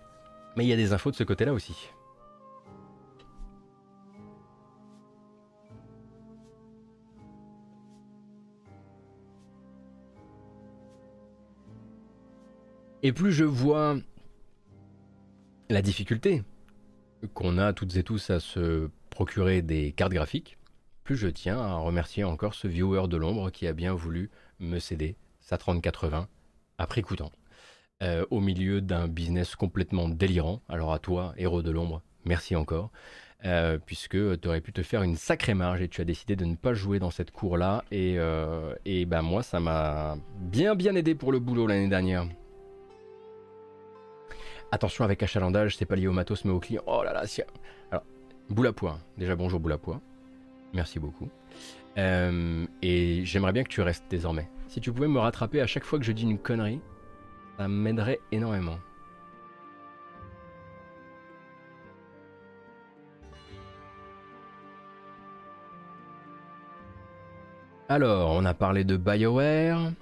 [0.56, 1.90] mais il y a des infos de ce côté-là aussi.
[13.04, 13.98] Et plus je vois
[15.70, 16.44] la difficulté
[17.34, 20.58] qu'on a toutes et tous à se procurer des cartes graphiques,
[21.04, 24.80] plus je tiens à remercier encore ce viewer de l'ombre qui a bien voulu me
[24.80, 26.28] céder sa 3080
[26.80, 27.32] à prix coûtant.
[28.04, 30.62] Euh, au milieu d'un business complètement délirant.
[30.70, 32.92] Alors à toi, héros de l'ombre, merci encore.
[33.46, 36.46] Euh, puisque tu aurais pu te faire une sacrée marge et tu as décidé de
[36.46, 37.84] ne pas jouer dans cette cour-là.
[37.92, 38.74] Et, euh,
[39.08, 42.28] ben moi, ça m'a bien bien aidé pour le boulot l'année dernière.
[44.72, 46.84] Attention avec achalandage, c'est pas lié au matos mais au client.
[46.88, 47.42] Oh là là, si...
[47.90, 48.04] Alors,
[48.50, 49.00] boule à poids.
[49.18, 50.02] Déjà bonjour boule à poids.
[50.74, 51.30] Merci beaucoup.
[51.98, 54.50] Euh, et j'aimerais bien que tu restes désormais.
[54.68, 56.82] Si tu pouvais me rattraper à chaque fois que je dis une connerie,
[57.58, 58.78] ça m'aiderait énormément.
[67.90, 69.94] Alors, on a parlé de BioWare.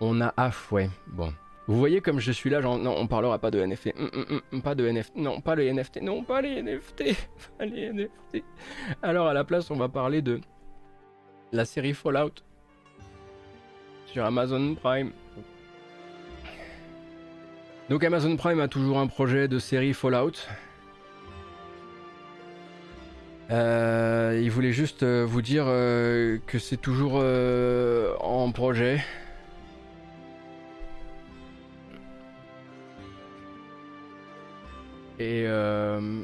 [0.00, 0.88] On a Halfway.
[1.08, 1.32] Bon,
[1.66, 3.94] vous voyez comme je suis là, genre, non, on parlera pas de NFT.
[3.98, 5.16] Hum, hum, hum, pas de NFT.
[5.16, 6.02] Non, pas les NFT.
[6.02, 7.16] Non, pas les NFT.
[7.58, 8.44] Pas les NFT.
[9.02, 10.40] Alors, à la place, on va parler de
[11.52, 12.34] la série Fallout
[14.06, 15.10] sur Amazon Prime.
[17.88, 20.32] Donc, Amazon Prime a toujours un projet de série Fallout.
[23.50, 27.22] Euh, il voulait juste euh, vous dire euh, que c'est toujours
[28.20, 29.02] en projet.
[35.18, 36.22] Et, euh,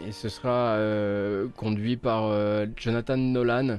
[0.00, 3.78] et ce sera euh, conduit par euh, Jonathan Nolan,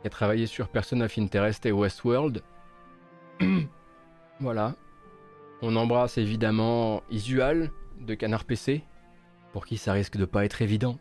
[0.00, 2.42] qui a travaillé sur Person of Interest et Westworld.
[4.40, 4.74] voilà.
[5.60, 7.70] On embrasse évidemment Isual
[8.00, 8.82] de Canard PC,
[9.52, 10.98] pour qui ça risque de pas être évident.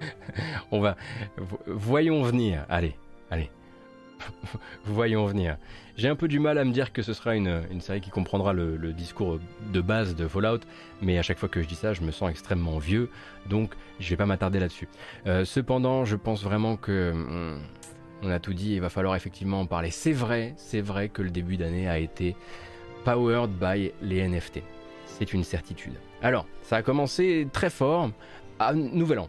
[0.72, 0.96] On va.
[1.66, 2.66] Voyons venir.
[2.68, 2.96] Allez,
[3.30, 3.50] allez.
[4.84, 5.56] Voyons venir.
[5.96, 8.52] J'ai un peu du mal à me dire que ce sera une, série qui comprendra
[8.52, 9.38] le, discours
[9.72, 10.60] de base de Fallout,
[11.02, 13.10] mais à chaque fois que je dis ça, je me sens extrêmement vieux,
[13.48, 14.88] donc je vais pas m'attarder là-dessus.
[15.26, 17.58] Euh, cependant, je pense vraiment que hmm,
[18.22, 19.90] on a tout dit, il va falloir effectivement en parler.
[19.90, 22.36] C'est vrai, c'est vrai que le début d'année a été
[23.04, 24.62] powered by les NFT.
[25.06, 25.94] C'est une certitude.
[26.22, 28.10] Alors, ça a commencé très fort
[28.58, 29.28] à Nouvel An.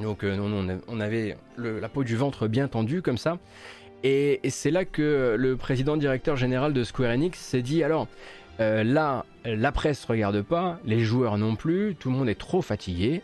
[0.00, 3.38] Donc euh, on avait la peau du ventre bien tendue comme ça.
[4.04, 8.06] Et, c'est là que le président directeur général de Square Enix s'est dit alors
[8.60, 12.62] euh, là, la presse regarde pas, les joueurs non plus, tout le monde est trop
[12.62, 13.22] fatigué.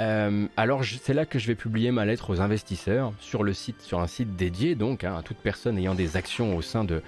[0.00, 3.80] Euh, alors c'est là que je vais publier ma lettre aux investisseurs sur le site,
[3.80, 7.02] sur un site dédié donc hein, à toute personne ayant des actions au sein de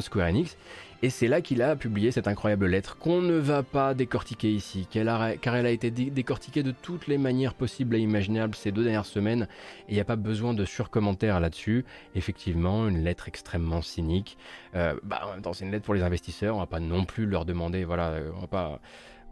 [0.00, 0.56] Square Enix.
[1.02, 4.86] Et c'est là qu'il a publié cette incroyable lettre qu'on ne va pas décortiquer ici,
[4.90, 9.06] car elle a été décortiquée de toutes les manières possibles et imaginables ces deux dernières
[9.06, 9.48] semaines,
[9.88, 11.86] et il n'y a pas besoin de surcommentaires là-dessus.
[12.14, 14.36] Effectivement, une lettre extrêmement cynique.
[14.74, 17.06] Euh, bah, en même temps, c'est une lettre pour les investisseurs, on va pas non
[17.06, 18.80] plus leur demander, voilà, euh, on va pas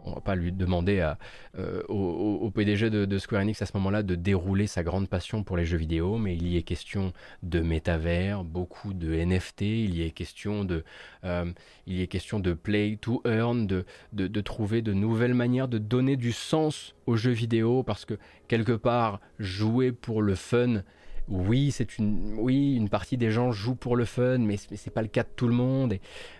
[0.05, 1.13] on va pas lui demander
[1.57, 5.57] euh, au, PDG de, Square Enix à ce moment-là de dérouler sa grande passion pour
[5.57, 7.13] les jeux vidéo, mais il y est question
[7.43, 10.83] de métavers, beaucoup de NFT, il y est question de,
[11.23, 11.51] euh,
[11.85, 15.77] il y est question de play to earn, de, de, trouver de nouvelles manières de
[15.77, 18.15] donner du sens aux jeux vidéo, parce que
[18.47, 20.83] quelque part jouer pour le fun,
[21.27, 24.89] oui, c'est une, oui, une partie des gens jouent pour le fun, mais, mais c'est
[24.89, 25.95] pas le cas de tout le monde.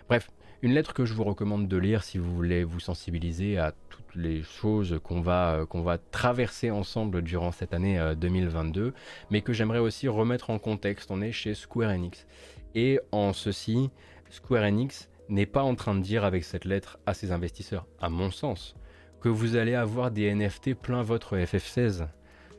[0.08, 0.28] Bref,
[0.62, 4.14] une lettre que je vous recommande de lire si vous voulez vous sensibiliser à toutes
[4.14, 8.92] les choses qu'on va, euh, va traverser ensemble durant cette année 2022, euh,
[9.30, 11.10] mais que j'aimerais aussi remettre en contexte.
[11.10, 12.26] On est chez Square Enix.
[12.74, 13.90] Et en ceci,
[14.28, 18.10] Square Enix n'est pas en train de dire avec cette lettre à ses investisseurs, à
[18.10, 18.74] mon sens,
[19.22, 22.06] que vous allez avoir des NFT plein votre FF16,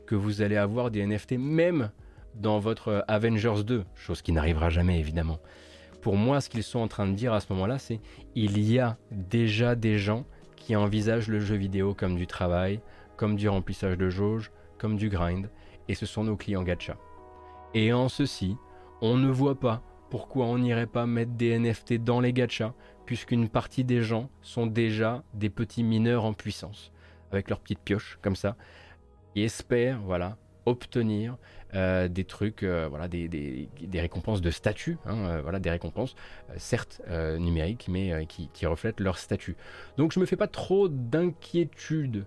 [0.06, 1.90] que vous allez avoir des NFT même
[2.34, 5.38] dans votre Avengers 2, chose qui n'arrivera jamais évidemment
[6.02, 8.00] pour moi, ce qu'ils sont en train de dire à ce moment-là, c'est
[8.34, 10.26] il y a déjà des gens
[10.56, 12.80] qui envisagent le jeu vidéo comme du travail,
[13.16, 15.48] comme du remplissage de jauge, comme du grind,
[15.88, 16.96] et ce sont nos clients gacha.
[17.72, 18.56] Et en ceci,
[19.00, 19.80] on ne voit pas
[20.10, 22.74] pourquoi on n'irait pas mettre des NFT dans les gachas,
[23.06, 26.92] puisqu'une partie des gens sont déjà des petits mineurs en puissance,
[27.30, 28.56] avec leurs petites pioches comme ça,
[29.36, 30.36] et espèrent, voilà,
[30.66, 31.36] obtenir
[31.74, 35.70] euh, des trucs, euh, voilà, des, des, des, récompenses de statut, hein, euh, voilà, des
[35.70, 36.14] récompenses
[36.56, 37.00] certes
[37.38, 39.56] numériques, mais qui, qui, reflètent leur statut.
[39.96, 42.24] Donc je me fais pas trop d'inquiétude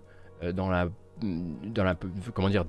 [0.54, 0.88] dans la,
[1.22, 1.96] dans
[2.34, 2.64] comment dire,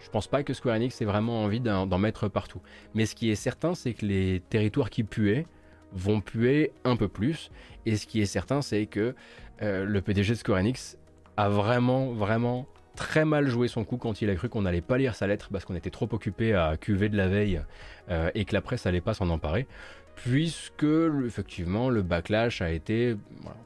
[0.00, 2.60] je pense pas que Square Enix ait vraiment envie d'en mettre partout.
[2.94, 5.46] Mais ce qui est certain, c'est que les territoires qui puaient
[5.92, 7.50] vont puer un peu plus.
[7.86, 9.14] Et ce qui est certain, c'est que
[9.60, 10.98] le PDG de Square Enix
[11.36, 12.66] a vraiment, vraiment
[12.96, 15.48] très mal joué son coup quand il a cru qu'on n'allait pas lire sa lettre
[15.52, 17.62] parce qu'on était trop occupé à cuver de la veille
[18.10, 19.66] euh, et que la presse n'allait pas s'en emparer.
[20.16, 20.86] Puisque
[21.26, 23.16] effectivement le backlash a été,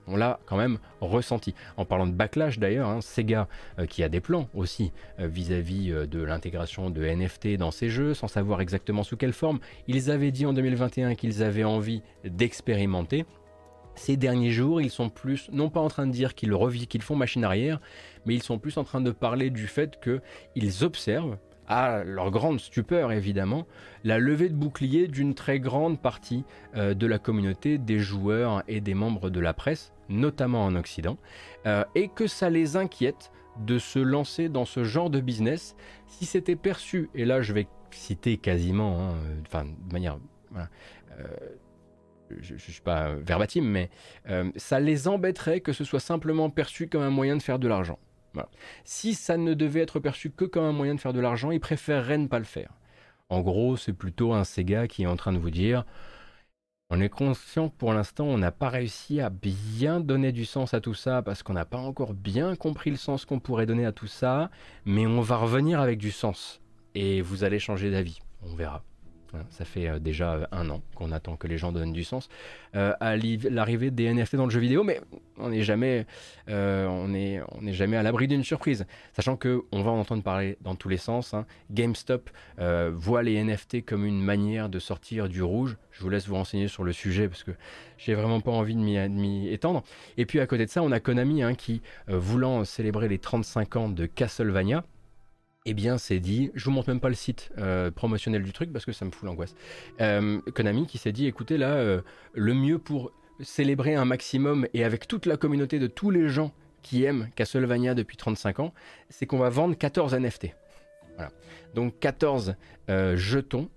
[0.07, 1.55] on l'a quand même ressenti.
[1.77, 3.49] En parlant de backlash d'ailleurs, hein, Sega
[3.79, 8.15] euh, qui a des plans aussi euh, vis-à-vis de l'intégration de NFT dans ses jeux,
[8.15, 13.27] sans savoir exactement sous quelle forme, ils avaient dit en 2021 qu'ils avaient envie d'expérimenter.
[13.99, 16.53] Ces derniers jours, ils sont plus, non pas en train de dire qu'ils
[17.03, 17.81] font machine arrière,
[18.27, 22.61] mais ils sont plus en train de parler du fait qu'ils observent, à leur grande
[22.61, 23.67] stupeur évidemment,
[24.05, 26.45] la levée de bouclier d'une très grande partie
[26.77, 31.19] euh, de la communauté des joueurs et des membres de la presse, notamment en Occident,
[31.67, 35.75] euh, et que ça les inquiète de se lancer dans ce genre de business.
[36.07, 39.15] Si c'était perçu, et là je vais citer quasiment, hein,
[39.47, 40.19] enfin de manière...
[40.57, 41.25] Euh,
[42.41, 43.91] je ne suis pas verbatim, mais
[44.29, 47.69] euh, ça les embêterait que ce soit simplement perçu comme un moyen de faire de
[47.69, 47.99] l'argent.
[48.85, 51.59] Si ça ne devait être perçu que comme un moyen de faire de l'argent, ils
[51.59, 52.71] préféreraient ne pas le faire.
[53.31, 55.85] En gros, c'est plutôt un Sega qui est en train de vous dire
[56.91, 60.73] on est conscient que pour l'instant, on n'a pas réussi à bien donner du sens
[60.73, 63.85] à tout ça parce qu'on n'a pas encore bien compris le sens qu'on pourrait donner
[63.85, 64.51] à tout ça,
[64.87, 66.63] mais on va revenir avec du sens
[66.95, 68.21] et vous allez changer d'avis.
[68.43, 68.83] On verra.
[69.51, 72.29] Ça fait euh, déjà euh, un an qu'on attend que les gens donnent du sens
[72.75, 75.01] euh, à l'arrivée des NFT dans le jeu vidéo, mais
[75.37, 76.07] on n'est jamais,
[76.49, 78.87] on on jamais à l'abri d'une surprise.
[79.13, 81.35] Sachant que on va en entendre parler dans tous les sens.
[81.35, 81.47] Hein.
[81.71, 82.31] GameStop
[82.93, 85.77] voit les NFT comme une manière de sortir du rouge.
[85.93, 87.53] Je vous laisse vous renseigner sur le sujet parce que
[87.99, 89.83] j'ai vraiment pas envie de m'y étendre.
[90.17, 93.77] Et puis à côté de ça, on a Konami hein, qui, voulant célébrer les 35
[93.77, 94.85] ans de Castlevania,
[95.71, 98.73] eh bien, c'est dit, je vous montre même pas le site euh, promotionnel du truc
[98.73, 99.55] parce que ça me fout l'angoisse.
[100.01, 102.01] Euh, Konami qui s'est dit, écoutez là, euh,
[102.33, 106.53] le mieux pour célébrer un maximum et avec toute la communauté de tous les gens
[106.81, 108.73] qui aiment Castlevania depuis 35 ans,
[109.11, 110.57] c'est qu'on va vendre 14 NFT.
[111.17, 111.33] Voilà.
[111.75, 112.55] Donc 14
[112.89, 113.69] jetons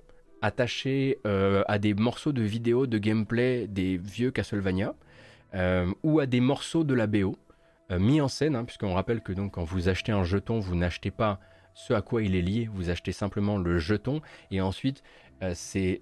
[0.42, 4.96] attachés à des morceaux de vidéo, de gameplay des vieux Castlevania,
[6.04, 7.36] ou à des morceaux de la BO.
[7.92, 11.12] mis en scène, hein, puisqu'on rappelle que donc quand vous achetez un jeton, vous n'achetez
[11.12, 11.40] pas
[11.74, 14.22] ce à quoi il est lié, vous achetez simplement le jeton
[14.52, 15.04] et ensuite
[15.54, 16.02] c'est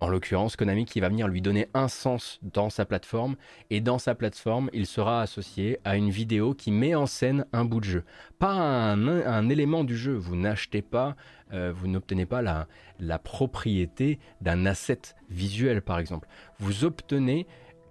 [0.00, 3.36] en l'occurrence Konami qui va venir lui donner un sens dans sa plateforme.
[3.70, 7.64] Et dans sa plateforme il sera associé à une vidéo qui met en scène un
[7.64, 8.04] bout de jeu.
[8.38, 10.14] Pas un, élément du jeu.
[10.14, 11.16] Vous n'achetez pas
[11.52, 16.28] euh, vous n'obtenez pas la propriété d'un asset visuel par exemple.
[16.58, 17.46] Vous obtenez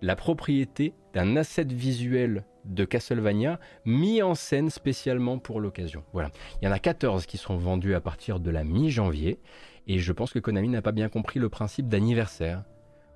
[0.06, 6.04] la propriété d'un asset visuel de Castlevania mis en scène spécialement pour l'occasion.
[6.14, 6.30] Voilà.
[6.62, 9.40] Il y en a 14 qui seront vendus à partir de la mi-janvier
[9.88, 12.64] et je pense que Konami n'a pas bien compris le principe d'anniversaire,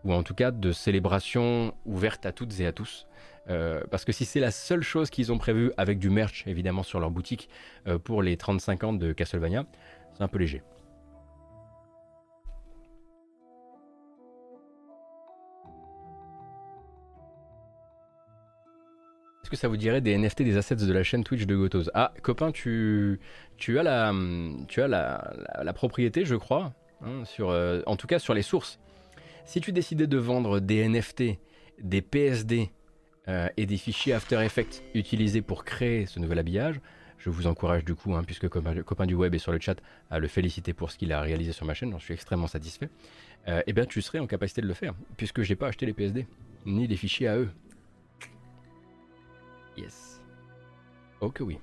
[0.04, 3.06] ou en tout cas de célébration ouverte à toutes et à tous.
[3.50, 6.84] Euh, parce que si c'est la seule chose qu'ils ont prévu avec du merch évidemment
[6.84, 7.50] sur leur boutique
[7.88, 9.66] euh, pour les 35 ans de Castlevania,
[10.14, 10.64] c'est un peu léger.
[19.50, 21.90] Que ça vous dirait des NFT, des assets de la chaîne Twitch de Gotos?
[21.96, 23.20] Ah, copain, tu,
[23.58, 24.14] tu as, la,
[24.68, 28.80] tu as la, propriété, je crois, hein, sur, euh, en tout cas sur les sources.
[29.46, 31.40] Si tu décidais de vendre des NFT,
[31.82, 32.70] des PSD
[33.28, 36.80] euh, et des fichiers After Effects utilisés pour créer ce nouvel habillage,
[37.18, 39.78] je vous encourage du coup, hein, puisque copain, copain, du web est sur le chat,
[40.12, 42.90] à le féliciter pour ce qu'il a réalisé sur ma chaîne, j'en suis extrêmement satisfait.
[43.48, 45.94] Euh, eh bien, tu serais en capacité de le faire, puisque j'ai pas acheté les
[45.94, 46.28] PSD,
[46.68, 47.50] ni les fichiers à eux.
[49.80, 50.22] Yes.
[51.22, 51.58] Oh que oui.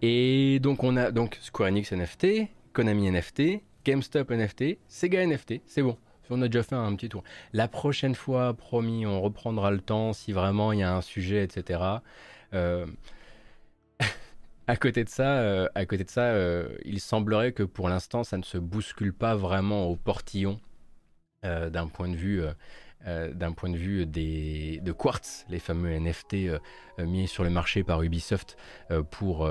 [0.00, 5.82] Et donc on a donc Square Enix NFT, Konami NFT, GameStop NFT, Sega NFT, c'est
[5.82, 5.98] bon.
[6.30, 7.22] On a déjà fait un petit tour.
[7.52, 11.44] La prochaine fois, promis, on reprendra le temps si vraiment il y a un sujet,
[11.44, 11.80] etc.
[14.66, 18.24] à côté de ça, euh, à côté de ça euh, il semblerait que pour l'instant,
[18.24, 20.60] ça ne se bouscule pas vraiment au portillon
[21.44, 22.42] euh, d'un point de vue,
[23.04, 26.36] d'un point de vue des, de Quartz, les fameux NFT
[27.00, 28.56] mis sur le marché par Ubisoft
[29.10, 29.50] pour,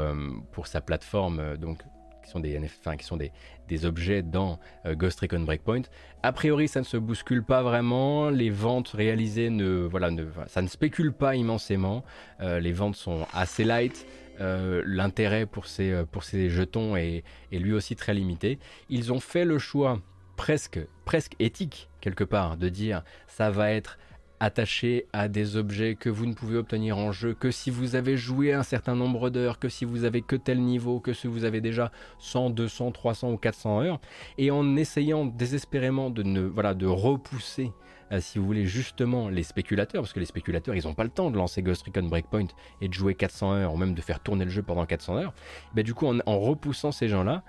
[0.54, 1.80] pour sa plateforme, donc
[2.24, 2.58] qui sont des
[2.98, 3.34] qui sont des,
[3.68, 5.82] des objets dans Ghost Recon Breakpoint.
[6.24, 8.30] A priori, ça ne se bouscule pas vraiment.
[8.30, 12.06] Les ventes réalisées ne, voilà, ne, ça ne spécule pas immensément.
[12.40, 14.08] les ventes sont assez light.
[14.42, 18.58] Euh, l'intérêt pour ces, euh, jetons est, lui aussi très limité.
[18.90, 20.00] Ils ont fait le choix
[20.36, 24.00] presque, presque éthique, quelque part, de dire ça va être
[24.40, 28.18] attaché à des objets que vous ne pouvez obtenir en jeu que si vous avez
[28.18, 31.44] joué un certain nombre d'heures, que si vous avez que tel niveau, que si vous
[31.46, 34.02] avez déjà 100, 200, 300 ou 400 heures,
[34.40, 37.72] et en essayant désespérément de, ne, voilà, de repousser
[38.20, 41.32] si vous voulez, justement les spéculateurs, parce que les spéculateurs, ils n'ont pas le temps
[41.32, 42.48] de lancer Ghost Recon Breakpoint
[42.82, 45.34] et de jouer 400 heures, ou même de faire tourner le jeu pendant 400 heures.
[45.74, 47.44] Bah, du coup, en, repoussant ces gens-là,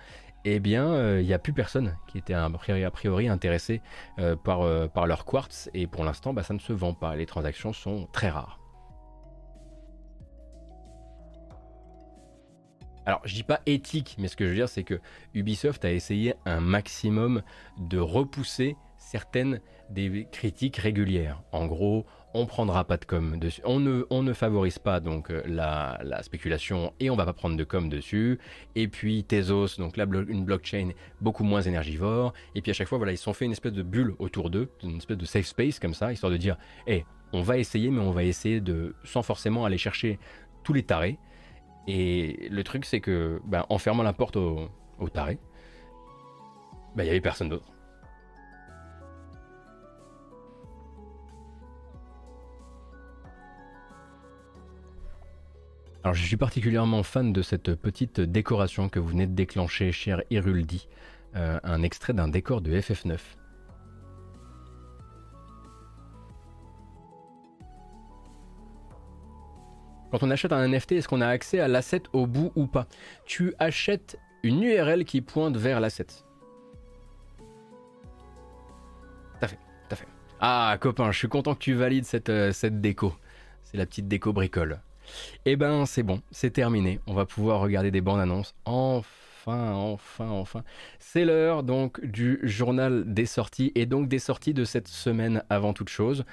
[0.44, 2.50] eh bien, euh, il n'y a plus personne qui était a
[2.90, 3.80] priori, intéressé
[4.18, 7.16] euh, par, par leur quartz, et pour l'instant, bah, ça ne se vend pas.
[7.16, 8.62] Les transactions sont très rares.
[13.04, 15.00] Alors, je dis pas éthique, mais ce que je veux dire, c'est que
[15.34, 17.42] Ubisoft a essayé un maximum
[17.78, 18.76] de repousser
[19.12, 19.60] certaines
[19.90, 21.42] des critiques régulières.
[21.52, 23.60] En gros, on prendra pas de com dessus.
[23.66, 27.64] On ne, ne favorise pas donc euh, la, spéculation et on va pas prendre de
[27.64, 28.38] com dessus.
[28.74, 32.32] Et puis Tezos, donc là une blockchain beaucoup moins énergivore.
[32.54, 34.48] Et puis à chaque fois, voilà, ils se sont fait une espèce de bulle autour
[34.48, 36.56] d'eux, une espèce de safe space comme ça, histoire de dire,
[36.86, 40.18] hé, on va essayer, mais on va essayer de, sans forcément aller chercher
[40.64, 41.18] tous les tarés.
[41.86, 44.70] Et le truc, c'est que, ben, en fermant la porte aux,
[45.12, 45.38] tarés,
[46.96, 47.68] ben, il y avait personne d'autre.
[56.04, 60.20] Alors je suis particulièrement fan de cette petite décoration que vous venez de déclencher, cher
[60.30, 60.88] Iruldi,
[61.36, 63.18] euh, un extrait d'un décor de FF9.
[70.10, 72.86] Quand on achète un NFT, est-ce qu'on a accès à l'asset au bout ou pas?
[73.24, 76.08] Tu achètes une URL qui pointe vers l'asset.
[79.40, 79.58] T'as fait,
[79.88, 80.08] t'as fait.
[80.40, 83.14] Ah copain, je suis content que tu valides cette, euh, cette déco.
[83.62, 84.80] C'est la petite déco bricole.
[85.44, 87.00] Eh ben c'est bon, c'est terminé.
[87.06, 88.54] On va pouvoir regarder des bandes annonces.
[88.64, 90.62] Enfin, enfin, enfin.
[90.98, 95.72] C'est l'heure donc du journal des sorties et donc des sorties de cette semaine avant
[95.72, 96.24] toute chose.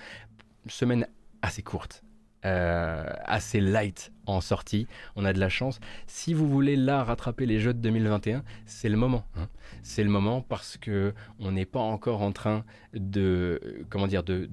[0.67, 1.07] Semaine
[1.41, 2.03] assez courte.
[2.45, 4.87] Euh, assez light en sortie,
[5.17, 5.81] on a de la chance.
[6.07, 9.25] Si vous voulez là rattraper les jeux de 2021, c'est le moment.
[9.35, 9.49] Hein.
[9.83, 14.49] C'est le moment parce que on n'est pas encore en train de comment dire de,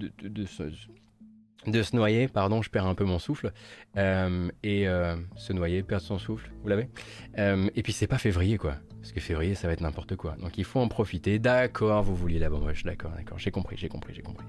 [1.82, 3.52] se noyer, pardon, je perds un peu mon souffle,
[3.96, 6.88] euh, et euh, se noyer, perdre son souffle, vous l'avez?
[7.38, 10.36] Euh, Et puis c'est pas février quoi, parce que février ça va être n'importe quoi,
[10.40, 13.88] donc il faut en profiter, d'accord, vous vouliez la bamboche, d'accord, d'accord, j'ai compris, j'ai
[13.88, 14.46] compris, j'ai compris.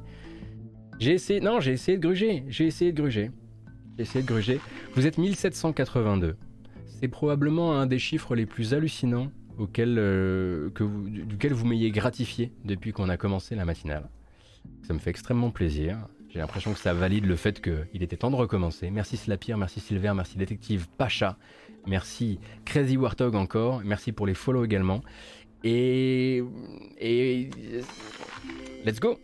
[0.99, 3.31] J'ai essayé, non, j'ai essayé de gruger, j'ai essayé de gruger,
[3.97, 4.59] j'ai essayé de gruger,
[4.93, 6.35] vous êtes 1782,
[6.85, 12.91] c'est probablement un des chiffres les plus hallucinants auquel, que duquel vous m'ayez gratifié depuis
[12.91, 14.09] qu'on a commencé la matinale.
[14.83, 15.97] Ça me fait extrêmement plaisir.
[16.29, 18.91] J'ai l'impression que ça valide le fait qu'il était temps de recommencer.
[18.91, 21.37] Merci Slapir, merci Silver, merci Détective Pacha,
[21.85, 25.01] merci Crazy Warthog encore, merci pour les follow également.
[25.63, 26.43] Et.
[26.99, 27.49] Et.
[28.85, 29.19] Let's go!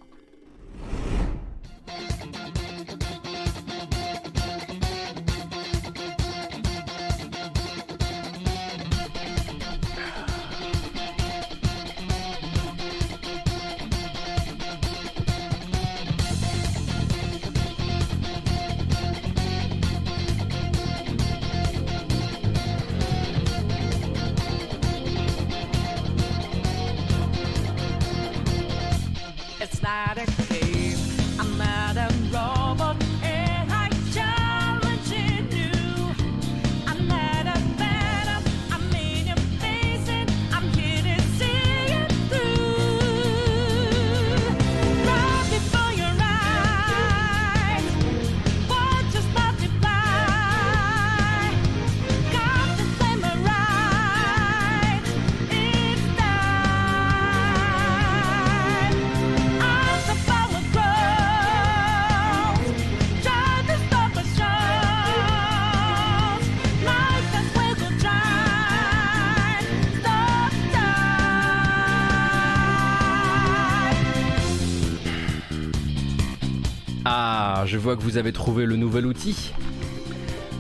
[77.84, 79.52] Vois que vous avez trouvé le nouvel outil.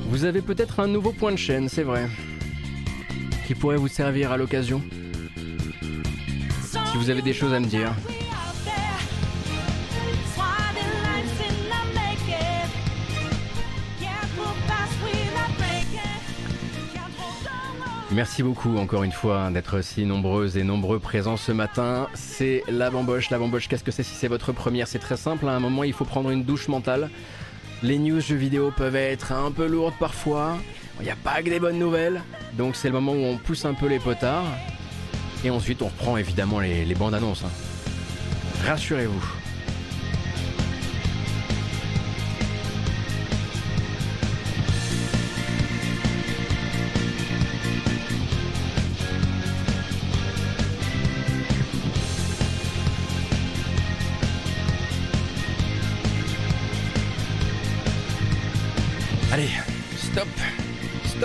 [0.09, 2.09] Vous avez peut-être un nouveau point de chaîne, c'est vrai,
[3.47, 4.81] qui pourrait vous servir à l'occasion.
[6.91, 7.93] Si vous avez des choses à me dire.
[18.13, 22.07] Merci beaucoup encore une fois d'être si nombreuses et nombreux présents ce matin.
[22.13, 23.31] C'est la bamboche.
[23.31, 24.87] La bamboche, qu'est-ce que c'est si c'est votre première?
[24.87, 25.47] C'est très simple.
[25.47, 27.09] À un moment, il faut prendre une douche mentale.
[27.81, 30.57] Les news jeux vidéo peuvent être un peu lourdes parfois.
[30.99, 32.21] Il n'y a pas que des bonnes nouvelles.
[32.55, 34.45] Donc c'est le moment où on pousse un peu les potards.
[35.43, 37.43] Et ensuite, on reprend évidemment les, bandes annonces.
[37.43, 37.51] Hein.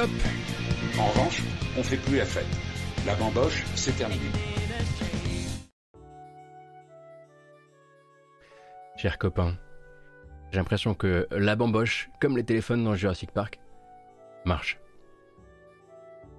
[0.01, 1.43] En revanche,
[1.77, 2.47] on fait plus la fête.
[3.05, 4.23] La bamboche, c'est terminé.
[8.97, 9.57] Chers copains,
[10.53, 13.59] j'ai l'impression que la bamboche, comme les téléphones dans Jurassic Park,
[14.45, 14.79] marche.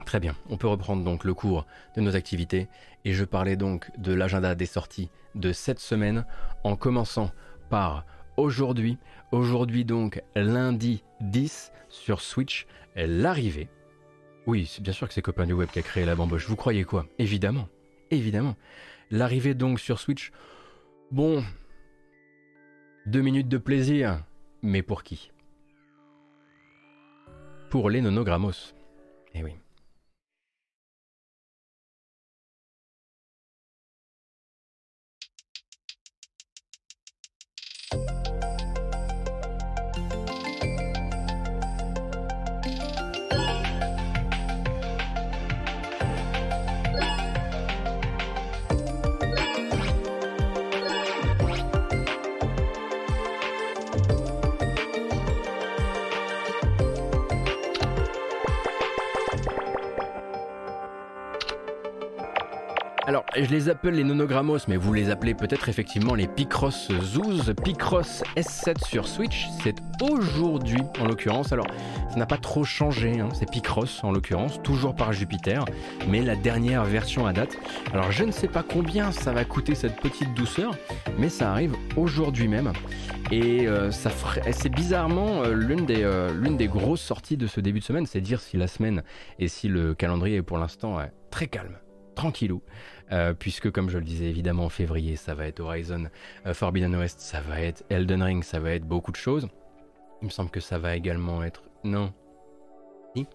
[0.05, 1.65] Très bien, on peut reprendre donc le cours
[1.97, 2.69] de nos activités
[3.03, 6.25] et je parlais donc de l'agenda des sorties de cette semaine
[6.63, 7.29] en commençant
[7.69, 8.05] par
[8.37, 8.97] aujourd'hui,
[9.33, 13.69] aujourd'hui donc lundi 10 sur Switch, l'arrivée.
[14.45, 16.47] Oui, c'est bien sûr que c'est Copain du Web qui a créé la bamboche.
[16.47, 17.05] Vous croyez quoi?
[17.19, 17.67] Évidemment.
[18.11, 18.55] Évidemment.
[19.11, 20.31] L'arrivée donc sur Switch.
[21.11, 21.43] Bon.
[23.05, 24.23] Deux minutes de plaisir.
[24.61, 25.31] Mais pour qui?
[27.69, 28.73] Pour les nonogrammos.
[29.35, 29.53] Eh oui.
[63.09, 67.55] Alors, je les appelle les nonogrammos, mais vous les appelez peut-être effectivement les Picross Zoos.
[67.63, 71.51] Picross S7 sur Switch, c'est aujourd'hui en l'occurrence.
[71.51, 71.65] Alors,
[72.11, 73.29] ça n'a pas trop changé, hein.
[73.33, 75.65] c'est Picross en l'occurrence, toujours par Jupiter,
[76.07, 77.57] mais la dernière version à date.
[77.95, 80.77] Alors, je ne sais pas combien ça va coûter cette petite douceur,
[81.17, 82.73] mais ça arrive aujourd'hui même.
[83.31, 84.11] Et euh, ça
[84.51, 88.05] c'est bizarrement euh, l'une des, euh, l'une des grosses sorties de ce début de semaine,
[88.05, 89.01] c'est dire si la semaine
[89.39, 90.99] et si le calendrier est pour l'instant
[91.31, 91.75] très calme
[92.19, 92.61] tranquillou,
[93.39, 96.09] puisque comme je le disais évidemment en février, ça va être Horizon
[96.53, 99.47] Forbidden West, ça va être Elden Ring, ça va être beaucoup de choses.
[100.21, 101.63] Il me semble que ça va également être...
[101.83, 102.13] Non.
[103.15, 103.25] Si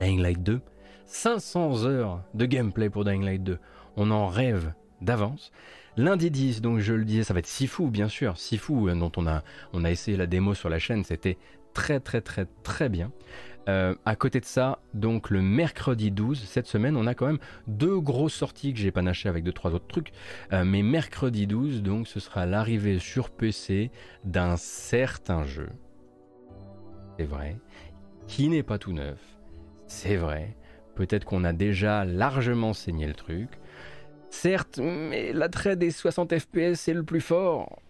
[0.00, 0.60] Dying Light 2.
[1.04, 3.58] 500 heures de gameplay pour Dying Light 2.
[3.96, 5.52] On en rêve d'avance.
[5.96, 8.36] Lundi 10, donc je le disais, ça va être Sifu, bien sûr.
[8.36, 9.42] Sifu, euh, dont on a,
[9.72, 11.38] on a essayé la démo sur la chaîne, c'était
[11.74, 13.12] très très très très bien.
[13.68, 17.38] Euh, à côté de ça, donc le mercredi 12, cette semaine, on a quand même
[17.66, 20.12] deux grosses sorties que j'ai panaché avec deux trois autres trucs.
[20.52, 23.90] Euh, mais mercredi 12, donc ce sera l'arrivée sur PC
[24.24, 25.68] d'un certain jeu.
[27.18, 27.56] C'est vrai.
[28.28, 29.18] Qui n'est pas tout neuf.
[29.86, 30.56] C'est vrai.
[30.94, 33.50] Peut-être qu'on a déjà largement saigné le truc.
[34.30, 37.80] Certes, mais l'attrait des 60 FPS est le plus fort.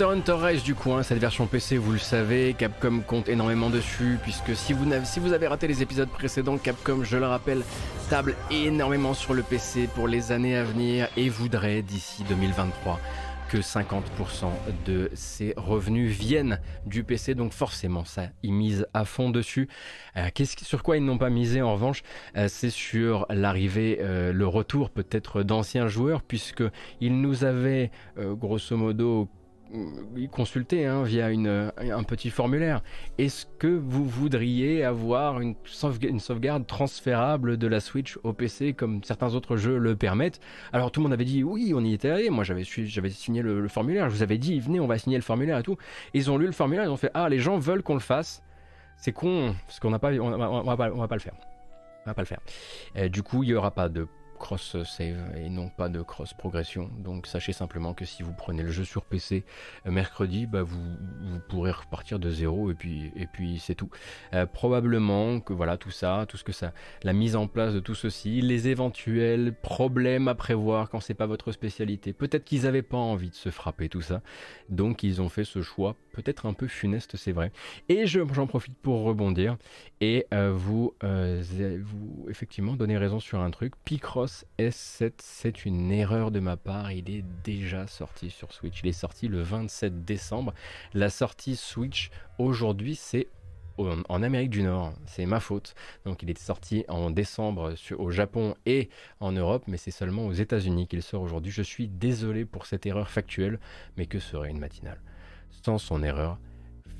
[0.00, 3.68] Monster Hunter Rise du coup, hein, cette version PC, vous le savez, Capcom compte énormément
[3.68, 7.26] dessus, puisque si vous, avez, si vous avez raté les épisodes précédents, Capcom, je le
[7.26, 7.62] rappelle,
[8.08, 12.98] table énormément sur le PC pour les années à venir et voudrait d'ici 2023
[13.50, 14.46] que 50%
[14.86, 19.68] de ses revenus viennent du PC, donc forcément ça, ils misent à fond dessus.
[20.16, 20.28] Euh,
[20.62, 22.02] sur quoi ils n'ont pas misé en revanche,
[22.38, 26.62] euh, c'est sur l'arrivée, euh, le retour peut-être d'anciens joueurs, puisque
[27.02, 29.28] ils nous avaient grosso modo
[30.30, 32.82] consulter hein, via une, un petit formulaire.
[33.18, 39.34] Est-ce que vous voudriez avoir une, sauvegarde transférable de la Switch au PC comme certains
[39.34, 40.40] autres jeux le permettent?
[40.72, 42.30] Alors tout le monde avait dit oui, on y était allé.
[42.30, 44.08] Moi j'avais signé le, formulaire.
[44.10, 45.76] Je vous avais dit venez, on va signer le formulaire et tout.
[46.14, 48.42] ils ont lu le formulaire, ils ont fait ah les gens veulent qu'on le fasse.
[48.96, 51.34] C'est con parce qu'on n'a pas, on, on va pas le faire.
[52.04, 53.10] On va pas le faire.
[53.10, 54.06] du coup, il y aura pas de
[54.40, 56.90] cross save et non pas de cross progression.
[56.98, 59.44] Donc sachez simplement que si vous prenez le jeu sur PC
[59.86, 63.90] euh, mercredi, bah vous, vous, pourrez repartir de zéro et puis, et puis c'est tout.
[64.34, 66.72] Euh, probablement que voilà tout ça, tout ce que ça,
[67.04, 71.26] la mise en place de tout ceci, les éventuels problèmes à prévoir quand c'est pas
[71.26, 72.12] votre spécialité.
[72.12, 74.22] Peut-être qu'ils n'avaient pas envie de se frapper tout ça,
[74.68, 77.52] donc ils ont fait ce choix peut-être un peu funeste, c'est vrai.
[77.88, 79.56] Et j'en profite pour rebondir
[80.00, 83.74] et euh, vous, vous effectivement donner raison sur un truc.
[83.84, 86.92] Picross S7, c'est une erreur de ma part.
[86.92, 88.80] Il est déjà sorti sur Switch.
[88.82, 90.54] Il est sorti le 27 décembre.
[90.94, 93.28] La sortie Switch aujourd'hui, c'est
[94.08, 94.92] en Amérique du Nord.
[95.06, 95.74] C'est ma faute.
[96.04, 98.88] Donc il est sorti en décembre au Japon et
[99.20, 101.52] en Europe, mais c'est seulement aux États-Unis qu'il sort aujourd'hui.
[101.52, 103.58] Je suis désolé pour cette erreur factuelle,
[103.96, 105.00] mais que serait une matinale?
[105.62, 106.38] Sans son erreur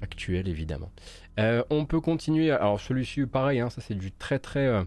[0.00, 0.90] factuelle évidemment.
[1.38, 2.50] Euh, on peut continuer.
[2.50, 4.84] Alors celui-ci, pareil, hein, ça c'est du très très, euh,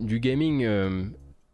[0.00, 0.64] gaming.
[0.64, 1.04] Euh,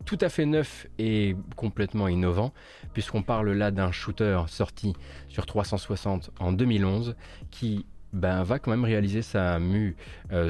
[0.05, 2.53] tout à fait neuf et complètement innovant,
[2.93, 4.93] puisqu'on parle là d'un shooter sorti
[5.29, 7.17] sur 360 en 2011
[7.51, 9.97] qui ben, va quand même réaliser sa mue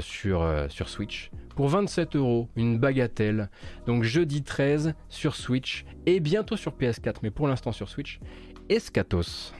[0.01, 3.49] sur, sur Switch pour 27 euros, une bagatelle.
[3.87, 8.19] Donc jeudi 13 sur Switch et bientôt sur PS4, mais pour l'instant sur Switch.
[8.69, 9.53] Escatos.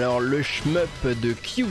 [0.00, 1.66] Alors le shmup de Cute,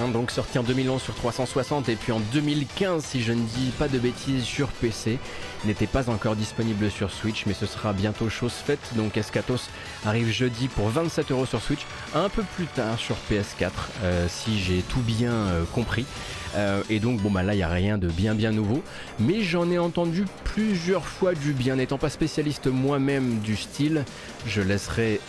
[0.00, 3.72] hein, donc sorti en 2011 sur 360 et puis en 2015 si je ne dis
[3.76, 5.18] pas de bêtises sur PC,
[5.64, 8.78] n'était pas encore disponible sur Switch mais ce sera bientôt chose faite.
[8.94, 9.68] Donc Escatos
[10.06, 11.80] arrive jeudi pour 27 euros sur Switch,
[12.14, 13.70] un peu plus tard sur PS4
[14.04, 16.06] euh, si j'ai tout bien euh, compris.
[16.54, 18.80] Euh, et donc bon bah là il n'y a rien de bien bien nouveau,
[19.18, 21.74] mais j'en ai entendu plusieurs fois du bien.
[21.74, 24.04] N'étant pas spécialiste moi-même du style,
[24.46, 25.20] je laisserai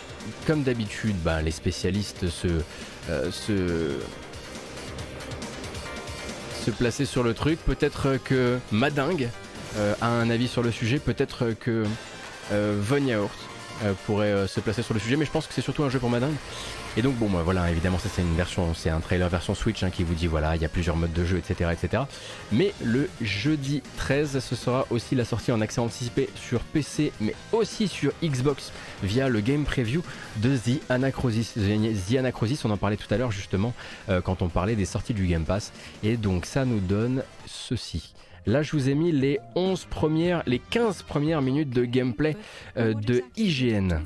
[0.46, 2.48] comme d'habitude, bah, les spécialistes se,
[3.10, 3.98] euh, se,
[6.64, 7.58] se placer sur le truc.
[7.64, 9.28] Peut-être que Madingue
[9.76, 11.84] euh, a un avis sur le sujet, peut-être que
[12.52, 13.38] euh, Von Yaourt
[14.06, 16.08] pourrait se placer sur le sujet, mais je pense que c'est surtout un jeu pour
[16.08, 16.36] Madingue.
[16.96, 19.82] Et donc bon bah, voilà évidemment ça c'est une version c'est un trailer version Switch
[19.82, 22.04] hein, qui vous dit voilà il y a plusieurs modes de jeu etc etc.
[22.52, 27.34] Mais le jeudi 13 ce sera aussi la sortie en accès anticipé sur PC mais
[27.50, 28.70] aussi sur Xbox
[29.02, 30.02] via le game preview
[30.36, 31.54] de The Anacrosis.
[31.54, 33.74] The Anacrosis on en parlait tout à l'heure justement
[34.08, 35.72] euh, quand on parlait des sorties du Game Pass
[36.02, 38.14] et donc ça nous donne ceci.
[38.46, 42.36] Là, je vous ai mis les 11 premières, les 15 premières minutes de gameplay
[42.76, 44.02] euh, de IGN.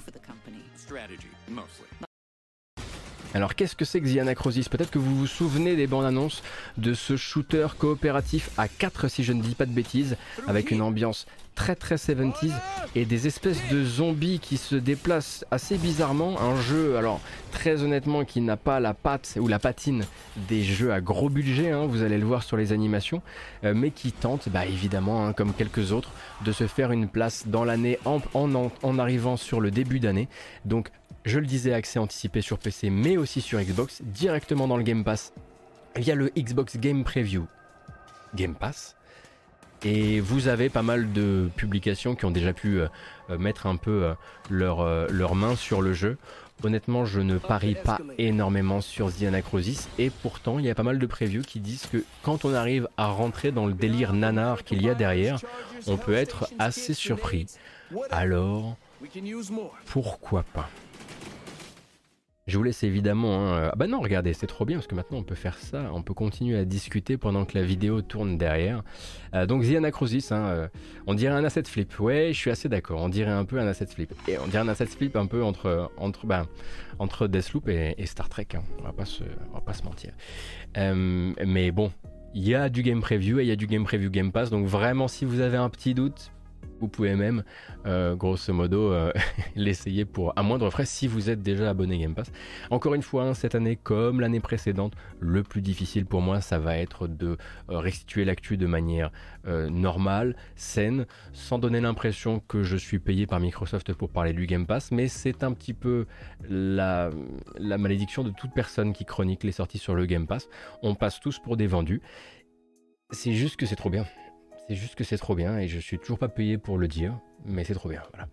[3.34, 6.42] Alors qu'est-ce que c'est que The Anacrosis Peut-être que vous vous souvenez des bandes annonces
[6.78, 10.16] de ce shooter coopératif à 4 si je ne dis pas de bêtises,
[10.46, 11.26] avec une ambiance
[11.58, 12.52] très très 70s
[12.94, 16.40] et des espèces de zombies qui se déplacent assez bizarrement.
[16.40, 17.20] Un jeu, alors
[17.50, 20.04] très honnêtement, qui n'a pas la patte ou la patine
[20.48, 23.22] des jeux à gros budget, hein, vous allez le voir sur les animations,
[23.64, 26.12] euh, mais qui tente, bah, évidemment, hein, comme quelques autres,
[26.44, 30.28] de se faire une place dans l'année en, en arrivant sur le début d'année.
[30.64, 30.90] Donc
[31.24, 35.02] je le disais, accès anticipé sur PC mais aussi sur Xbox, directement dans le Game
[35.02, 35.32] Pass
[35.96, 37.46] via le Xbox Game Preview
[38.36, 38.94] Game Pass.
[39.84, 42.88] Et vous avez pas mal de publications qui ont déjà pu euh,
[43.30, 44.14] euh, mettre un peu euh,
[44.50, 46.16] leur, leur main sur le jeu.
[46.64, 50.82] Honnêtement, je ne parie pas énormément sur The Anacrosis et pourtant, il y a pas
[50.82, 54.64] mal de previews qui disent que quand on arrive à rentrer dans le délire nanar
[54.64, 55.38] qu'il y a derrière,
[55.86, 57.46] on peut être assez surpris.
[58.10, 58.76] Alors,
[59.86, 60.68] pourquoi pas?
[62.48, 63.38] Je vous laisse évidemment.
[63.38, 65.58] Hein, euh, ah bah non, regardez, c'est trop bien parce que maintenant on peut faire
[65.58, 68.82] ça, on peut continuer à discuter pendant que la vidéo tourne derrière.
[69.34, 70.68] Euh, donc The Anacrosis, hein, euh,
[71.06, 72.00] on dirait un asset flip.
[72.00, 73.02] Ouais, je suis assez d'accord.
[73.02, 74.12] On dirait un peu un asset flip.
[74.26, 76.46] Et on dirait un asset flip un peu entre entre bah,
[76.98, 78.48] entre Deathloop et, Star Trek.
[78.54, 78.62] Hein.
[78.80, 80.12] On va pas se on va pas se mentir.
[80.74, 81.92] mais bon,
[82.34, 84.48] il y a du game preview et il y a du game preview Game Pass.
[84.48, 86.32] Donc vraiment, si vous avez un petit doute,
[86.80, 87.42] vous pouvez même,
[87.86, 89.12] euh, grosso modo, euh,
[89.56, 92.30] l'essayer pour à moindre frais si vous êtes déjà abonné Game Pass.
[92.70, 96.58] Encore une fois, hein, cette année, comme l'année précédente, le plus difficile pour moi, ça
[96.58, 97.36] va être de
[97.70, 99.10] euh, restituer l'actu de manière
[99.70, 104.66] normale, saine, sans donner l'impression que je suis payé par Microsoft pour parler du Game
[104.66, 104.92] Pass.
[104.92, 106.04] Mais c'est un petit peu
[106.50, 107.08] la,
[107.56, 110.50] la malédiction de toute personne qui chronique les sorties sur le Game Pass.
[110.82, 112.02] On passe tous pour des vendus.
[113.10, 114.04] C'est juste que c'est trop bien.
[114.68, 117.18] C'est juste que c'est trop bien et je suis toujours pas payé pour le dire,
[117.44, 118.02] mais c'est trop bien.
[118.12, 118.28] Voilà.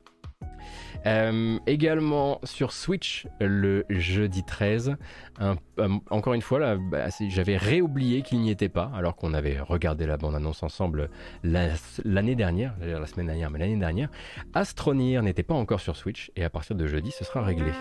[1.06, 4.96] Euh, également sur Switch le jeudi 13.
[5.40, 5.56] Euh,
[6.10, 10.18] encore une fois, bah, j'avais réoublié qu'il n'y était pas, alors qu'on avait regardé la
[10.18, 11.10] bande-annonce ensemble
[11.44, 14.10] l'année dernière, la semaine dernière, mais l'année dernière.
[14.54, 17.72] Astronir n'était pas encore sur Switch et à partir de jeudi, ce sera réglé.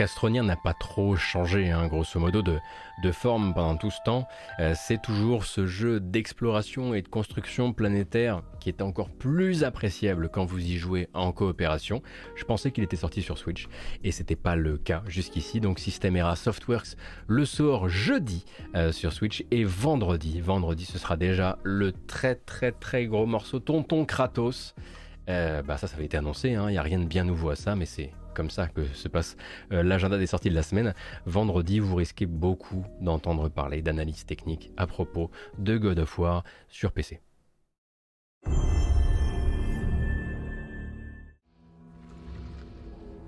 [0.00, 2.60] Astronir n'a pas trop changé, hein, grosso modo, de,
[3.12, 4.26] forme pendant tout ce temps.
[4.58, 10.28] Euh, c'est toujours ce jeu d'exploration et de construction planétaire qui est encore plus appréciable
[10.28, 12.02] quand vous y jouez en coopération.
[12.34, 13.68] Je pensais qu'il était sorti sur Switch
[14.04, 15.60] et c'était pas le cas jusqu'ici.
[15.60, 16.96] Donc Systemera Softworks
[17.26, 18.44] le sort jeudi
[18.74, 20.40] euh, sur Switch et vendredi.
[20.40, 24.74] Vendredi, ce sera déjà le très très très gros morceau Tonton Kratos.
[25.28, 26.68] Euh, bah ça, ça avait été annoncé, hein.
[26.68, 28.10] il n'y a rien de bien nouveau à ça, mais c'est
[28.40, 29.36] comme ça que se passe
[29.70, 30.94] euh, l'agenda des sorties de la semaine.
[31.26, 36.90] Vendredi, vous risquez beaucoup d'entendre parler d'analyses techniques à propos de God of War sur
[36.90, 37.20] PC.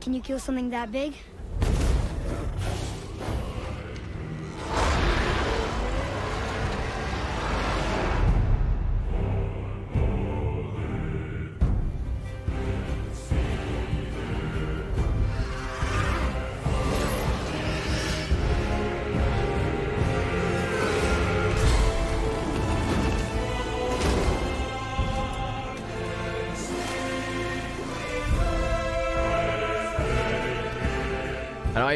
[0.01, 1.13] Can you kill something that big?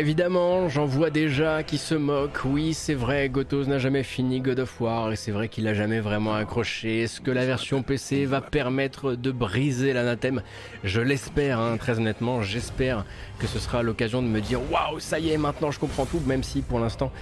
[0.01, 2.44] Évidemment, j'en vois déjà qui se moquent.
[2.44, 5.74] Oui, c'est vrai, Gotos n'a jamais fini God of War et c'est vrai qu'il a
[5.74, 7.02] jamais vraiment accroché.
[7.02, 10.43] Est-ce que la version PC va permettre de briser l'anathème?
[10.82, 13.05] Je l'espère, hein, très honnêtement, j'espère
[13.39, 16.20] que ce sera l'occasion de me dire waouh, ça y est, maintenant je comprends tout,
[16.27, 17.12] même si pour l'instant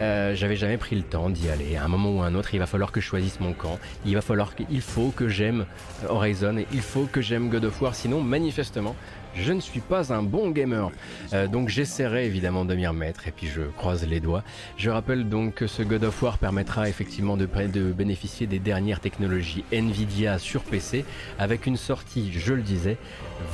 [0.00, 1.76] euh, j'avais jamais pris le temps d'y aller.
[1.76, 3.78] À un moment ou à un autre, il va falloir que je choisisse mon camp.
[4.06, 5.66] Il va falloir qu'il faut que j'aime
[6.08, 7.94] Horizon et il faut que j'aime God of War.
[7.94, 8.96] Sinon, manifestement,
[9.34, 10.90] je ne suis pas un bon gamer.
[11.32, 14.44] Euh, donc j'essaierai évidemment de m'y remettre et puis je croise les doigts.
[14.76, 19.00] Je rappelle donc que ce God of War permettra effectivement de, de bénéficier des dernières
[19.00, 21.04] technologies Nvidia sur PC
[21.38, 22.96] avec une sortie, je le disais,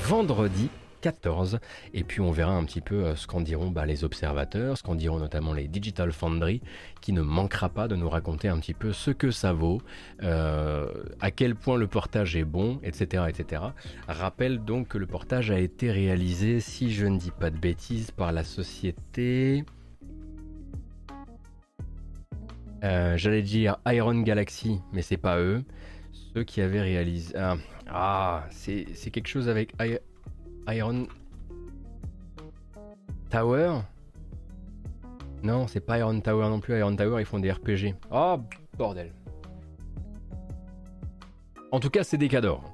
[0.04, 0.68] vendredi
[1.00, 1.58] 14.
[1.94, 4.82] Et puis on verra un petit peu euh, ce qu'en diront bah, les observateurs, ce
[4.82, 6.60] qu'en diront notamment les Digital Foundry,
[7.00, 9.80] qui ne manquera pas de nous raconter un petit peu ce que ça vaut,
[10.22, 10.86] euh,
[11.20, 13.62] à quel point le portage est bon, etc., etc.
[14.08, 18.10] Rappelle donc que le portage a été réalisé, si je ne dis pas de bêtises,
[18.10, 19.64] par la société...
[22.84, 25.64] Euh, j'allais dire Iron Galaxy, mais c'est pas eux.
[26.12, 27.34] Ceux qui avaient réalisé.
[27.36, 27.56] Ah,
[27.88, 29.72] ah c'est quelque chose avec
[30.68, 31.06] Iron
[33.30, 33.80] Tower
[35.42, 36.78] Non, c'est pas Iron Tower non plus.
[36.78, 37.94] Iron Tower, ils font des RPG.
[38.10, 38.38] Oh,
[38.76, 39.12] bordel.
[41.72, 42.64] En tout cas, c'est des cadors.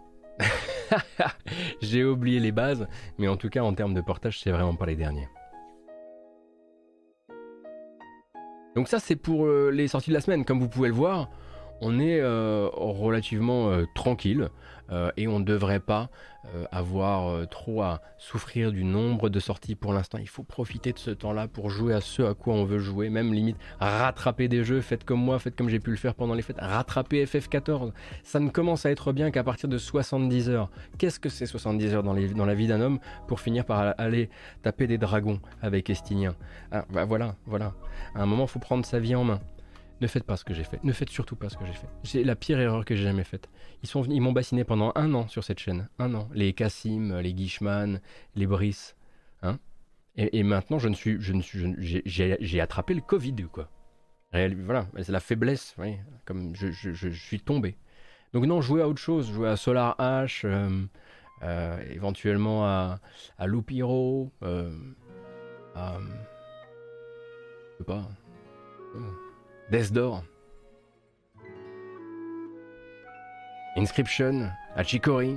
[1.81, 2.87] J'ai oublié les bases,
[3.19, 5.29] mais en tout cas, en termes de portage, c'est vraiment pas les derniers.
[8.75, 10.45] Donc ça, c'est pour euh, les sorties de la semaine.
[10.45, 11.31] Comme vous pouvez le voir,
[11.85, 14.49] on est euh, relativement euh, tranquille.
[14.93, 16.11] Euh, et on ne devrait pas
[16.71, 20.19] avoir trop à souffrir du nombre de sorties pour l'instant.
[20.19, 23.09] Il faut profiter de ce temps-là pour jouer à ce à quoi on veut jouer,
[23.09, 26.35] même limite rattraper des jeux, faites comme moi, faites comme j'ai pu le faire pendant
[26.35, 27.93] les fêtes, rattraper FF14.
[28.25, 30.71] Ça ne commence à être bien qu'à partir de 70 heures.
[30.99, 34.29] Qu'est-ce que c'est 70 heures dans, la vie d'un homme pour finir par aller
[34.63, 36.35] taper des dragons avec Estinien?
[36.73, 37.73] Ah, bah Voilà, voilà.
[38.15, 39.41] À un moment, faut prendre sa vie en main.
[40.01, 40.83] Ne faites pas ce que j'ai fait.
[40.83, 41.87] Ne faites surtout pas ce que j'ai fait.
[42.03, 43.49] C'est la pire erreur que j'ai jamais faite.
[43.83, 45.89] Ils sont ils m'ont bassiné pendant un an sur cette chaîne.
[45.99, 46.29] Un an.
[46.35, 48.01] Les Cassim, les Guichman,
[48.35, 48.97] les Brice.
[49.43, 49.59] Hein
[50.17, 53.69] et, maintenant, je ne suis, je ne suis, j'ai attrapé le Covid, quoi.
[54.33, 57.77] voilà, c'est la faiblesse, oui, comme je, suis tombé.
[58.33, 60.87] Donc non, jouer à autre chose, jouer à Solar H, euh,
[61.43, 63.01] euh, éventuellement à,
[63.39, 64.73] à Loupiro, euh,
[65.75, 65.99] à...
[67.73, 68.09] Je sais pas.
[68.95, 69.24] Death
[69.71, 70.23] Door.
[73.77, 75.37] Inscription, Achikori,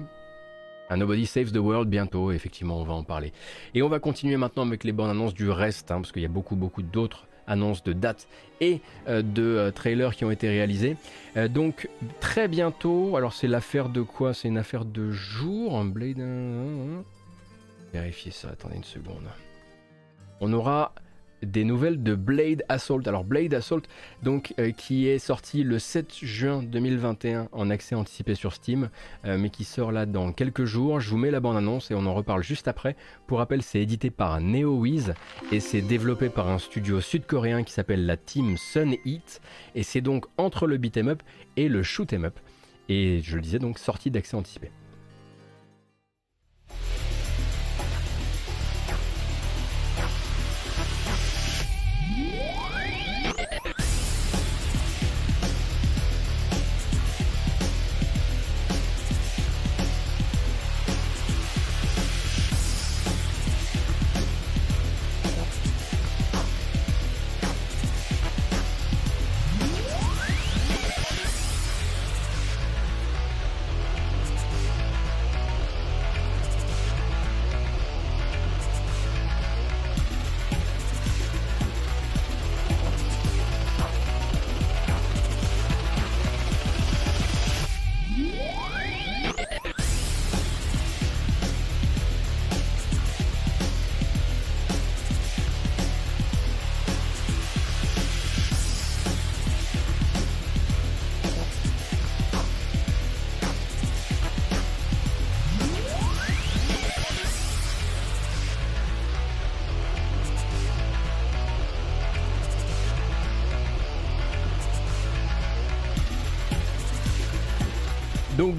[0.90, 3.34] un Nobody Saves the World bientôt, effectivement on va en parler.
[3.74, 6.26] Et on va continuer maintenant avec les bonnes annonces du reste, hein, parce qu'il y
[6.26, 8.28] a beaucoup beaucoup d'autres annonces de dates
[8.60, 10.98] et euh, de euh, trailers qui ont été réalisés.
[11.38, 11.90] Euh, donc
[12.20, 14.34] très bientôt, alors c'est l'affaire de quoi?
[14.34, 16.22] C'est une affaire de jour, un Blade...
[17.94, 19.24] Vérifiez ça, attendez une seconde.
[20.42, 20.94] On aura
[21.44, 23.02] des nouvelles de Blade Assault.
[23.06, 23.82] Alors Blade Assault,
[24.24, 28.90] donc euh, qui est sorti le 7 juin 2021 en accès anticipé sur Steam,
[29.26, 31.00] euh, mais qui sort là dans quelques jours.
[31.00, 32.96] Je vous mets la bande annonce et on en reparle juste après.
[33.28, 35.14] Pour rappel, c'est édité par NeoWiz
[35.52, 39.42] et c'est développé par un studio sud-coréen qui s'appelle la Team Sun Eat
[39.76, 41.24] et c'est donc entre le beat'em up
[41.56, 42.40] et le shoot'em up.
[42.90, 44.72] Et je le disais donc sorti d'accès anticipé.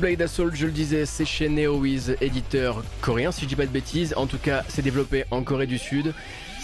[0.09, 3.71] Blade Assault, je le disais, c'est chez NeoWiz, éditeur coréen, si je dis pas de
[3.71, 4.15] bêtises.
[4.17, 6.15] En tout cas, c'est développé en Corée du Sud.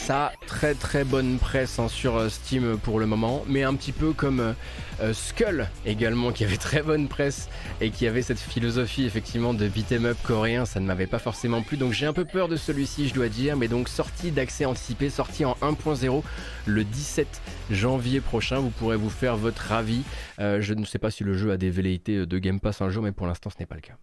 [0.05, 3.93] Ça très très bonne presse hein, sur euh, Steam pour le moment, mais un petit
[3.93, 4.53] peu comme euh,
[5.01, 7.49] euh, Skull également, qui avait très bonne presse
[7.81, 11.63] et qui avait cette philosophie effectivement de beat'em up coréen, ça ne m'avait pas forcément
[11.63, 14.67] plu, donc j'ai un peu peur de celui-ci, je dois dire, mais donc sorti d'accès
[14.67, 16.23] anticipé, sorti en 1.0
[16.67, 17.41] le 17
[17.71, 20.03] janvier prochain, vous pourrez vous faire votre avis.
[20.39, 23.03] je ne sais pas si le jeu a des velléités de Game Pass un jour,
[23.03, 23.95] mais pour l'instant ce n'est pas le cas.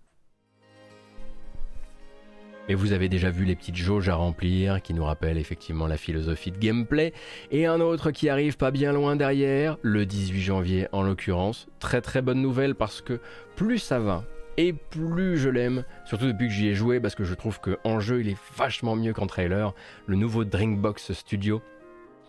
[2.69, 5.97] Et vous avez déjà vu les petites jauges à remplir qui nous rappellent effectivement la
[5.97, 7.13] philosophie de gameplay.
[7.49, 11.67] Et un autre qui arrive pas bien loin derrière, le 18 janvier en l'occurrence.
[11.79, 13.19] Très très bonne nouvelle parce que
[13.55, 14.23] plus ça va,
[14.57, 17.99] et plus je l'aime, surtout depuis que j'y ai joué, parce que je trouve qu'en
[17.99, 19.73] jeu il est vachement mieux qu'en trailer.
[20.05, 21.61] Le nouveau Drinkbox Studio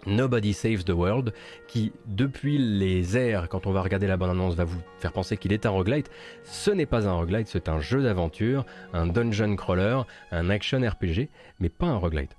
[0.06, 1.32] Nobody Saves the World,
[1.68, 5.52] qui depuis les airs, quand on va regarder la bande-annonce, va vous faire penser qu'il
[5.52, 6.10] est un roguelite.
[6.44, 10.00] Ce n'est pas un roguelite, c'est un jeu d'aventure, un dungeon crawler,
[10.30, 11.28] un action RPG,
[11.60, 12.36] mais pas un roguelite.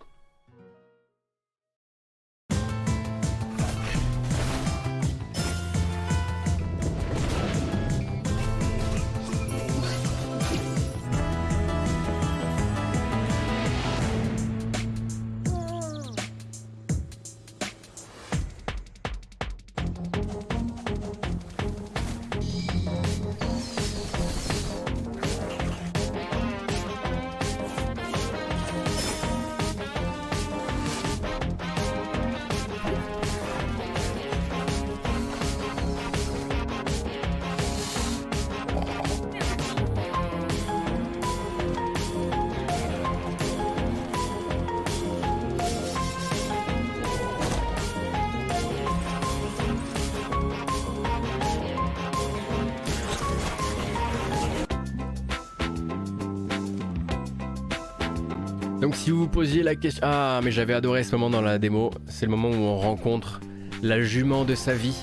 [60.02, 61.92] Ah, mais j'avais adoré ce moment dans la démo.
[62.08, 63.42] C'est le moment où on rencontre
[63.82, 64.96] la jument de sa vie.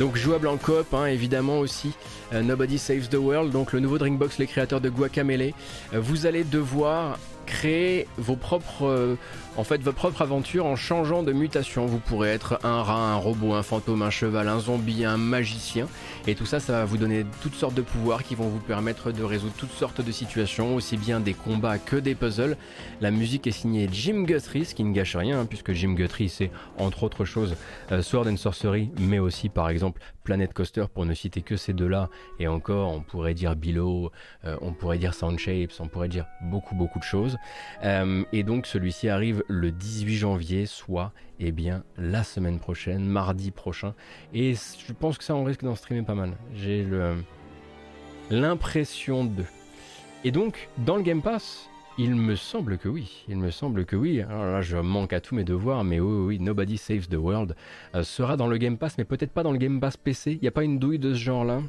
[0.00, 1.92] Donc jouable en coop, hein, évidemment aussi.
[2.32, 5.52] Euh, Nobody Saves the World, donc le nouveau Drinkbox, les créateurs de Guacamele.
[5.94, 9.16] Euh, vous allez devoir créer vos propres, euh,
[9.58, 11.84] en fait, votre propre aventure en changeant de mutation.
[11.86, 15.88] Vous pourrez être un rat, un robot, un fantôme, un cheval, un zombie, un magicien.
[16.28, 19.10] Et tout ça, ça va vous donner toutes sortes de pouvoirs qui vont vous permettre
[19.10, 22.56] de résoudre toutes sortes de situations, aussi bien des combats que des puzzles.
[23.00, 26.28] La musique est signée Jim Guthrie, ce qui ne gâche rien, hein, puisque Jim Guthrie,
[26.28, 27.56] c'est entre autres choses
[27.90, 31.72] euh, Sword and Sorcery, mais aussi par exemple Planet Coaster, pour ne citer que ces
[31.72, 32.10] deux-là.
[32.38, 34.12] Et encore, on pourrait dire Below,
[34.44, 37.38] euh, on pourrait dire Sound Shapes, on pourrait dire beaucoup beaucoup de choses.
[37.82, 43.50] Euh, et donc celui-ci arrive le 18 janvier, soit eh bien la semaine prochaine, mardi
[43.50, 43.94] prochain.
[44.32, 46.36] Et je pense que ça on risque d'en streamer pas mal.
[46.54, 46.86] J'ai
[48.30, 49.44] l'impression de.
[50.24, 51.68] Et donc dans le Game Pass,
[52.00, 53.24] il me semble que oui.
[53.28, 54.20] Il me semble que oui.
[54.20, 57.56] Alors là, je manque à tous mes devoirs, mais oui, oui, Nobody Saves the World
[57.96, 60.32] euh, sera dans le Game Pass, mais peut-être pas dans le Game Pass PC.
[60.34, 61.60] Il n'y a pas une douille de ce genre-là?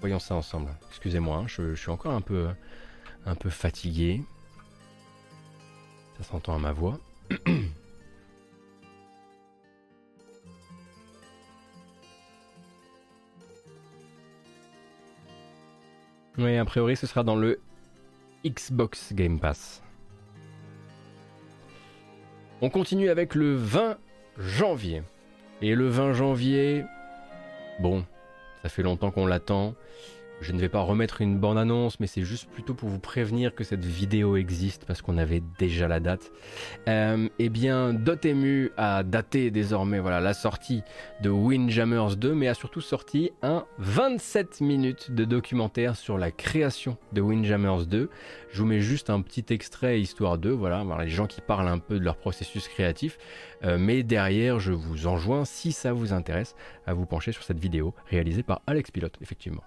[0.00, 0.70] Voyons ça ensemble.
[0.88, 2.46] Excusez-moi, hein, je, je, suis encore un peu,
[3.26, 4.22] un peu fatigué.
[6.18, 6.98] Ça s'entend à ma voix.
[16.36, 17.60] Oui, a priori, ce sera dans le
[18.44, 19.82] Xbox Game Pass.
[22.60, 23.98] On continue avec le 20
[24.38, 25.02] janvier.
[25.62, 26.84] Et le 20 janvier,
[27.78, 28.04] bon,
[28.62, 29.74] ça fait longtemps qu'on l'attend.
[30.40, 33.64] Je ne vais pas remettre une bande-annonce, mais c'est juste plutôt pour vous prévenir que
[33.64, 36.32] cette vidéo existe parce qu'on avait déjà la date.
[36.88, 40.82] Euh, eh bien, Dotemu a daté désormais voilà, la sortie
[41.22, 46.98] de Windjammers 2, mais a surtout sorti un 27 minutes de documentaire sur la création
[47.12, 48.10] de Windjammers 2.
[48.50, 51.78] Je vous mets juste un petit extrait histoire de voilà, les gens qui parlent un
[51.78, 53.18] peu de leur processus créatif.
[53.64, 56.54] Euh, mais derrière, je vous enjoins, si ça vous intéresse,
[56.86, 59.62] à vous pencher sur cette vidéo réalisée par Alex Pilote, effectivement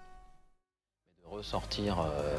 [1.38, 2.38] ressortir euh,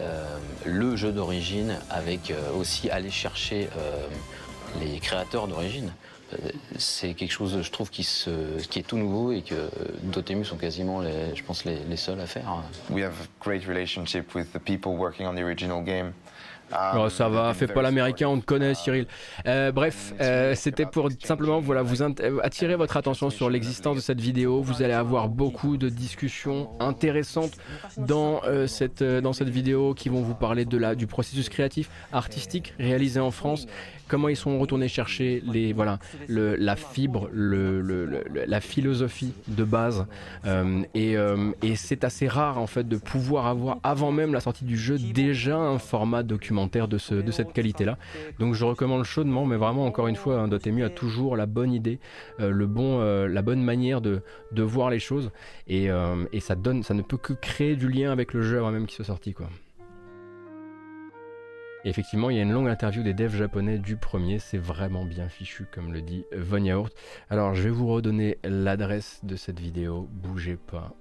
[0.00, 3.68] euh, le jeu d'origine avec euh, aussi aller chercher
[4.80, 5.92] les créateurs d'origine.
[6.78, 9.68] C'est quelque chose, je trouve, qui, est tout nouveau et que
[10.02, 12.62] Dotemu sont quasiment, les, je pense, les, seuls à faire.
[12.88, 16.14] We have great relationship with the people working on the original game.
[16.74, 19.06] Ah, oh, ça va, fais pas l'américain, on te connaît Cyril.
[19.46, 22.02] Euh, bref, euh, c'était pour simplement voilà, vous
[22.42, 24.62] attirer votre attention sur l'existence de cette vidéo.
[24.62, 27.52] Vous allez avoir beaucoup de discussions intéressantes
[27.98, 31.90] dans, euh, cette, dans cette vidéo qui vont vous parler de la, du processus créatif,
[32.12, 33.66] artistique réalisé en France
[34.08, 39.64] comment ils sont retournés chercher les, voilà, le, la fibre, le, le, la philosophie de
[39.64, 40.04] base.
[40.44, 41.16] Euh, et,
[41.62, 44.98] et c'est assez rare en fait de pouvoir avoir, avant même la sortie du jeu,
[44.98, 47.98] déjà un format documentaire de, ce, de cette qualité-là.
[48.38, 51.72] Donc je recommande chaudement, mais vraiment encore une fois, hein, Dotemu a toujours la bonne
[51.72, 52.00] idée,
[52.38, 54.22] le bon, la bonne manière de,
[54.52, 55.30] de voir les choses,
[55.68, 55.88] et,
[56.32, 58.86] et, ça donne, ça ne peut que créer du lien avec le jeu avant même
[58.86, 59.48] qu'il soit sorti, quoi.
[61.84, 65.28] Effectivement, il y a une longue interview des devs japonais du premier, c'est vraiment bien
[65.28, 66.92] fichu comme le dit Von Yaourt.
[67.28, 70.94] Alors je vais vous redonner l'adresse de cette vidéo, bougez pas.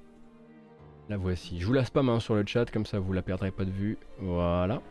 [1.08, 1.60] La voici.
[1.60, 3.70] Je vous la spam main sur le chat, comme ça vous la perdrez pas de
[3.70, 4.00] vue.
[4.20, 4.82] Voilà.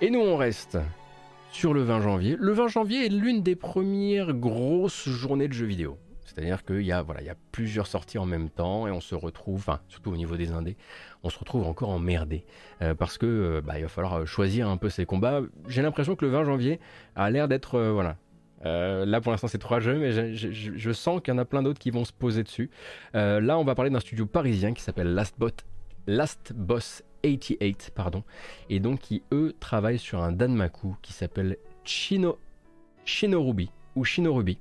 [0.00, 0.78] Et nous on reste
[1.50, 2.36] sur le 20 janvier.
[2.38, 5.98] Le 20 janvier est l'une des premières grosses journées de jeux vidéo.
[6.24, 7.20] C'est-à-dire qu'il y, a, voilà,
[7.50, 10.76] plusieurs sorties en même temps et on se retrouve, surtout au niveau des indés,
[11.24, 12.44] on se retrouve encore emmerdé.
[12.80, 15.40] Euh, parce que euh, bah, il va falloir choisir un peu ses combats.
[15.66, 16.78] J'ai l'impression que le 20 janvier
[17.16, 17.74] a l'air d'être.
[17.74, 18.16] Euh, voilà.
[18.62, 21.80] là pour l'instant c'est trois jeux, mais je, sens qu'il y en a plein d'autres
[21.80, 22.70] qui vont se poser dessus.
[23.14, 25.12] là on va parler d'un studio parisien qui s'appelle
[26.06, 28.22] Last Boss 88, pardon,
[28.70, 32.38] et donc qui eux travaillent sur un Danmaku qui s'appelle Chino,
[33.04, 34.58] Shinorubi ou Shinorubi.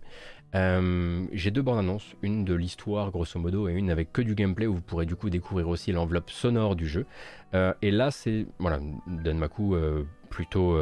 [0.56, 4.34] Euh, j'ai deux bandes annonces, une de l'histoire grosso modo et une avec que du
[4.34, 7.06] gameplay où vous pourrez du coup découvrir aussi l'enveloppe sonore du jeu.
[7.54, 10.78] Euh, et là c'est voilà Danmaku euh, plutôt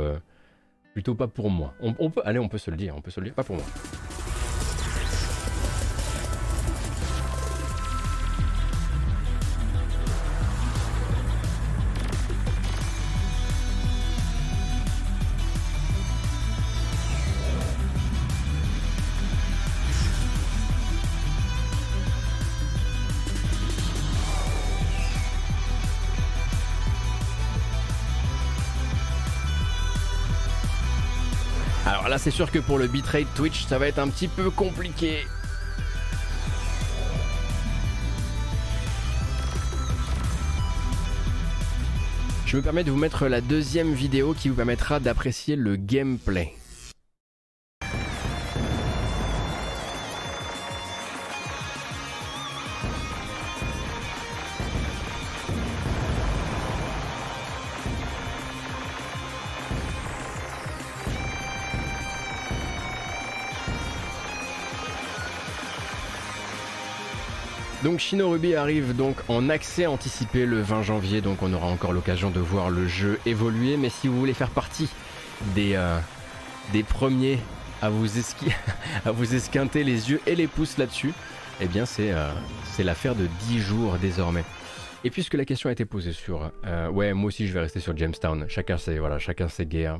[0.93, 1.73] plutôt pas pour moi.
[1.81, 3.43] On, on, peut allez on peut se le dire, on peut se le dire pas
[3.43, 3.65] pour moi.
[32.25, 35.27] C'est sûr que pour le bitrate Twitch, ça va être un petit peu compliqué.
[42.47, 46.55] Je me permets de vous mettre la deuxième vidéo qui vous permettra d'apprécier le gameplay.
[67.95, 72.29] Donc Shinorubi arrive donc en accès anticipé le 20 janvier, donc on aura encore l'occasion
[72.29, 73.77] de voir le jeu évoluer.
[73.77, 74.89] Mais si vous voulez faire partie
[75.55, 75.97] des, euh,
[76.89, 77.39] premiers
[77.81, 81.13] à vous, esquinter les yeux et les pouces là-dessus,
[81.61, 82.27] eh bien c'est euh,
[82.65, 84.43] c'est l'affaire de 10 jours désormais.
[85.05, 87.79] Et puisque la question a été posée sur, euh, ouais, moi aussi je vais rester
[87.79, 88.45] sur Jamestown.
[88.47, 89.99] Chacun ses, voilà, chacun ses guerres.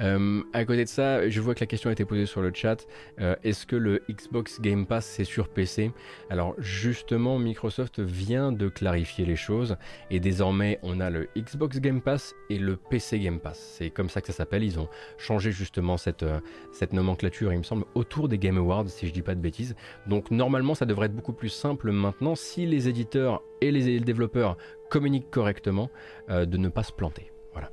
[0.00, 2.52] Euh, à côté de ça, je vois que la question a été posée sur le
[2.52, 2.86] chat.
[3.18, 5.90] Euh, est-ce que le Xbox Game Pass c'est sur PC
[6.28, 9.78] Alors justement, Microsoft vient de clarifier les choses
[10.10, 13.58] et désormais on a le Xbox Game Pass et le PC Game Pass.
[13.78, 14.64] C'est comme ça que ça s'appelle.
[14.64, 16.26] Ils ont changé justement cette
[16.72, 19.74] cette nomenclature, il me semble, autour des Game Awards, si je dis pas de bêtises.
[20.06, 24.56] Donc normalement, ça devrait être beaucoup plus simple maintenant si les éditeurs et les développeurs
[24.90, 25.90] communiquent correctement,
[26.30, 27.30] euh, de ne pas se planter.
[27.52, 27.70] Voilà.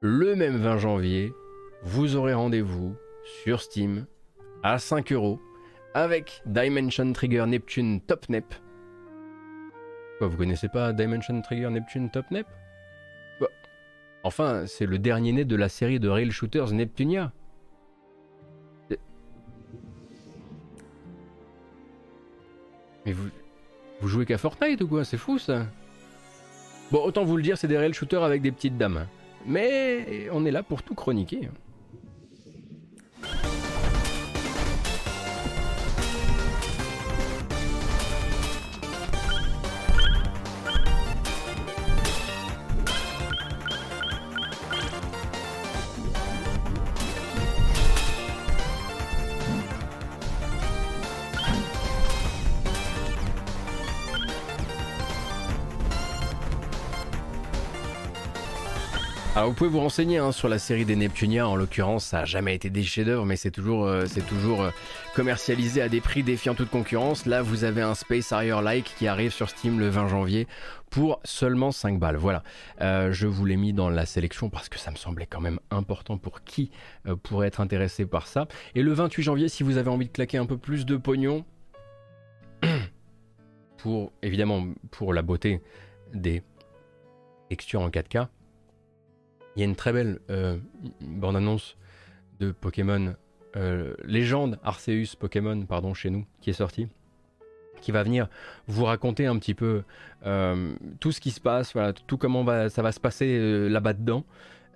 [0.00, 1.32] Le même 20 janvier,
[1.82, 2.94] vous aurez rendez-vous
[3.42, 4.06] sur Steam
[4.62, 5.40] à 5 euros
[5.94, 8.44] avec Dimension Trigger Neptune Top Nep.
[10.20, 12.46] vous connaissez pas Dimension Trigger Neptune Top Nep?
[13.40, 13.48] Bah,
[14.22, 17.32] Enfin, c'est le dernier né de la série de rail shooters Neptunia.
[23.06, 23.28] Mais vous,
[24.00, 25.04] vous jouez qu'à Fortnite ou quoi?
[25.04, 25.66] C'est fou ça
[26.90, 29.06] Bon, autant vous le dire, c'est des rail shooters avec des petites dames.
[29.46, 31.48] Mais on est là pour tout chroniquer.
[59.46, 62.54] Vous pouvez vous renseigner hein, sur la série des Neptunia, en l'occurrence ça n'a jamais
[62.54, 64.70] été des chefs-d'œuvre mais c'est toujours, euh, euh,
[65.14, 67.26] commercialisé à des prix défiant toute concurrence.
[67.26, 70.48] Là vous avez un Space Harrier Like qui arrive sur Steam le 20 janvier
[70.90, 72.16] pour seulement 5 balles.
[72.16, 72.42] Voilà,
[72.80, 75.60] euh, je vous l'ai mis dans la sélection parce que ça me semblait quand même
[75.70, 76.72] important pour qui
[77.22, 78.48] pourrait être intéressé par ça.
[78.74, 81.44] Et le 28 janvier si vous avez envie de claquer un peu plus de pognon,
[83.78, 85.62] pour évidemment pour la beauté
[86.14, 86.42] des
[87.48, 88.26] textures en 4K,
[89.56, 90.58] il y a une très belle euh,
[91.00, 91.76] bande-annonce
[92.40, 93.14] de Pokémon,
[93.56, 96.88] euh, Légende Arceus Pokémon, pardon, chez nous, qui est sortie,
[97.80, 98.28] qui va venir
[98.66, 99.82] vous raconter un petit peu
[101.00, 104.24] tout ce qui se passe, voilà, tout comment ça va se passer là-bas dedans.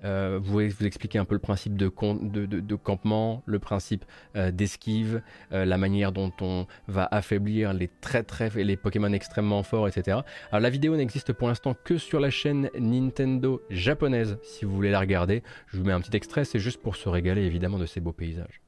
[0.04, 4.04] Euh, vous vous expliquer un peu le principe de, de, campement, le principe
[4.36, 5.22] euh, d'esquive,
[5.52, 10.18] euh, la manière dont on va affaiblir les très très les Pokémon extrêmement forts, etc.
[10.50, 14.38] Alors la vidéo n'existe pour l'instant que sur la chaîne Nintendo japonaise.
[14.42, 16.44] Si vous voulez la regarder, je vous mets un petit extrait.
[16.44, 18.60] C'est juste pour se régaler évidemment de ces beaux paysages.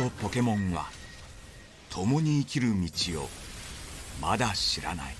[0.00, 0.86] とポケモンは
[1.90, 2.68] 共に生きる
[3.12, 3.28] 道を
[4.20, 5.14] まだ知らない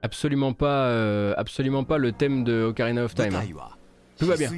[0.00, 3.34] Absolument pas, euh, absolument pas le thème de Ocarina of Time.
[3.34, 3.44] Hein.
[4.16, 4.48] Tout va bien.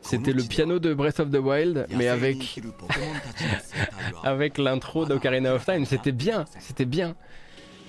[0.00, 2.58] C'était le piano de Breath of the Wild, mais avec
[4.22, 5.84] avec l'intro d'Ocarina of Time.
[5.84, 7.16] C'était bien, c'était bien.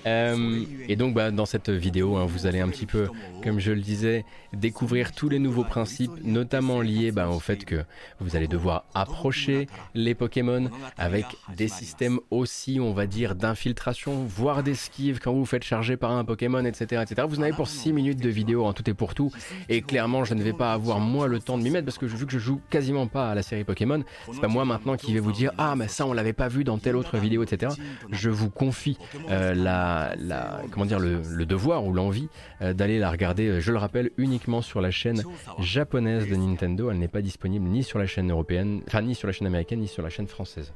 [0.07, 3.09] Euh, et donc bah, dans cette vidéo, hein, vous allez un petit peu,
[3.43, 7.85] comme je le disais, découvrir tous les nouveaux principes, notamment liés bah, au fait que
[8.19, 14.63] vous allez devoir approcher les Pokémon avec des systèmes aussi, on va dire, d'infiltration, voire
[14.63, 17.03] d'esquive quand vous vous faites charger par un Pokémon, etc.
[17.03, 17.27] etc.
[17.29, 19.33] Vous en avez pour 6 minutes de vidéo en tout et pour tout.
[19.69, 22.07] Et clairement, je ne vais pas avoir moi le temps de m'y mettre parce que
[22.07, 24.03] vu que je joue quasiment pas à la série Pokémon,
[24.33, 26.65] c'est pas moi maintenant qui vais vous dire Ah, mais ça on l'avait pas vu
[26.65, 27.73] dans telle autre vidéo, etc.
[28.11, 28.99] Je vous confie
[29.31, 32.29] euh, la la, comment dire, le, devoir ou l'envie
[32.61, 35.23] euh, d'aller la regarder, euh, je le rappelle, uniquement sur la chaîne
[35.59, 36.91] japonaise de Nintendo.
[36.91, 39.89] Elle n'est pas disponible ni sur la chaîne européenne, ni sur la chaîne américaine, ni
[39.89, 40.73] sur la chaîne française.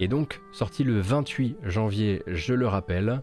[0.00, 3.22] Et donc, sorti le 28 janvier, je le rappelle.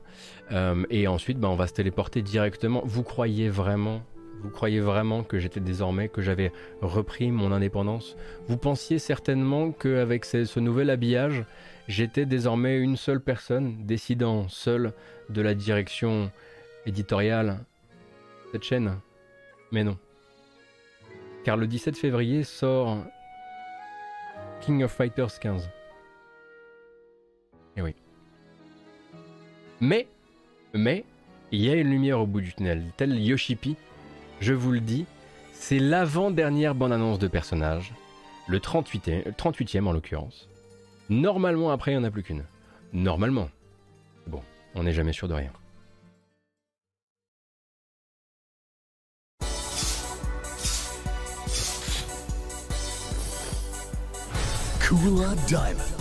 [0.52, 2.82] Euh, et ensuite, bah, on va se téléporter directement.
[2.86, 4.02] Vous croyez vraiment
[4.42, 6.52] vous croyez vraiment que j'étais désormais, que j'avais
[6.82, 8.16] repris mon indépendance?
[8.48, 11.46] Vous pensiez certainement qu'avec ce nouvel habillage,
[11.88, 14.94] J'étais désormais une seule personne, décidant seule
[15.30, 16.32] de la direction
[16.86, 17.60] éditoriale
[18.46, 19.00] de cette chaîne.
[19.72, 19.98] Mais non.
[21.44, 23.04] Car le 17 février sort
[24.62, 25.64] King of Fighters 15.
[25.64, 25.70] Et
[27.78, 27.96] eh oui.
[29.80, 30.08] Mais,
[30.74, 31.04] mais,
[31.52, 32.84] il y a une lumière au bout du tunnel.
[32.98, 33.76] Tel Yoshipi,
[34.40, 35.06] je vous le dis,
[35.54, 37.94] c'est l'avant-dernière bande-annonce de personnage,
[38.48, 40.48] le 38e, 38e en l'occurrence.
[41.12, 42.46] Normalement, après, il n'y en a plus qu'une.
[42.94, 43.50] Normalement.
[44.28, 44.42] Bon,
[44.76, 45.52] on n'est jamais sûr de rien.
[54.80, 56.01] Cooler Diamond.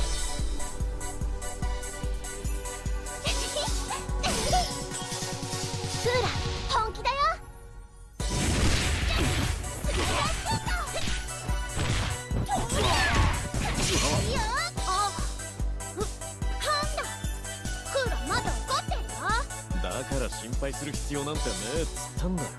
[20.59, 22.49] 配する必要なんてねえっつったんだよ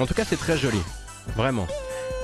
[0.00, 0.80] En tout cas, c'est très joli.
[1.36, 1.66] Vraiment.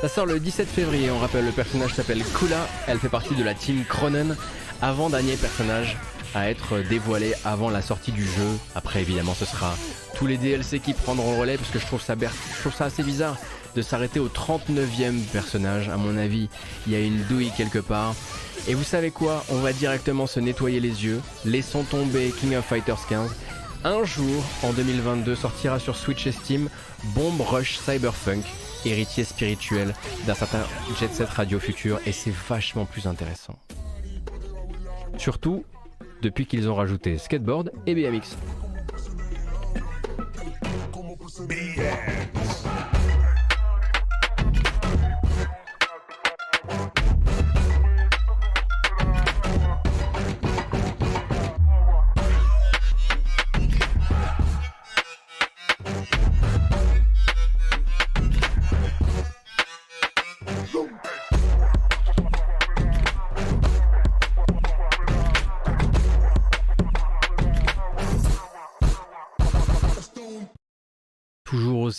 [0.01, 3.45] Ça sort le 17 février, on rappelle, le personnage s'appelle Kula, elle fait partie de
[3.45, 4.37] la team Cronen,
[4.81, 5.97] avant-dernier personnage
[6.35, 8.59] à être dévoilé avant la sortie du jeu.
[8.75, 9.75] Après, évidemment, ce sera
[10.17, 12.87] tous les DLC qui prendront le relais, parce que je trouve ça, je trouve ça
[12.87, 13.37] assez bizarre
[13.76, 15.90] de s'arrêter au 39e personnage.
[15.90, 16.50] À mon avis,
[16.86, 18.16] il y a une douille quelque part.
[18.68, 19.44] Et vous savez quoi?
[19.50, 21.22] On va directement se nettoyer les yeux.
[21.46, 23.30] Laissons tomber King of Fighters 15.
[23.84, 26.70] Un jour, en 2022, sortira sur Switch et Steam
[27.16, 28.46] Bomb Rush Cyberpunk,
[28.86, 29.94] héritier spirituel
[30.26, 30.64] d'un certain
[30.98, 33.60] Jet Set Radio Future, et c'est vachement plus intéressant.
[35.18, 35.66] Surtout
[36.22, 38.38] depuis qu'ils ont rajouté skateboard et BMX.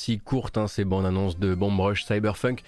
[0.05, 2.63] Aussi courte, hein, ces bandes annonces de Bomb Rush Cyberpunk.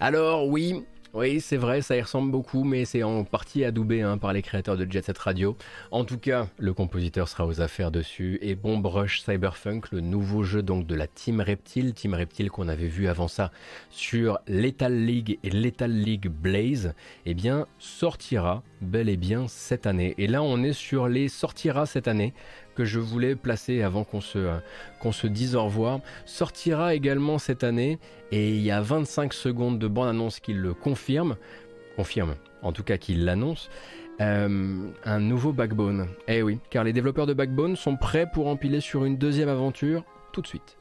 [0.00, 4.16] Alors oui, Oui, c'est vrai, ça y ressemble beaucoup, mais c'est en partie adoubé hein,
[4.16, 5.56] par les créateurs de Jet Set Radio.
[5.90, 8.38] En tout cas, le compositeur sera aux affaires dessus.
[8.42, 12.68] Et Bomb Rush Cyberpunk, le nouveau jeu donc de la Team Reptile, Team Reptile qu'on
[12.68, 13.50] avait vu avant ça
[13.90, 16.94] sur Lethal League et Lethal League Blaze,
[17.26, 20.14] eh bien, sortira bel et bien cette année.
[20.16, 22.34] Et là, on est sur les sortira cette année
[22.74, 27.64] que je voulais placer avant qu'on se, euh, se dise au revoir, sortira également cette
[27.64, 27.98] année
[28.32, 31.36] et il y a 25 secondes de bande-annonce qui le confirme,
[31.96, 33.70] confirme en tout cas qu'il l'annonce,
[34.20, 36.08] euh, un nouveau Backbone.
[36.28, 40.04] Eh oui, car les développeurs de Backbone sont prêts pour empiler sur une deuxième aventure
[40.32, 40.76] tout de suite.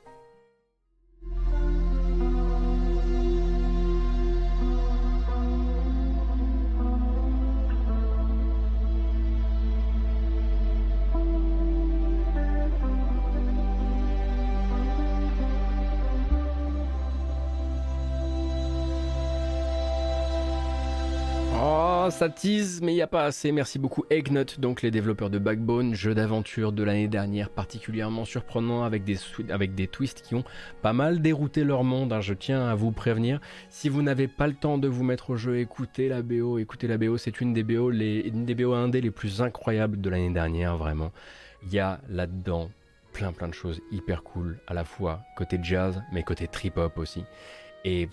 [22.12, 23.52] Ça tease, mais il n'y a pas assez.
[23.52, 28.84] Merci beaucoup Eggnut, donc les développeurs de Backbone, jeu d'aventure de l'année dernière particulièrement surprenant
[28.84, 29.18] avec des,
[29.50, 30.44] avec des twists qui ont
[30.82, 32.14] pas mal dérouté leur monde.
[32.14, 32.22] Hein.
[32.22, 33.40] je tiens à vous prévenir.
[33.70, 36.58] Si vous n'avez pas le temps de vous mettre au jeu, écoutez la BO.
[36.60, 40.78] Écoutez la BO, c'est une des BO, les, une les plus incroyables de l'année dernière,
[40.78, 41.12] vraiment.
[41.64, 42.70] Il y a là-dedans
[43.14, 47.24] plein plein de choses hyper cool, à la fois côté jazz, mais côté trip-hop aussi.
[47.86, 48.10] Et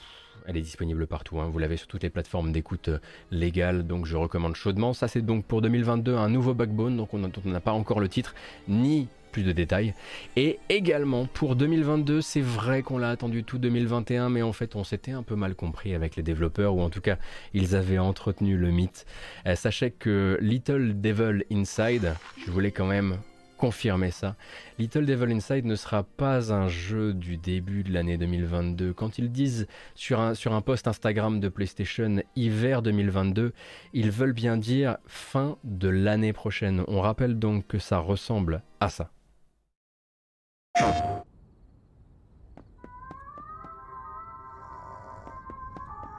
[0.47, 1.48] elle est disponible partout, hein.
[1.51, 2.98] vous l'avez sur toutes les plateformes d'écoute euh,
[3.31, 4.93] légales, donc je recommande chaudement.
[4.93, 8.35] Ça c'est donc pour 2022 un nouveau Backbone, donc on n'a pas encore le titre,
[8.68, 9.93] ni plus de détails.
[10.36, 14.85] Et également pour 2022, c'est vrai qu'on l'a attendu tout 2021, mais en fait on
[14.85, 17.18] s'était un peu mal compris avec les développeurs, ou en tout cas
[17.52, 19.05] ils avaient entretenu le mythe.
[19.47, 22.14] Euh, sachez que Little Devil Inside,
[22.47, 23.18] je voulais quand même
[23.57, 24.37] confirmer ça.
[24.78, 28.93] Little Devil Inside ne sera pas un jeu du début de l'année 2022.
[28.93, 33.53] Quand ils disent sur un, sur un post Instagram de PlayStation hiver 2022,
[33.93, 36.85] ils veulent bien dire fin de l'année prochaine.
[36.89, 39.11] On rappelle donc que ça ressemble à ça.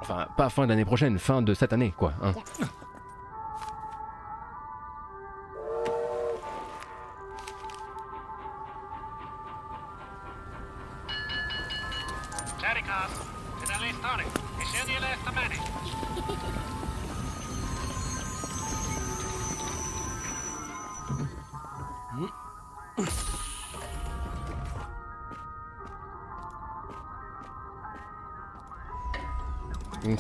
[0.02, 2.14] Enfin, pas fin de l'année prochaine, fin de cette année, quoi.
[2.22, 2.34] Hein.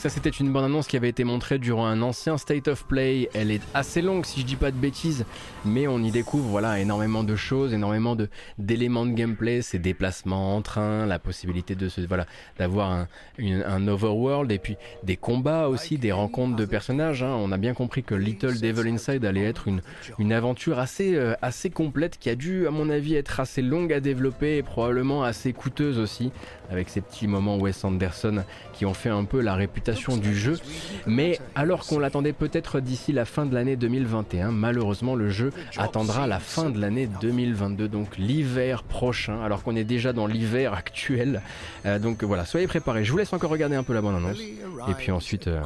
[0.07, 2.83] Donc ça c'était une bonne annonce qui avait été montrée durant un ancien State of
[2.83, 3.29] Play.
[3.33, 5.23] Elle est assez longue si je dis pas de bêtises,
[5.63, 8.27] mais on y découvre voilà énormément de choses, énormément de
[8.57, 12.25] d'éléments de gameplay, ces déplacements en train, la possibilité de se voilà
[12.59, 13.07] d'avoir un,
[13.39, 17.23] un, overworld et puis des combats aussi, des rencontres de personnages.
[17.23, 17.33] Hein.
[17.39, 19.81] On a bien compris que Little Devil Inside allait être une
[20.19, 23.93] une aventure assez euh, assez complète qui a dû à mon avis être assez longue
[23.93, 26.33] à développer et probablement assez coûteuse aussi
[26.69, 28.43] avec ces petits moments Wes Anderson
[28.73, 30.59] qui ont fait un peu la réputation du jeu.
[31.05, 36.27] Mais alors qu'on l'attendait peut-être d'ici la fin de l'année 2021, malheureusement le jeu attendra
[36.27, 41.41] la fin de l'année 2022, donc l'hiver prochain, alors qu'on est déjà dans l'hiver actuel.
[41.85, 43.03] Euh, donc voilà, soyez préparés.
[43.03, 44.39] Je vous laisse encore regarder un peu la bande annonce.
[44.39, 45.61] Et puis ensuite, euh,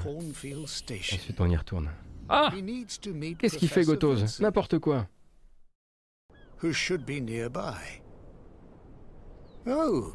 [0.63, 1.89] ensuite on y retourne.
[2.29, 2.49] Ah
[3.39, 5.07] Qu'est-ce qu'il fait Gotos N'importe quoi.
[9.67, 10.13] Oh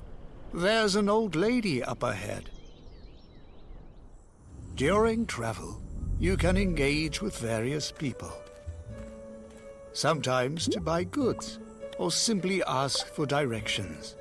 [0.54, 2.50] There's an old lady up ahead.
[4.76, 5.80] During travel,
[6.20, 8.30] you can engage with various people.
[9.94, 11.58] Sometimes to buy goods,
[11.98, 14.16] or simply ask for directions.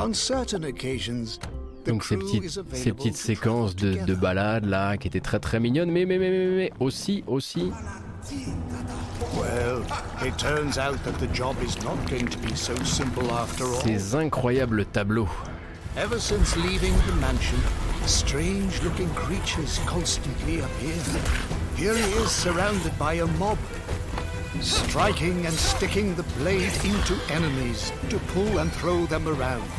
[0.00, 1.38] On certain occasions,
[1.86, 5.92] Donc ces petites, ces petites séquences de, de balades là qui étaient très très mignonnes,
[5.92, 7.70] mais mais mais mais, mais aussi aussi
[13.84, 15.28] ces incroyables tableaux.
[15.96, 17.60] Ever since leaving the mansion,
[18.06, 21.02] strange looking creatures constantly appear.
[21.76, 23.58] Here he is surrounded by a mob,
[24.60, 29.70] striking and sticking the blade into enemies to pull and throw them around.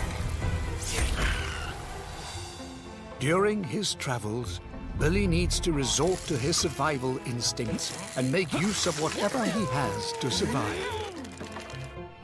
[3.19, 4.59] During his travels,
[4.99, 10.13] Billy needs to resort to his survival instincts and make use of whatever he has
[10.13, 10.88] to survive.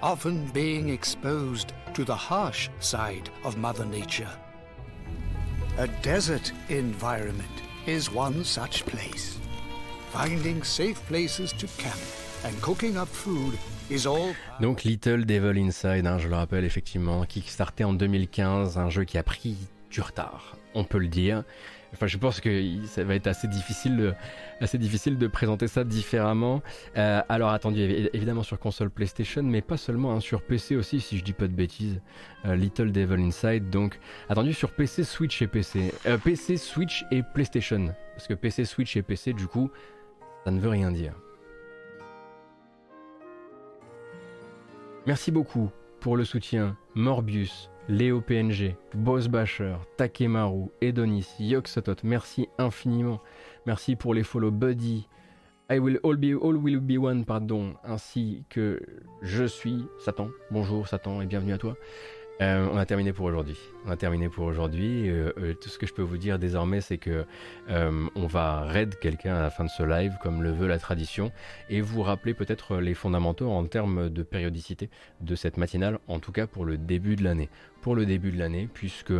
[0.02, 4.30] Often being exposed to the harsh side of Mother Nature.
[5.80, 9.38] A desert environment is one such place.
[10.12, 12.00] Finding safe places to camp
[12.46, 13.58] and cooking up food
[13.90, 18.78] is all Donc Little Devil Inside, hein, je le rappelle effectivement, qui startait en 2015,
[18.78, 19.58] un jeu qui a pris
[19.90, 21.44] du retard, on peut le dire.
[21.94, 24.14] Enfin, je pense que ça va être assez difficile de,
[24.62, 26.62] assez difficile de présenter ça différemment.
[26.98, 27.82] Euh, alors, attendu,
[28.14, 31.48] évidemment sur console PlayStation, mais pas seulement, hein, sur PC aussi, si je dis pas
[31.48, 32.02] de bêtises.
[32.46, 34.00] Euh, Little Devil Inside, donc
[34.30, 35.94] attendu sur PC, Switch et PC.
[36.06, 37.94] Euh, PC, Switch et PlayStation.
[38.16, 39.70] Parce que PC, Switch et PC, du coup,
[40.46, 41.14] ça ne veut rien dire.
[45.08, 53.20] Merci beaucoup pour le soutien, Morbius, Léo PNG, Boss Basher, Takemaru, Edonis, Yoxotot, merci infiniment.
[53.66, 55.10] Merci pour les follow Buddy,
[55.70, 58.82] I will all be, all will be one, pardon, ainsi que
[59.22, 60.30] je suis Satan.
[60.52, 61.76] Bonjour Satan et bienvenue à toi.
[62.42, 63.58] Euh, on a terminé pour aujourd'hui.
[63.86, 65.08] On a terminé pour aujourd'hui.
[65.10, 67.26] Euh, euh, tout ce que je peux vous dire désormais, c'est que
[67.70, 71.32] on va raid quelqu'un à la fin de ce live, comme le veut la tradition,
[71.70, 74.90] et vous rappeler peut-être les fondamentaux en termes de périodicité
[75.22, 77.50] de cette matinale, en tout cas pour le début de l'année.
[77.82, 79.14] Pour le début de l'année, puisque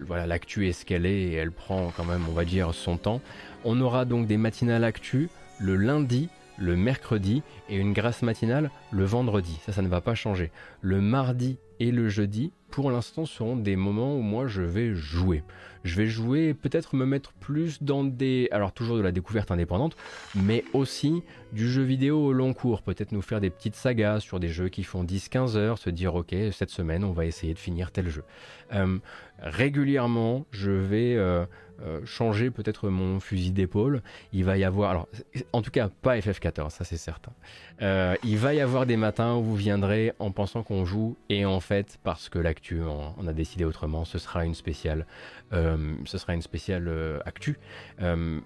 [0.00, 2.96] voilà, l'actu est ce qu'elle est et elle prend quand même, on va dire, son
[2.96, 3.20] temps.
[3.64, 5.28] On aura donc des matinales actu
[5.58, 6.28] le lundi
[6.58, 9.58] le mercredi et une grâce matinale le vendredi.
[9.64, 10.50] Ça, ça ne va pas changer.
[10.82, 15.42] Le mardi et le jeudi, pour l'instant, seront des moments où moi je vais jouer.
[15.82, 18.48] Je vais jouer, peut-être me mettre plus dans des...
[18.52, 19.96] Alors toujours de la découverte indépendante,
[20.34, 22.82] mais aussi du jeu vidéo au long cours.
[22.82, 26.14] Peut-être nous faire des petites sagas sur des jeux qui font 10-15 heures, se dire
[26.14, 28.24] ok, cette semaine on va essayer de finir tel jeu.
[28.72, 28.98] Euh,
[29.38, 31.16] régulièrement, je vais...
[31.16, 31.46] Euh,
[31.82, 34.02] euh, changer peut-être mon fusil d'épaule.
[34.34, 35.08] Il va y avoir, alors
[35.54, 37.32] en tout cas pas FF14, ça c'est certain.
[38.22, 41.58] Il va y avoir des matins où vous viendrez en pensant qu'on joue et en
[42.02, 45.06] parce que l'actu on, a décidé autrement, ce sera une spéciale,
[45.52, 46.90] euh, ce sera une spéciale
[47.24, 47.58] actu.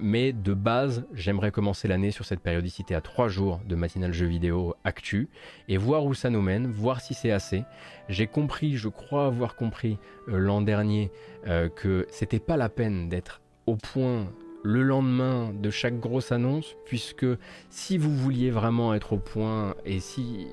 [0.00, 4.26] mais de base, j'aimerais commencer l'année sur cette périodicité à trois jours de matinale jeu
[4.26, 5.28] vidéo actu
[5.68, 7.64] et voir où ça nous mène, voir si c'est assez.
[8.08, 11.10] J'ai compris, je crois avoir compris l'an dernier
[11.46, 14.30] euh, que c'était pas la peine d'être au point
[14.62, 17.26] le lendemain de chaque grosse annonce, puisque
[17.68, 20.46] si vous vouliez vraiment être au point et si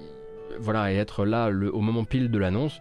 [0.59, 2.79] voilà et être là au moment pile de l'annonce,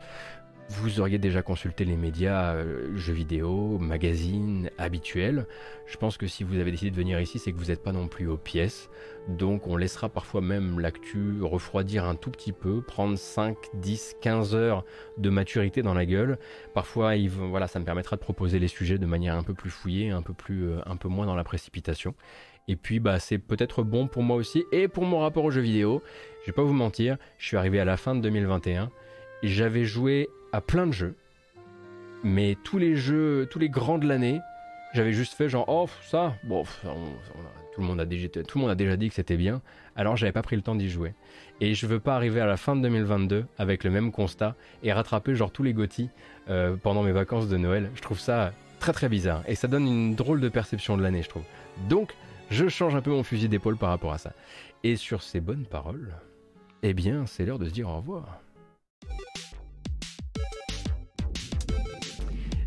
[0.70, 5.47] vous auriez déjà consulté les médias, euh, jeux vidéo, magazines habituels.
[5.86, 7.90] Je pense que si vous avez décidé de venir ici, c'est que vous n'êtes pas
[7.90, 8.88] non plus aux pièces.
[9.28, 14.55] Donc on laissera parfois même l'actu refroidir un tout petit peu, prendre 5, 10, 15
[14.55, 14.84] heures
[15.18, 16.38] de maturité dans la gueule.
[16.72, 20.10] Parfois, voilà, ça me permettra de proposer les sujets de manière un peu plus fouillée,
[20.10, 22.14] un peu, plus, euh, un peu moins dans la précipitation.
[22.68, 25.60] Et puis bah, c'est peut-être bon pour moi aussi et pour mon rapport aux jeux
[25.60, 26.02] vidéo.
[26.43, 28.91] Je vais pas vous mentir, je suis arrivé à la fin de 2021
[29.43, 31.15] et j'avais joué à plein de jeux.
[32.23, 34.41] Mais tous les jeux, tous les grands de l'année,
[34.95, 36.65] j'avais juste fait genre, oh, ça, bon,
[37.75, 39.61] tout, le monde a déjà, tout le monde a déjà dit que c'était bien,
[39.97, 41.15] alors j'avais pas pris le temps d'y jouer.
[41.61, 44.93] Et je veux pas arriver à la fin de 2022 avec le même constat et
[44.93, 46.09] rattraper genre tous les GOTY
[46.49, 47.91] euh, pendant mes vacances de Noël.
[47.95, 51.23] Je trouve ça très très bizarre et ça donne une drôle de perception de l'année,
[51.23, 51.45] je trouve.
[51.89, 52.15] Donc,
[52.51, 54.33] je change un peu mon fusil d'épaule par rapport à ça.
[54.83, 56.15] Et sur ces bonnes paroles,
[56.82, 58.40] eh bien, c'est l'heure de se dire au revoir.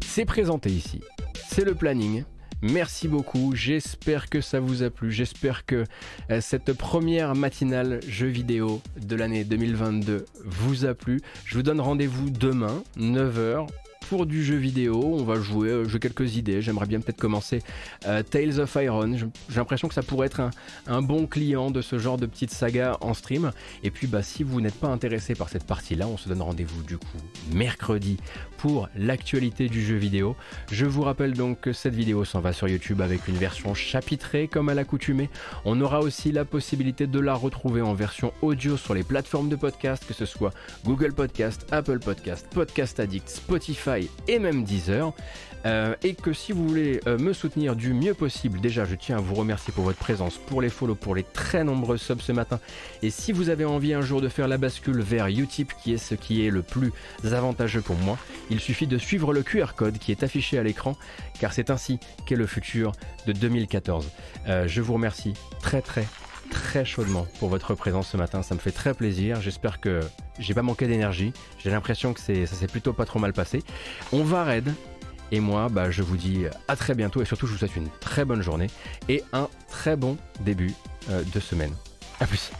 [0.05, 1.01] C'est présenté ici.
[1.47, 2.23] C'est le planning.
[2.61, 5.83] Merci beaucoup, j'espère que ça vous a plu, j'espère que
[6.31, 11.19] euh, cette première matinale jeu vidéo de l'année 2022 vous a plu.
[11.43, 13.67] Je vous donne rendez-vous demain, 9h,
[14.09, 15.01] pour du jeu vidéo.
[15.03, 16.61] On va jouer, euh, j'ai quelques idées.
[16.61, 17.61] J'aimerais bien peut-être commencer
[18.05, 19.15] euh, Tales of Iron.
[19.17, 20.49] J'ai l'impression que ça pourrait être
[20.87, 23.51] un, bon client de ce genre de petite saga en stream.
[23.83, 26.83] Et puis, bah, si vous n'êtes pas intéressé par cette partie-là, on se donne rendez-vous
[26.83, 27.17] du coup
[27.51, 28.17] mercredi
[28.57, 30.35] pour l'actualité du jeu vidéo.
[30.71, 34.47] Je vous rappelle donc que cette vidéo s'en va sur YouTube avec une version chapitrée
[34.47, 35.29] comme à l'accoutumée.
[35.65, 39.57] On aura aussi la possibilité de la retrouver en version audio sur les plateformes de
[39.57, 40.53] podcast, que ce soit
[40.85, 43.92] Google Podcast, Apple Podcast, Podcast Addict, Spotify
[44.27, 45.13] et même 10 heures.
[45.65, 49.17] Euh, et que si vous voulez euh, me soutenir du mieux possible, déjà je tiens
[49.17, 52.31] à vous remercier pour votre présence, pour les follow, pour les très nombreux subs ce
[52.31, 52.59] matin.
[53.01, 55.97] Et si vous avez envie un jour de faire la bascule vers Utip, qui est
[55.97, 56.91] ce qui est le plus
[57.23, 58.17] avantageux pour moi,
[58.49, 60.97] il suffit de suivre le QR code qui est affiché à l'écran,
[61.39, 62.91] car c'est ainsi qu'est le futur
[63.25, 64.09] de 2014.
[64.47, 66.05] Euh, je vous remercie très très
[66.53, 68.43] très chaudement pour votre présence ce matin.
[68.43, 69.41] Ça me fait très plaisir.
[69.41, 69.99] J'espère que
[70.39, 71.33] j'ai pas manqué d'énergie.
[71.57, 73.63] J'ai l'impression que ça s'est plutôt pas trop mal passé.
[74.11, 74.73] On va raid.
[75.31, 77.89] Et moi, bah, je vous dis à très bientôt et surtout, je vous souhaite une
[77.99, 78.67] très bonne journée
[79.09, 80.73] et un très bon début
[81.09, 81.73] euh, de semaine.
[82.19, 82.51] A plus.